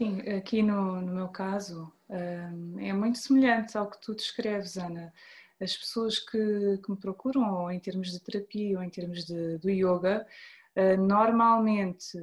Sim, 0.00 0.20
aqui 0.30 0.62
no, 0.62 1.00
no 1.00 1.12
meu 1.12 1.28
caso 1.28 1.92
um, 2.08 2.78
é 2.78 2.92
muito 2.92 3.18
semelhante 3.18 3.76
ao 3.76 3.90
que 3.90 4.00
tu 4.00 4.14
descreves, 4.14 4.76
Ana. 4.76 5.12
As 5.60 5.76
pessoas 5.76 6.20
que, 6.20 6.78
que 6.84 6.90
me 6.90 6.96
procuram, 6.96 7.52
ou 7.52 7.70
em 7.70 7.80
termos 7.80 8.12
de 8.12 8.20
terapia, 8.20 8.78
ou 8.78 8.84
em 8.84 8.90
termos 8.90 9.24
de, 9.24 9.58
do 9.58 9.68
yoga, 9.68 10.24
eh, 10.76 10.96
normalmente 10.96 12.16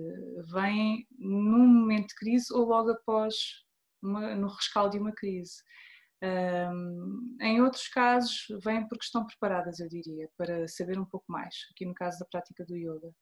vêm 0.54 1.06
num 1.20 1.68
momento 1.68 2.08
de 2.10 2.16
crise 2.16 2.54
ou 2.54 2.66
logo 2.66 2.92
após, 2.92 3.66
uma, 4.02 4.34
no 4.36 4.48
rescaldo 4.48 4.92
de 4.92 5.00
uma 5.00 5.12
crise. 5.12 5.62
Um, 6.24 7.38
em 7.42 7.62
outros 7.62 7.90
casos, 7.90 8.48
vêm 8.64 8.88
porque 8.88 9.04
estão 9.04 9.26
preparadas, 9.28 9.80
eu 9.82 9.90
diria, 9.90 10.30
para 10.38 10.66
saber 10.70 10.98
um 10.98 11.06
pouco 11.06 11.26
mais, 11.30 11.54
aqui 11.72 11.86
no 11.86 11.94
caso 11.94 12.20
da 12.20 12.26
prática 12.26 12.66
do 12.66 12.76
yoga. 12.78 13.14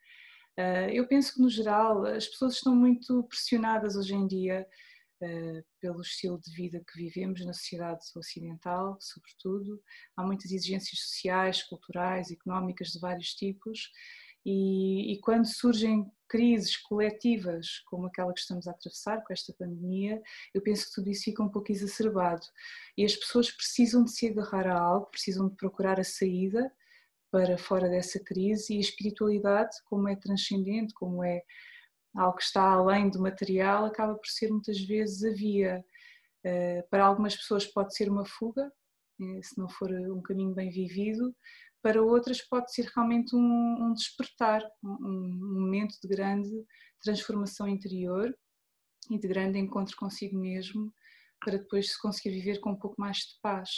Uh, 0.57 0.89
eu 0.91 1.07
penso 1.07 1.33
que, 1.33 1.41
no 1.41 1.49
geral, 1.49 2.05
as 2.05 2.27
pessoas 2.27 2.55
estão 2.55 2.75
muito 2.75 3.23
pressionadas 3.23 3.95
hoje 3.95 4.13
em 4.13 4.27
dia 4.27 4.67
uh, 5.21 5.63
pelo 5.79 6.01
estilo 6.01 6.39
de 6.39 6.51
vida 6.53 6.83
que 6.85 6.97
vivemos 6.97 7.43
na 7.45 7.53
sociedade 7.53 8.01
ocidental, 8.15 8.97
sobretudo. 9.01 9.81
Há 10.15 10.23
muitas 10.23 10.51
exigências 10.51 10.99
sociais, 10.99 11.63
culturais, 11.63 12.31
económicas 12.31 12.89
de 12.89 12.99
vários 12.99 13.33
tipos 13.33 13.89
e, 14.45 15.13
e, 15.13 15.19
quando 15.21 15.45
surgem 15.45 16.11
crises 16.27 16.75
coletivas 16.75 17.79
como 17.85 18.07
aquela 18.07 18.33
que 18.33 18.41
estamos 18.41 18.67
a 18.67 18.71
atravessar 18.71 19.23
com 19.23 19.31
esta 19.31 19.53
pandemia, 19.53 20.21
eu 20.53 20.61
penso 20.61 20.87
que 20.87 20.95
tudo 20.95 21.09
isso 21.09 21.23
fica 21.23 21.41
um 21.41 21.49
pouco 21.49 21.71
exacerbado. 21.71 22.45
E 22.97 23.05
as 23.05 23.15
pessoas 23.15 23.49
precisam 23.49 24.03
de 24.03 24.11
se 24.11 24.27
agarrar 24.27 24.67
a 24.67 24.77
algo, 24.77 25.05
precisam 25.11 25.47
de 25.47 25.55
procurar 25.55 25.99
a 25.99 26.03
saída 26.03 26.71
para 27.33 27.57
fora 27.57 27.89
dessa 27.89 28.19
crise 28.19 28.75
e 28.75 28.77
a 28.77 28.81
espiritualidade, 28.81 29.75
como 29.85 30.07
é 30.07 30.15
transcendente, 30.15 30.93
como 30.93 31.23
é 31.23 31.41
algo 32.15 32.37
que 32.37 32.43
está 32.43 32.61
além 32.61 33.09
do 33.09 33.19
material, 33.19 33.85
acaba 33.85 34.13
por 34.13 34.27
ser 34.27 34.51
muitas 34.51 34.79
vezes 34.79 35.23
a 35.23 35.35
via. 35.35 35.83
Eh, 36.43 36.85
para 36.91 37.03
algumas 37.03 37.35
pessoas 37.35 37.65
pode 37.65 37.95
ser 37.95 38.07
uma 38.07 38.23
fuga, 38.23 38.71
eh, 39.19 39.39
se 39.41 39.57
não 39.57 39.67
for 39.67 39.89
um 39.89 40.21
caminho 40.21 40.53
bem 40.53 40.69
vivido, 40.69 41.35
para 41.81 42.03
outras 42.03 42.39
pode 42.39 42.71
ser 42.71 42.85
realmente 42.95 43.35
um, 43.35 43.77
um 43.81 43.93
despertar, 43.95 44.61
um, 44.83 44.91
um, 44.91 45.59
momento 45.61 45.95
de 46.03 46.07
grande 46.07 46.51
transformação 47.01 47.67
interior 47.67 48.31
e 49.09 49.17
de 49.17 49.27
grande 49.27 49.57
encontro 49.57 49.97
consigo 49.97 50.37
mesmo, 50.37 50.93
para 51.43 51.57
depois 51.57 51.93
se 51.93 51.99
conseguir 51.99 52.29
viver 52.29 52.59
com 52.59 52.73
um 52.73 52.79
pouco 52.79 53.01
mais 53.01 53.17
de 53.17 53.39
paz, 53.41 53.71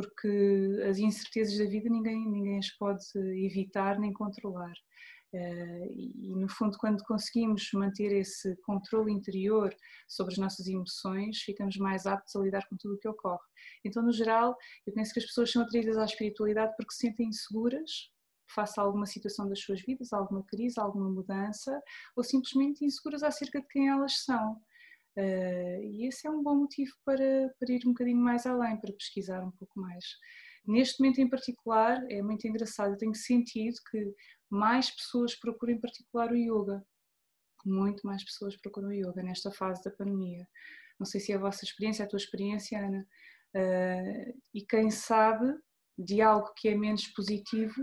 porque 0.00 0.80
as 0.88 0.98
incertezas 0.98 1.58
da 1.58 1.64
vida 1.64 1.88
ninguém, 1.90 2.24
ninguém 2.30 2.58
as 2.58 2.70
pode 2.76 3.04
evitar 3.44 3.98
nem 3.98 4.12
controlar. 4.12 4.72
Eh, 5.34 5.88
e 5.94 6.34
no 6.36 6.48
fundo, 6.48 6.78
quando 6.78 7.02
conseguimos 7.04 7.68
manter 7.74 8.12
esse 8.12 8.56
controle 8.62 9.12
interior 9.12 9.74
sobre 10.08 10.34
as 10.34 10.38
nossas 10.38 10.66
emoções, 10.68 11.38
ficamos 11.42 11.76
mais 11.78 12.06
aptos 12.06 12.34
a 12.36 12.40
lidar 12.40 12.66
com 12.68 12.76
tudo 12.76 12.94
o 12.94 12.98
que 12.98 13.08
ocorre. 13.08 13.44
Então, 13.84 14.02
no 14.02 14.12
geral, 14.12 14.56
eu 14.86 14.92
penso 14.94 15.12
que 15.12 15.18
as 15.18 15.26
pessoas 15.26 15.50
são 15.50 15.62
atraídas 15.62 15.98
à 15.98 16.04
espiritualidade 16.04 16.74
porque 16.76 16.92
se 16.92 17.00
sentem 17.08 17.28
inseguras 17.28 17.90
face 18.54 18.80
a 18.80 18.82
alguma 18.82 19.04
situação 19.04 19.46
das 19.48 19.60
suas 19.60 19.82
vidas, 19.82 20.12
alguma 20.12 20.42
crise, 20.44 20.80
alguma 20.80 21.10
mudança, 21.10 21.78
ou 22.16 22.24
simplesmente 22.24 22.84
inseguras 22.84 23.22
acerca 23.22 23.60
de 23.60 23.66
quem 23.68 23.88
elas 23.88 24.24
são. 24.24 24.58
Uh, 25.16 25.82
e 25.82 26.06
esse 26.06 26.26
é 26.26 26.30
um 26.30 26.42
bom 26.42 26.54
motivo 26.54 26.92
para, 27.04 27.52
para 27.58 27.72
ir 27.72 27.82
um 27.86 27.90
bocadinho 27.90 28.18
mais 28.18 28.46
além, 28.46 28.78
para 28.80 28.92
pesquisar 28.92 29.42
um 29.42 29.50
pouco 29.50 29.80
mais. 29.80 30.04
Neste 30.66 31.00
momento 31.00 31.20
em 31.20 31.28
particular, 31.28 32.04
é 32.10 32.22
muito 32.22 32.46
engraçado, 32.46 32.92
eu 32.92 32.98
tenho 32.98 33.14
sentido 33.14 33.76
que 33.90 34.14
mais 34.50 34.90
pessoas 34.90 35.34
procuram 35.34 35.74
em 35.74 35.80
particular 35.80 36.30
o 36.30 36.36
yoga. 36.36 36.84
Muito 37.64 38.06
mais 38.06 38.22
pessoas 38.24 38.56
procuram 38.56 38.88
o 38.88 38.92
yoga 38.92 39.22
nesta 39.22 39.50
fase 39.50 39.82
da 39.82 39.90
pandemia. 39.90 40.46
Não 40.98 41.06
sei 41.06 41.20
se 41.20 41.32
é 41.32 41.36
a 41.36 41.40
vossa 41.40 41.64
experiência, 41.64 42.04
a 42.04 42.08
tua 42.08 42.18
experiência, 42.18 42.78
Ana. 42.78 43.06
Uh, 43.54 44.40
e 44.54 44.62
quem 44.62 44.90
sabe 44.90 45.52
de 45.98 46.20
algo 46.20 46.52
que 46.54 46.68
é 46.68 46.76
menos 46.76 47.08
positivo, 47.08 47.74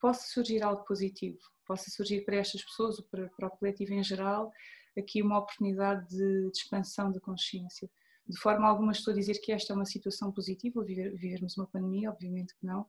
possa 0.00 0.26
surgir 0.28 0.62
algo 0.62 0.84
positivo, 0.84 1.38
possa 1.66 1.90
surgir 1.90 2.24
para 2.24 2.36
estas 2.36 2.62
pessoas 2.62 2.98
ou 2.98 3.04
para, 3.06 3.28
para 3.30 3.48
o 3.48 3.50
coletivo 3.50 3.94
em 3.94 4.02
geral, 4.02 4.52
aqui 4.98 5.22
uma 5.22 5.38
oportunidade 5.38 6.08
de, 6.08 6.50
de 6.50 6.58
expansão 6.58 7.12
da 7.12 7.20
consciência 7.20 7.88
de 8.28 8.38
forma 8.38 8.68
alguma 8.68 8.92
estou 8.92 9.12
a 9.12 9.16
dizer 9.16 9.40
que 9.40 9.52
esta 9.52 9.72
é 9.72 9.76
uma 9.76 9.86
situação 9.86 10.30
positiva, 10.30 10.84
viver, 10.84 11.14
vivermos 11.16 11.56
uma 11.56 11.66
pandemia, 11.66 12.10
obviamente 12.10 12.54
que 12.54 12.66
não, 12.66 12.86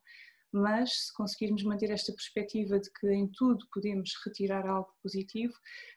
mas 0.52 1.08
se 1.08 1.14
conseguirmos 1.14 1.64
manter 1.64 1.92
esta 1.92 2.12
perspectiva 2.12 2.80
de 2.80 2.92
que 2.92 3.08
em 3.10 3.28
tudo 3.28 3.66
podemos 3.72 4.12
retirar 4.26 4.68
algo 4.68 4.92
positivo, 5.02 5.54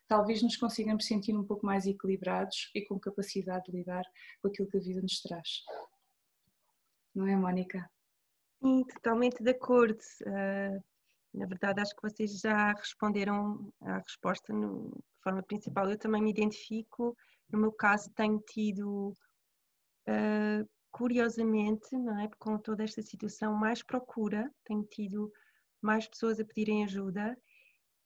talvez 0.06 0.42
nos 0.42 0.56
consigamos 0.56 1.06
sentir 1.06 1.34
um 1.34 1.44
pouco 1.44 1.66
mais 1.66 1.86
equilibrados 1.86 2.70
e 2.74 2.82
com 2.82 3.00
capacidade 3.00 3.64
de 3.64 3.72
lidar 3.72 4.04
com 4.40 4.48
aquilo 4.48 4.68
que 4.68 4.76
a 4.76 4.80
vida 4.80 5.00
nos 5.00 5.20
traz. 5.20 5.48
Não 7.14 7.26
é, 7.26 7.34
Mónica? 7.34 7.90
Sim, 8.62 8.84
totalmente 8.84 9.42
de 9.42 9.50
acordo. 9.50 9.98
Uh, 10.22 10.82
na 11.34 11.46
verdade, 11.46 11.80
acho 11.80 11.94
que 11.94 12.02
vocês 12.02 12.40
já 12.40 12.72
responderam 12.72 13.72
à 13.80 13.98
resposta 13.98 14.52
no, 14.52 14.90
de 14.90 15.22
forma 15.22 15.42
principal. 15.42 15.90
Eu 15.90 15.98
também 15.98 16.22
me 16.22 16.30
identifico. 16.30 17.16
No 17.50 17.58
meu 17.58 17.72
caso, 17.72 18.10
tenho 18.14 18.38
tido 18.40 19.14
uh, 20.08 20.68
curiosamente, 20.90 21.96
não 21.96 22.18
é, 22.20 22.28
com 22.38 22.58
toda 22.58 22.84
esta 22.84 23.02
situação, 23.02 23.54
mais 23.54 23.82
procura, 23.82 24.50
tenho 24.64 24.84
tido 24.84 25.32
mais 25.80 26.06
pessoas 26.06 26.38
a 26.38 26.44
pedirem 26.44 26.84
ajuda 26.84 27.36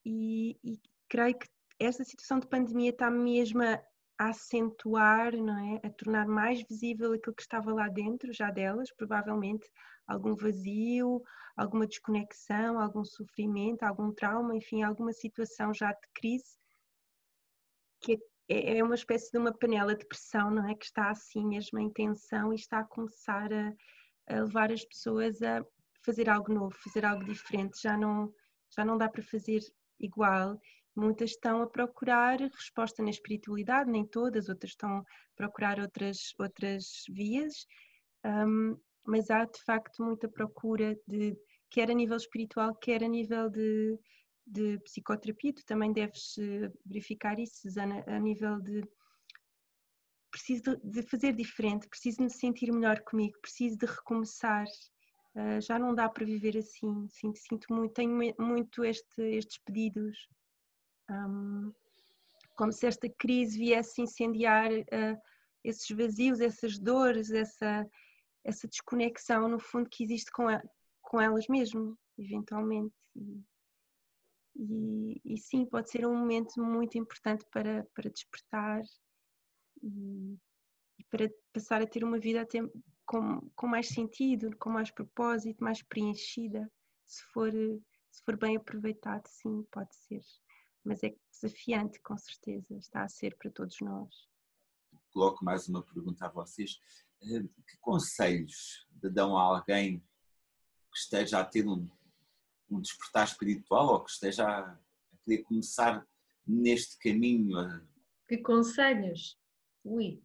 e, 0.04 0.56
e 0.64 0.80
creio 1.08 1.36
que 1.36 1.48
esta 1.78 2.04
situação 2.04 2.38
de 2.38 2.46
pandemia 2.46 2.90
está 2.90 3.10
mesmo 3.10 3.62
a 3.62 3.82
acentuar, 4.18 5.36
não 5.36 5.76
é, 5.76 5.86
a 5.86 5.90
tornar 5.90 6.26
mais 6.26 6.62
visível 6.62 7.12
aquilo 7.12 7.34
que 7.34 7.42
estava 7.42 7.72
lá 7.72 7.88
dentro 7.88 8.32
já 8.32 8.50
delas, 8.50 8.92
provavelmente 8.96 9.68
algum 10.06 10.34
vazio, 10.34 11.22
alguma 11.56 11.86
desconexão, 11.86 12.78
algum 12.78 13.04
sofrimento, 13.04 13.82
algum 13.82 14.12
trauma, 14.12 14.56
enfim, 14.56 14.82
alguma 14.82 15.12
situação 15.12 15.74
já 15.74 15.92
de 15.92 16.08
crise 16.14 16.56
que 18.00 18.18
é, 18.48 18.78
é 18.78 18.84
uma 18.84 18.94
espécie 18.94 19.30
de 19.32 19.38
uma 19.38 19.52
panela 19.52 19.94
de 19.94 20.06
pressão, 20.06 20.50
não 20.50 20.68
é? 20.68 20.74
Que 20.74 20.84
está 20.84 21.10
assim 21.10 21.44
mesmo 21.44 21.78
em 21.78 21.90
tensão 21.90 22.52
e 22.52 22.56
está 22.56 22.80
a 22.80 22.84
começar 22.84 23.52
a, 23.52 23.72
a 24.28 24.40
levar 24.42 24.70
as 24.70 24.84
pessoas 24.84 25.42
a 25.42 25.64
fazer 26.04 26.28
algo 26.28 26.52
novo, 26.52 26.76
fazer 26.84 27.04
algo 27.04 27.24
diferente. 27.24 27.82
Já 27.82 27.96
não, 27.96 28.32
já 28.70 28.84
não 28.84 28.96
dá 28.96 29.08
para 29.08 29.22
fazer 29.22 29.60
igual. 29.98 30.60
Muitas 30.96 31.30
estão 31.30 31.60
a 31.60 31.66
procurar 31.66 32.40
resposta 32.40 33.02
na 33.02 33.10
espiritualidade, 33.10 33.90
nem 33.90 34.06
todas, 34.06 34.48
outras 34.48 34.70
estão 34.70 34.98
a 34.98 35.04
procurar 35.36 35.78
outras, 35.78 36.34
outras 36.38 37.04
vias, 37.10 37.66
um, 38.24 38.78
mas 39.06 39.30
há 39.30 39.44
de 39.44 39.62
facto 39.62 40.02
muita 40.02 40.28
procura 40.28 40.98
de 41.06 41.36
quer 41.70 41.90
a 41.90 41.94
nível 41.94 42.16
espiritual, 42.16 42.74
quer 42.74 43.04
a 43.04 43.08
nível 43.08 43.50
de, 43.50 43.98
de 44.46 44.78
psicoterapia, 44.80 45.52
tu 45.52 45.64
também 45.66 45.92
deves 45.92 46.36
eh, 46.38 46.70
verificar 46.84 47.38
isso, 47.38 47.60
Susana, 47.62 48.02
a 48.06 48.18
nível 48.18 48.60
de 48.60 48.82
preciso 50.30 50.76
de 50.82 51.02
fazer 51.02 51.32
diferente, 51.32 51.88
preciso 51.88 52.22
me 52.22 52.30
sentir 52.30 52.72
melhor 52.72 53.00
comigo, 53.00 53.38
preciso 53.40 53.78
de 53.78 53.86
recomeçar. 53.86 54.66
Uh, 55.34 55.60
já 55.60 55.78
não 55.78 55.94
dá 55.94 56.08
para 56.08 56.24
viver 56.24 56.56
assim, 56.56 57.06
sinto, 57.08 57.38
sinto 57.38 57.66
muito, 57.72 57.92
tenho 57.92 58.34
muito 58.38 58.84
este, 58.84 59.22
estes 59.22 59.58
pedidos, 59.58 60.28
um, 61.10 61.72
como 62.56 62.72
se 62.72 62.86
esta 62.86 63.08
crise 63.18 63.58
viesse 63.58 64.00
incendiar 64.00 64.70
uh, 64.72 65.20
esses 65.62 65.88
vazios, 65.94 66.40
essas 66.40 66.78
dores, 66.78 67.30
essa, 67.30 67.86
essa 68.44 68.68
desconexão, 68.68 69.48
no 69.48 69.58
fundo, 69.58 69.90
que 69.90 70.04
existe 70.04 70.30
com, 70.30 70.48
a, 70.48 70.62
com 71.02 71.20
elas 71.20 71.46
mesmo, 71.48 71.98
eventualmente. 72.18 72.94
E, 74.58 75.20
e, 75.24 75.38
sim, 75.38 75.66
pode 75.66 75.90
ser 75.90 76.06
um 76.06 76.16
momento 76.16 76.62
muito 76.62 76.96
importante 76.96 77.44
para, 77.50 77.86
para 77.94 78.10
despertar 78.10 78.80
e, 79.82 80.38
e 80.98 81.04
para 81.10 81.28
passar 81.52 81.82
a 81.82 81.86
ter 81.86 82.02
uma 82.02 82.18
vida 82.18 82.40
até 82.40 82.60
com, 83.04 83.40
com 83.54 83.66
mais 83.66 83.88
sentido, 83.88 84.56
com 84.56 84.70
mais 84.70 84.90
propósito, 84.90 85.62
mais 85.62 85.82
preenchida. 85.82 86.70
Se 87.04 87.22
for, 87.32 87.52
se 88.10 88.22
for 88.24 88.36
bem 88.36 88.56
aproveitado, 88.56 89.26
sim, 89.26 89.62
pode 89.70 89.94
ser. 89.94 90.22
Mas 90.86 91.02
é 91.02 91.14
desafiante, 91.30 92.00
com 92.00 92.16
certeza, 92.16 92.76
está 92.76 93.02
a 93.02 93.08
ser 93.08 93.36
para 93.36 93.50
todos 93.50 93.80
nós. 93.80 94.28
Coloco 95.10 95.44
mais 95.44 95.68
uma 95.68 95.82
pergunta 95.82 96.26
a 96.26 96.30
vocês. 96.30 96.78
Eh, 97.22 97.42
que 97.42 97.76
conselhos 97.80 98.86
dão 98.90 99.36
a 99.36 99.42
alguém 99.42 100.00
que 100.92 100.98
esteja 100.98 101.40
a 101.40 101.44
ter 101.44 101.66
um 101.66 101.88
um 102.70 102.80
despertar 102.80 103.26
espiritual 103.26 103.88
ou 103.88 104.04
que 104.04 104.10
esteja 104.10 104.46
a, 104.46 104.78
querer 105.24 105.42
começar 105.44 106.06
neste 106.46 106.98
caminho. 106.98 107.56
Que 108.28 108.38
conselhos? 108.38 109.38
Ui. 109.84 110.22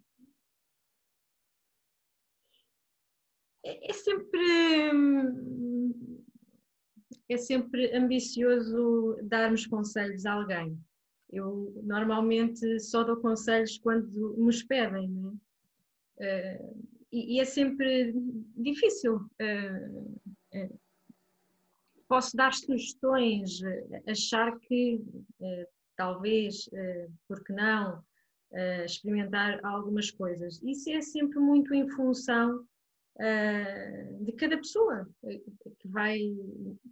É, 3.63 3.91
é 3.91 3.93
sempre 3.93 4.91
é 7.33 7.37
sempre 7.37 7.95
ambicioso 7.95 9.17
darmos 9.23 9.65
conselhos 9.65 10.25
a 10.25 10.33
alguém. 10.33 10.77
Eu 11.31 11.73
normalmente 11.83 12.79
só 12.79 13.03
dou 13.03 13.17
conselhos 13.17 13.77
quando 13.77 14.35
nos 14.37 14.63
pedem, 14.63 15.09
né? 15.09 15.33
Uh, 16.17 16.85
e, 17.11 17.35
e, 17.35 17.39
é 17.39 17.45
sempre 17.45 18.13
difícil. 18.55 19.15
Uh, 19.15 20.19
uh, 20.53 20.79
posso 22.07 22.35
dar 22.35 22.53
sugestões, 22.53 23.61
achar 24.05 24.59
que 24.59 25.01
talvez, 25.95 26.69
porque 27.25 27.53
não, 27.53 28.03
experimentar 28.83 29.63
algumas 29.63 30.11
coisas. 30.11 30.61
Isso 30.61 30.89
é 30.89 30.99
sempre 31.01 31.39
muito 31.39 31.73
em 31.73 31.87
função 31.87 32.67
de 34.21 34.31
cada 34.33 34.57
pessoa, 34.57 35.07
que 35.79 35.87
vai 35.87 36.19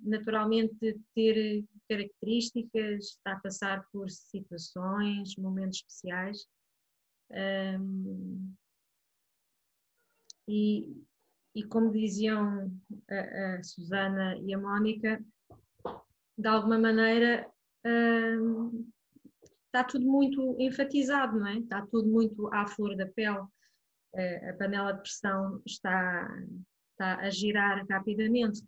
naturalmente 0.04 0.98
ter 1.16 1.66
características, 1.88 3.06
está 3.06 3.34
a 3.34 3.40
passar 3.40 3.84
por 3.92 4.10
situações, 4.10 5.36
momentos 5.38 5.78
especiais. 5.78 6.48
e, 10.48 11.04
e 11.56 11.64
como 11.64 11.92
diziam 11.92 12.72
a, 13.10 13.56
a 13.56 13.64
Susana 13.64 14.38
e 14.38 14.54
a 14.54 14.58
Mónica, 14.58 15.24
de 16.38 16.48
alguma 16.48 16.80
maneira 16.80 17.50
hum, 17.86 18.90
está 19.66 19.84
tudo 19.84 20.06
muito 20.06 20.56
enfatizado, 20.60 21.40
não 21.40 21.48
é? 21.48 21.60
Está 21.60 21.86
tudo 21.86 22.08
muito 22.08 22.54
à 22.54 22.66
flor 22.66 22.96
da 22.96 23.06
pele. 23.06 23.46
A 24.14 24.54
panela 24.54 24.94
de 24.94 25.02
pressão 25.02 25.62
está, 25.66 26.28
está 26.92 27.18
a 27.18 27.30
girar 27.30 27.86
rapidamente. 27.90 28.62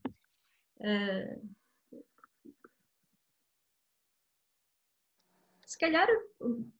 Se 5.65 5.79
calhar 5.79 6.07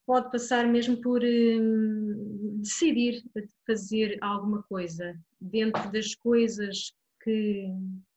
pode 0.06 0.32
passar 0.32 0.68
mesmo 0.68 1.02
por 1.02 1.22
hum, 1.24 2.60
decidir 2.62 3.24
fazer 3.66 4.18
alguma 4.22 4.62
coisa 4.64 5.18
dentro 5.40 5.92
das 5.92 6.14
coisas 6.14 6.94
que, 7.24 7.68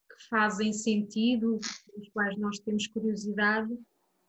que 0.08 0.28
fazem 0.28 0.72
sentido, 0.72 1.58
das 1.96 2.08
quais 2.08 2.36
nós 2.38 2.58
temos 2.58 2.86
curiosidade, 2.88 3.72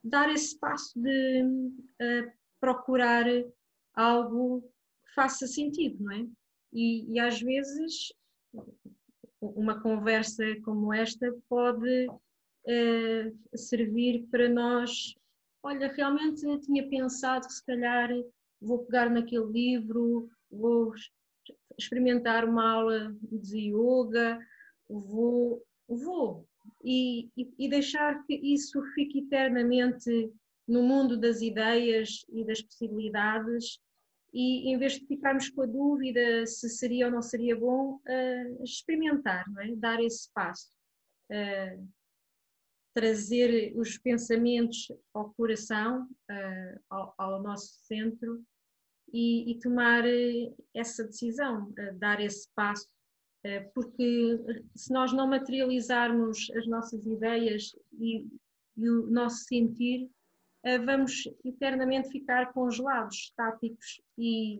dar 0.03 0.31
esse 0.31 0.57
passo 0.59 0.93
de 1.01 1.43
uh, 1.43 2.31
procurar 2.59 3.25
algo 3.95 4.71
faça 5.15 5.47
sentido, 5.47 6.03
não 6.03 6.11
é? 6.11 6.27
E, 6.73 7.13
e, 7.13 7.19
às 7.19 7.41
vezes 7.41 8.13
uma 9.41 9.81
conversa 9.81 10.43
como 10.63 10.93
esta 10.93 11.33
pode 11.47 12.07
uh, 12.07 13.57
servir 13.57 14.27
para 14.29 14.49
nós. 14.49 15.15
Olha, 15.63 15.91
realmente 15.93 16.45
eu 16.45 16.59
tinha 16.59 16.87
pensado 16.87 17.47
que 17.47 17.53
se 17.53 17.65
calhar 17.65 18.09
vou 18.61 18.79
pegar 18.85 19.09
naquele 19.09 19.45
livro, 19.45 20.29
vou 20.51 20.93
experimentar 21.77 22.45
uma 22.45 22.71
aula 22.71 23.15
de 23.21 23.71
yoga, 23.71 24.39
vou, 24.89 25.63
vou 25.87 26.47
e, 26.83 27.29
e, 27.37 27.53
e 27.59 27.69
deixar 27.69 28.23
que 28.25 28.33
isso 28.33 28.81
fique 28.93 29.19
eternamente 29.19 30.31
no 30.67 30.81
mundo 30.81 31.17
das 31.17 31.41
ideias 31.41 32.25
e 32.29 32.43
das 32.43 32.61
possibilidades 32.61 33.79
e 34.35 34.69
em 34.69 34.77
vez 34.77 34.99
de 34.99 35.07
ficarmos 35.07 35.49
com 35.49 35.61
a 35.61 35.65
dúvida 35.65 36.45
se 36.45 36.69
seria 36.69 37.05
ou 37.05 37.11
não 37.11 37.21
seria 37.21 37.57
bom, 37.57 37.95
uh, 37.95 38.63
experimentar, 38.63 39.49
não 39.49 39.61
é? 39.61 39.73
dar 39.77 40.03
esse 40.03 40.29
passo, 40.33 40.69
uh, 41.31 41.87
trazer 42.93 43.73
os 43.77 43.97
pensamentos 43.97 44.91
ao 45.13 45.33
coração, 45.35 46.03
uh, 46.29 46.79
ao, 46.89 47.15
ao, 47.17 47.41
nosso 47.41 47.75
centro 47.85 48.43
e, 49.13 49.53
e 49.53 49.59
tomar 49.59 50.03
essa 50.73 51.05
decisão, 51.05 51.73
dar 51.97 52.19
esse 52.19 52.49
passo, 52.53 52.89
porque 53.75 54.37
se 54.75 54.91
nós 54.91 55.13
não 55.13 55.27
materializarmos 55.27 56.51
as 56.57 56.67
nossas 56.67 57.05
ideias 57.05 57.75
e, 57.93 58.27
e 58.75 58.89
o 58.89 59.05
nosso 59.05 59.45
sentir, 59.45 60.09
vamos 60.85 61.27
eternamente 61.43 62.09
ficar 62.09 62.51
congelados, 62.51 63.15
estáticos 63.15 64.01
e, 64.17 64.59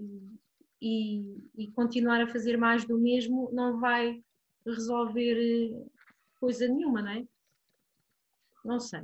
e, 0.80 1.50
e, 1.58 1.72
continuar 1.72 2.22
a 2.22 2.28
fazer 2.28 2.58
mais 2.58 2.86
do 2.86 3.00
mesmo 3.00 3.50
não 3.52 3.80
vai 3.80 4.24
resolver 4.66 5.74
coisa 6.40 6.68
nenhuma, 6.68 7.02
não 7.02 7.12
é? 7.12 7.28
Não 8.64 8.80
sei. 8.80 9.02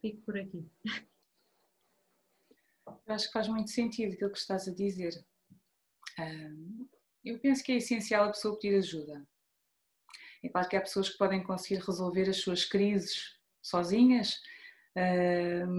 Fico 0.00 0.22
por 0.22 0.38
aqui. 0.38 0.66
Eu 2.86 3.14
acho 3.14 3.26
que 3.26 3.32
faz 3.32 3.48
muito 3.48 3.70
sentido 3.70 4.14
aquilo 4.14 4.32
que 4.32 4.38
estás 4.38 4.66
a 4.66 4.74
dizer. 4.74 5.12
Eu 7.22 7.38
penso 7.38 7.62
que 7.62 7.72
é 7.72 7.76
essencial 7.76 8.24
a 8.24 8.30
pessoa 8.30 8.58
pedir 8.58 8.76
ajuda. 8.76 9.26
É 10.42 10.48
claro 10.48 10.68
que 10.68 10.76
há 10.76 10.80
pessoas 10.80 11.08
que 11.08 11.18
podem 11.18 11.42
conseguir 11.42 11.80
resolver 11.82 12.28
as 12.28 12.38
suas 12.38 12.64
crises 12.64 13.38
sozinhas, 13.62 14.40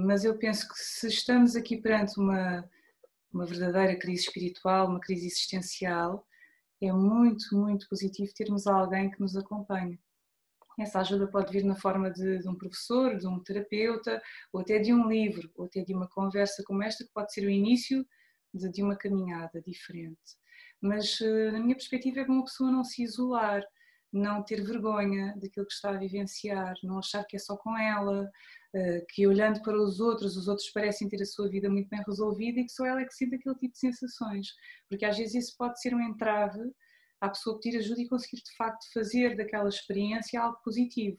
mas 0.07 0.26
eu 0.26 0.38
penso 0.38 0.68
que 0.68 0.76
se 0.78 1.07
estamos 1.07 1.55
aqui 1.55 1.78
perante 1.78 2.20
uma, 2.20 2.70
uma 3.34 3.45
verdadeira 3.45 3.97
crise 3.97 4.24
espiritual, 4.24 4.88
uma 4.88 4.99
crise 4.99 5.28
existencial, 5.28 6.26
é 6.82 6.91
muito, 6.91 7.55
muito 7.57 7.88
positivo 7.88 8.34
termos 8.34 8.68
alguém 8.68 9.09
que 9.09 9.20
nos 9.20 9.36
acompanhe. 9.36 9.99
Essa 10.80 10.99
ajuda 10.99 11.28
pode 11.28 11.51
vir 11.51 11.63
na 11.63 11.76
forma 11.76 12.11
de, 12.11 12.39
de, 12.39 12.49
um 12.49 12.55
professor, 12.55 13.18
de 13.18 13.26
um 13.28 13.39
terapeuta, 13.39 14.22
ou 14.51 14.59
até 14.59 14.78
de 14.78 14.93
um 14.93 15.07
livro, 15.07 15.49
ou 15.55 15.66
até 15.66 15.82
de 15.82 15.93
uma 15.93 16.07
conversa 16.07 16.63
como 16.66 16.84
esta, 16.84 17.05
que 17.05 17.13
pode 17.13 17.34
ser 17.34 17.45
o 17.45 17.49
início 17.49 18.05
de, 18.53 18.70
de 18.70 18.84
uma 18.84 18.97
caminhada 18.97 19.61
diferente. 19.61 20.38
Mas, 20.82 21.20
eh, 21.22 21.51
na 21.51 21.59
minha 21.59 21.76
perspectiva, 21.76 22.20
é 22.20 22.26
bom 22.26 22.39
a 22.39 22.43
pessoa 22.43 22.72
não 22.72 22.84
se 22.84 23.03
isolar, 23.03 23.63
não 24.11 24.43
ter 24.43 24.61
vergonha 24.63 25.34
daquilo 25.38 25.66
que 25.66 25.74
está 25.74 25.91
a 25.91 25.97
vivenciar, 25.97 26.74
não 26.84 26.99
achar 26.99 27.24
que 27.26 27.38
é 27.38 27.39
só 27.39 27.55
com 27.57 27.78
ela, 27.78 28.30
que 29.09 29.26
olhando 29.26 29.61
para 29.61 29.82
os 29.82 29.99
outros, 29.99 30.36
os 30.36 30.47
outros 30.47 30.69
parecem 30.69 31.07
ter 31.07 31.21
a 31.21 31.26
sua 31.26 31.49
vida 31.49 31.69
muito 31.69 31.88
bem 31.88 32.01
resolvida 32.05 32.59
e 32.59 32.65
que 32.65 32.71
só 32.71 32.86
ela 32.86 33.01
é 33.01 33.05
que 33.05 33.13
sente 33.13 33.36
aquele 33.36 33.55
tipo 33.55 33.73
de 33.73 33.80
sensações. 33.80 34.47
Porque 34.89 35.05
às 35.05 35.17
vezes 35.17 35.36
isso 35.36 35.55
pode 35.57 35.80
ser 35.80 35.95
um 35.95 36.01
entrave 36.01 36.59
à 37.21 37.30
pessoa 37.30 37.59
pedir 37.59 37.78
ajuda 37.78 38.01
e 38.01 38.09
conseguir 38.09 38.41
de 38.41 38.55
facto 38.57 38.86
fazer 38.93 39.36
daquela 39.36 39.69
experiência 39.69 40.41
algo 40.41 40.59
positivo. 40.63 41.17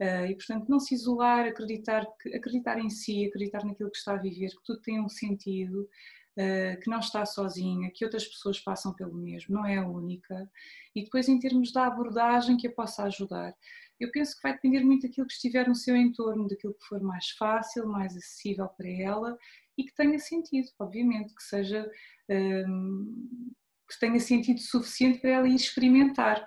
Uh, 0.00 0.26
e 0.26 0.34
portanto 0.34 0.68
não 0.68 0.80
se 0.80 0.94
isolar, 0.94 1.46
acreditar, 1.46 2.04
acreditar 2.34 2.78
em 2.78 2.90
si, 2.90 3.26
acreditar 3.26 3.64
naquilo 3.64 3.90
que 3.90 3.98
está 3.98 4.14
a 4.14 4.20
viver, 4.20 4.48
que 4.48 4.64
tudo 4.64 4.80
tem 4.80 5.00
um 5.00 5.08
sentido, 5.08 5.82
uh, 5.82 6.80
que 6.80 6.90
não 6.90 6.98
está 6.98 7.24
sozinha, 7.24 7.90
que 7.94 8.04
outras 8.04 8.26
pessoas 8.26 8.58
passam 8.58 8.92
pelo 8.94 9.14
mesmo, 9.14 9.54
não 9.54 9.64
é 9.64 9.76
a 9.76 9.86
única. 9.86 10.50
E 10.94 11.04
depois 11.04 11.28
em 11.28 11.38
termos 11.38 11.72
da 11.72 11.86
abordagem 11.86 12.56
que 12.56 12.66
a 12.66 12.72
possa 12.72 13.04
ajudar, 13.04 13.54
eu 14.02 14.10
penso 14.10 14.34
que 14.34 14.42
vai 14.42 14.52
depender 14.52 14.80
muito 14.80 15.06
daquilo 15.06 15.26
que 15.26 15.32
estiver 15.32 15.68
no 15.68 15.74
seu 15.74 15.96
entorno, 15.96 16.48
daquilo 16.48 16.74
que 16.74 16.86
for 16.86 17.00
mais 17.00 17.30
fácil, 17.30 17.86
mais 17.86 18.16
acessível 18.16 18.68
para 18.68 18.88
ela 18.88 19.38
e 19.78 19.84
que 19.84 19.94
tenha 19.94 20.18
sentido, 20.18 20.68
obviamente, 20.78 21.34
que 21.34 21.42
seja 21.42 21.88
um, 22.28 23.52
que 23.88 23.98
tenha 24.00 24.18
sentido 24.18 24.60
suficiente 24.60 25.20
para 25.20 25.30
ela 25.30 25.48
ir 25.48 25.54
experimentar. 25.54 26.46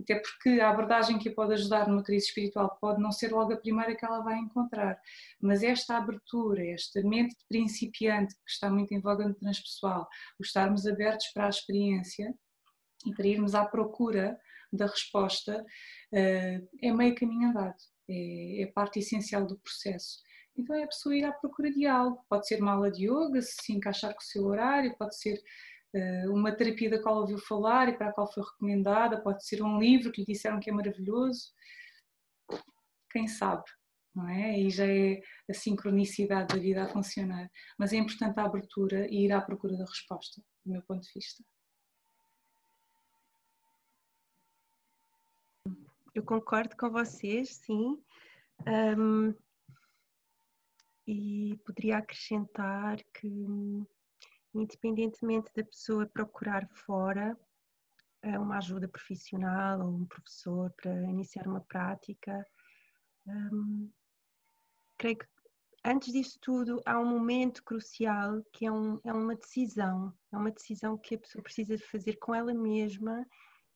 Até 0.00 0.20
porque 0.20 0.60
a 0.60 0.70
abordagem 0.70 1.18
que 1.18 1.28
a 1.28 1.34
pode 1.34 1.54
ajudar 1.54 1.88
numa 1.88 2.02
crise 2.02 2.26
espiritual 2.26 2.76
pode 2.80 3.00
não 3.00 3.12
ser 3.12 3.32
logo 3.32 3.52
a 3.52 3.56
primeira 3.56 3.94
que 3.94 4.04
ela 4.04 4.20
vai 4.20 4.38
encontrar, 4.38 4.98
mas 5.40 5.62
esta 5.62 5.96
abertura, 5.96 6.64
esta 6.66 7.00
mente 7.02 7.36
de 7.36 7.44
principiante 7.48 8.34
que 8.34 8.50
está 8.50 8.70
muito 8.70 8.92
em 8.92 9.00
voga 9.00 9.26
no 9.28 9.34
transpessoal, 9.34 10.08
o 10.38 10.42
estarmos 10.42 10.86
abertos 10.86 11.28
para 11.28 11.46
a 11.46 11.50
experiência 11.50 12.34
e 13.06 13.14
para 13.14 13.26
irmos 13.26 13.54
à 13.54 13.64
procura 13.64 14.38
da 14.72 14.86
resposta, 14.86 15.64
eh, 16.12 16.60
é 16.82 16.92
meio 16.92 17.14
caminho 17.14 17.50
andado, 17.50 17.76
é, 18.08 18.62
é 18.62 18.66
parte 18.66 18.98
essencial 19.00 19.46
do 19.46 19.58
processo. 19.58 20.20
Então 20.56 20.76
é 20.76 20.84
a 20.84 20.86
pessoa 20.86 21.16
ir 21.16 21.24
à 21.24 21.32
procura 21.32 21.70
de 21.72 21.86
algo, 21.86 22.24
pode 22.28 22.46
ser 22.46 22.60
uma 22.60 22.72
aula 22.72 22.90
de 22.90 23.06
yoga, 23.06 23.40
se 23.42 23.54
se 23.62 23.72
encaixar 23.72 24.12
com 24.12 24.20
o 24.20 24.24
seu 24.24 24.44
horário, 24.44 24.96
pode 24.98 25.16
ser 25.18 25.40
eh, 25.94 26.28
uma 26.28 26.52
terapia 26.54 26.90
da 26.90 27.02
qual 27.02 27.16
ouviu 27.20 27.38
falar 27.38 27.88
e 27.88 27.96
para 27.96 28.08
a 28.08 28.12
qual 28.12 28.32
foi 28.32 28.42
recomendada, 28.42 29.20
pode 29.22 29.46
ser 29.46 29.62
um 29.62 29.78
livro 29.78 30.12
que 30.12 30.22
lhe 30.22 30.26
disseram 30.26 30.60
que 30.60 30.70
é 30.70 30.72
maravilhoso, 30.72 31.52
quem 33.10 33.28
sabe, 33.28 33.64
não 34.14 34.28
é? 34.28 34.52
Aí 34.52 34.70
já 34.70 34.86
é 34.86 35.20
a 35.50 35.54
sincronicidade 35.54 36.54
da 36.54 36.60
vida 36.60 36.84
a 36.84 36.88
funcionar. 36.88 37.50
Mas 37.78 37.92
é 37.92 37.96
importante 37.96 38.38
a 38.40 38.44
abertura 38.44 39.06
e 39.10 39.26
ir 39.26 39.32
à 39.32 39.40
procura 39.40 39.76
da 39.76 39.84
resposta, 39.84 40.42
do 40.64 40.72
meu 40.72 40.82
ponto 40.82 41.02
de 41.02 41.10
vista. 41.14 41.44
Eu 46.14 46.22
concordo 46.22 46.76
com 46.76 46.90
vocês, 46.90 47.56
sim. 47.56 48.02
Um, 48.66 49.34
e 51.06 51.58
poderia 51.64 51.98
acrescentar 51.98 53.02
que 53.14 53.28
independentemente 54.54 55.50
da 55.54 55.64
pessoa 55.64 56.06
procurar 56.06 56.68
fora 56.68 57.36
eh, 58.22 58.38
uma 58.38 58.58
ajuda 58.58 58.86
profissional 58.86 59.80
ou 59.80 59.94
um 59.94 60.06
professor 60.06 60.70
para 60.72 60.92
iniciar 61.04 61.46
uma 61.46 61.60
prática, 61.62 62.46
hum, 63.26 63.90
creio 64.98 65.18
que 65.18 65.26
antes 65.84 66.12
disso 66.12 66.38
tudo 66.40 66.80
há 66.84 66.98
um 66.98 67.06
momento 67.06 67.64
crucial 67.64 68.42
que 68.52 68.66
é, 68.66 68.72
um, 68.72 69.00
é 69.04 69.12
uma 69.12 69.34
decisão, 69.34 70.12
é 70.30 70.36
uma 70.36 70.50
decisão 70.50 70.96
que 70.96 71.14
a 71.14 71.18
pessoa 71.18 71.42
precisa 71.42 71.76
fazer 71.78 72.16
com 72.16 72.34
ela 72.34 72.54
mesma, 72.54 73.26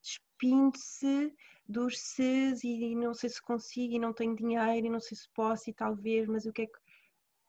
despindo-se 0.06 1.34
dos 1.68 1.98
ses 1.98 2.62
e 2.62 2.94
não 2.94 3.12
sei 3.12 3.28
se 3.28 3.42
consigo 3.42 3.94
e 3.94 3.98
não 3.98 4.12
tenho 4.12 4.36
dinheiro 4.36 4.86
e 4.86 4.90
não 4.90 5.00
sei 5.00 5.16
se 5.16 5.28
posso 5.34 5.68
e 5.68 5.74
talvez, 5.74 6.28
mas 6.28 6.46
o 6.46 6.52
que 6.52 6.62
é 6.62 6.66
que 6.66 6.78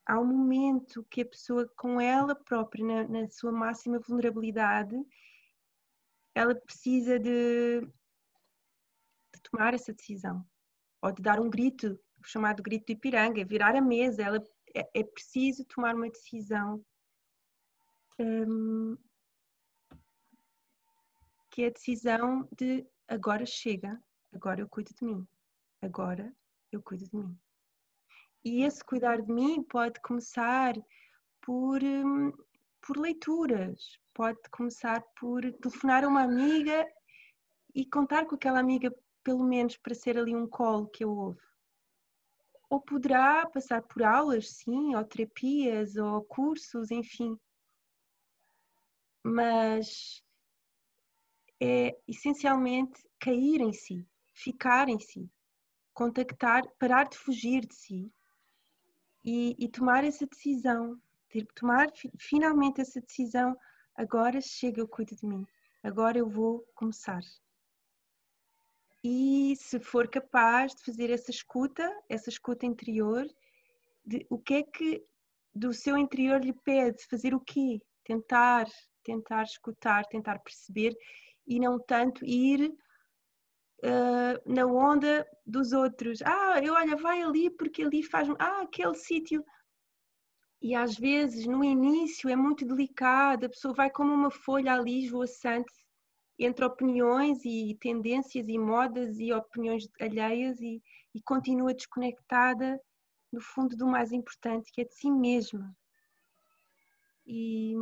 há 0.05 0.19
um 0.19 0.25
momento 0.25 1.05
que 1.09 1.21
a 1.21 1.25
pessoa, 1.25 1.67
com 1.77 2.01
ela 2.01 2.33
própria, 2.33 2.83
na, 2.83 3.07
na 3.07 3.29
sua 3.29 3.51
máxima 3.51 3.99
vulnerabilidade, 3.99 4.95
ela 6.33 6.55
precisa 6.55 7.19
de, 7.19 7.81
de, 7.81 9.41
tomar 9.43 9.73
essa 9.73 9.93
decisão, 9.93 10.45
ou 11.01 11.11
de 11.11 11.21
dar 11.21 11.39
um 11.39 11.49
grito, 11.49 11.99
o 12.19 12.27
chamado 12.27 12.63
grito 12.63 12.85
do 12.87 12.93
Ipiranga, 12.93 13.45
virar 13.45 13.75
a 13.75 13.81
mesa, 13.81 14.23
ela 14.23 14.43
é, 14.75 14.89
é 14.99 15.03
preciso 15.03 15.65
tomar 15.65 15.93
uma 15.95 16.09
decisão 16.09 16.83
hum, 18.19 18.97
que 21.57 21.63
é 21.63 21.67
a 21.69 21.71
decisão 21.71 22.47
de 22.55 22.85
agora 23.07 23.43
chega, 23.43 23.99
agora 24.31 24.61
eu 24.61 24.69
cuido 24.69 24.93
de 24.93 25.03
mim, 25.03 25.27
agora 25.81 26.31
eu 26.71 26.83
cuido 26.83 27.09
de 27.09 27.15
mim. 27.15 27.35
E 28.45 28.61
esse 28.61 28.85
cuidar 28.85 29.19
de 29.23 29.33
mim 29.33 29.63
pode 29.63 29.99
começar 30.01 30.75
por, 31.41 31.83
hum, 31.83 32.31
por 32.79 32.97
leituras, 32.97 33.99
pode 34.13 34.37
começar 34.51 35.01
por 35.19 35.51
telefonar 35.53 36.03
a 36.03 36.07
uma 36.07 36.21
amiga 36.21 36.87
e 37.73 37.83
contar 37.87 38.27
com 38.27 38.35
aquela 38.35 38.59
amiga, 38.59 38.95
pelo 39.23 39.43
menos 39.43 39.75
para 39.77 39.95
ser 39.95 40.15
ali 40.15 40.35
um 40.35 40.47
colo 40.47 40.87
que 40.87 41.03
eu 41.03 41.09
ouvo. 41.09 41.41
Ou 42.69 42.79
poderá 42.79 43.49
passar 43.49 43.81
por 43.81 44.03
aulas, 44.03 44.47
sim, 44.57 44.93
ou 44.93 45.03
terapias, 45.03 45.95
ou 45.95 46.23
cursos, 46.23 46.91
enfim. 46.91 47.35
Mas 49.23 50.21
é 51.59 51.97
essencialmente 52.07 53.01
cair 53.19 53.61
em 53.61 53.73
si, 53.73 54.05
ficar 54.33 54.89
em 54.89 54.99
si, 54.99 55.29
contactar, 55.93 56.63
parar 56.79 57.09
de 57.09 57.17
fugir 57.17 57.65
de 57.65 57.73
si 57.73 58.11
e, 59.25 59.55
e 59.57 59.67
tomar 59.67 60.03
essa 60.03 60.25
decisão, 60.25 60.99
ter 61.29 61.45
tomar 61.55 61.87
finalmente 62.17 62.81
essa 62.81 63.01
decisão. 63.01 63.57
Agora 63.95 64.39
chega, 64.39 64.79
eu 64.79 64.87
cuido 64.87 65.15
de 65.15 65.25
mim. 65.25 65.45
Agora 65.83 66.17
eu 66.17 66.29
vou 66.29 66.65
começar. 66.75 67.21
E 69.03 69.55
se 69.55 69.79
for 69.79 70.07
capaz 70.07 70.75
de 70.75 70.83
fazer 70.83 71.09
essa 71.09 71.31
escuta, 71.31 71.89
essa 72.09 72.29
escuta 72.29 72.65
interior, 72.65 73.27
de 74.05 74.25
o 74.29 74.37
que 74.37 74.53
é 74.55 74.63
que 74.63 75.03
do 75.53 75.73
seu 75.73 75.97
interior 75.97 76.43
lhe 76.43 76.53
pede, 76.53 77.05
fazer 77.07 77.33
o 77.33 77.39
quê? 77.39 77.81
Tentar, 78.03 78.67
tentar 79.03 79.43
escutar, 79.43 80.05
tentar 80.05 80.39
perceber 80.39 80.95
e 81.47 81.59
não 81.59 81.79
tanto 81.79 82.25
ir 82.25 82.75
uh, 83.83 84.53
na 84.53 84.65
onda 84.65 85.25
dos 85.45 85.71
outros. 85.71 86.21
Ah, 86.23 86.59
eu 86.61 86.73
olha, 86.73 86.95
vai 86.97 87.21
ali 87.21 87.49
porque 87.49 87.83
ali 87.83 88.03
faz. 88.03 88.27
Ah, 88.39 88.61
aquele 88.61 88.95
sítio. 88.95 89.43
E 90.61 90.75
às 90.75 90.95
vezes 90.97 91.45
no 91.45 91.63
início 91.63 92.29
é 92.29 92.35
muito 92.35 92.65
delicado, 92.65 93.45
a 93.45 93.49
pessoa 93.49 93.73
vai 93.73 93.89
como 93.91 94.11
uma 94.11 94.31
folha 94.31 94.73
ali 94.73 95.05
esvoaçante 95.05 95.71
entre 96.39 96.65
opiniões 96.65 97.43
e 97.45 97.77
tendências 97.79 98.47
e 98.47 98.57
modas 98.57 99.19
e 99.19 99.31
opiniões 99.31 99.87
alheias 99.99 100.59
e, 100.59 100.81
e 101.13 101.21
continua 101.21 101.73
desconectada 101.73 102.79
no 103.31 103.41
fundo 103.41 103.75
do 103.75 103.87
mais 103.87 104.11
importante 104.11 104.71
que 104.71 104.81
é 104.81 104.85
de 104.85 104.93
si 104.93 105.11
mesma. 105.11 105.75
E 107.25 107.75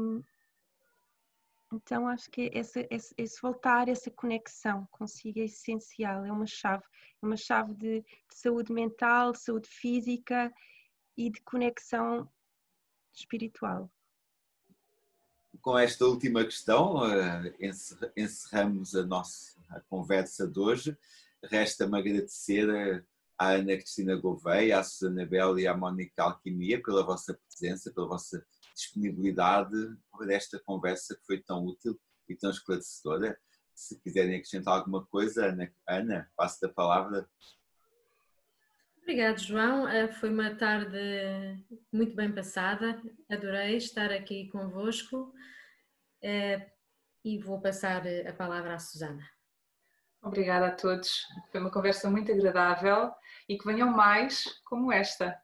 então 1.74 2.08
acho 2.08 2.30
que 2.30 2.50
esse, 2.54 2.88
esse, 2.90 3.14
esse, 3.18 3.42
voltar, 3.42 3.88
essa 3.88 4.12
conexão 4.12 4.88
consigo 4.92 5.40
é 5.40 5.46
essencial, 5.46 6.26
é 6.26 6.32
uma 6.32 6.46
chave, 6.46 6.84
é 7.22 7.26
uma 7.26 7.38
chave 7.38 7.74
de, 7.74 8.02
de 8.02 8.36
saúde 8.36 8.72
mental, 8.72 9.34
saúde 9.34 9.68
física 9.68 10.54
e 11.18 11.30
de 11.30 11.42
conexão 11.42 12.30
espiritual. 13.14 13.92
Com 15.62 15.78
esta 15.78 16.06
última 16.06 16.44
questão, 16.44 17.06
eh, 17.06 17.56
encerramos 18.16 18.94
a 18.94 19.04
nossa 19.04 19.56
conversa 19.90 20.48
de 20.48 20.60
hoje. 20.60 20.98
resta-me 21.44 21.98
agradecer 21.98 23.06
à 23.38 23.52
Ana 23.52 23.76
Cristina 23.78 24.16
Gouveia, 24.16 24.80
à 24.80 24.84
Susana 24.84 25.26
Bela 25.26 25.60
e 25.60 25.68
à 25.68 25.76
Mónica 25.76 26.24
Alquimia 26.24 26.82
pela 26.82 27.04
vossa 27.04 27.34
presença, 27.34 27.92
pela 27.92 28.08
vossa 28.08 28.46
disponibilidade 28.76 29.76
por 30.12 30.30
esta 30.30 30.60
conversa 30.60 31.16
que 31.16 31.26
foi 31.26 31.42
tão 31.42 31.66
útil 31.66 32.00
e 32.28 32.36
tão 32.36 32.50
esclarecedora. 32.50 33.38
Se 33.74 34.00
quiserem 34.02 34.36
acrescentar 34.36 34.78
alguma 34.78 35.06
coisa, 35.06 35.48
Ana, 35.48 35.74
Ana 35.88 36.32
passo 36.36 36.66
a 36.66 36.70
palavra. 36.70 37.28
Obrigado, 39.02 39.40
João. 39.40 39.88
Eh, 39.88 40.12
foi 40.14 40.30
uma 40.30 40.56
tarde 40.56 40.98
muito 41.92 42.16
bem 42.16 42.32
passada. 42.34 43.02
Adorei 43.30 43.78
estar 43.78 44.12
aqui 44.12 44.50
convosco. 44.50 45.34
Eh, 46.22 46.72
e 47.24 47.40
vou 47.40 47.60
passar 47.60 48.04
a 48.28 48.34
palavra 48.34 48.76
à 48.76 48.80
Susana. 48.80 49.28
Obrigada 50.22 50.68
a 50.68 50.76
todos. 50.76 51.26
Foi 51.52 51.60
uma 51.60 51.72
conversa 51.72 52.10
muito 52.10 52.32
agradável 52.32 53.12
e 53.50 53.58
que 53.58 53.66
venham 53.66 53.90
mais 53.90 54.44
como 54.64 54.92
esta. 54.92 55.40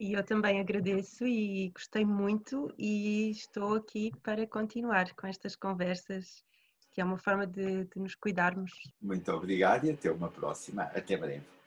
E 0.00 0.12
eu 0.12 0.24
também 0.24 0.60
agradeço 0.60 1.26
e 1.26 1.70
gostei 1.70 2.04
muito 2.04 2.72
e 2.78 3.30
estou 3.30 3.74
aqui 3.74 4.12
para 4.22 4.46
continuar 4.46 5.12
com 5.14 5.26
estas 5.26 5.56
conversas, 5.56 6.44
que 6.92 7.00
é 7.00 7.04
uma 7.04 7.18
forma 7.18 7.46
de, 7.46 7.84
de 7.84 7.98
nos 7.98 8.14
cuidarmos. 8.14 8.70
Muito 9.02 9.30
obrigado 9.32 9.86
e 9.86 9.90
até 9.90 10.10
uma 10.10 10.28
próxima. 10.28 10.84
Até 10.84 11.16
breve. 11.16 11.57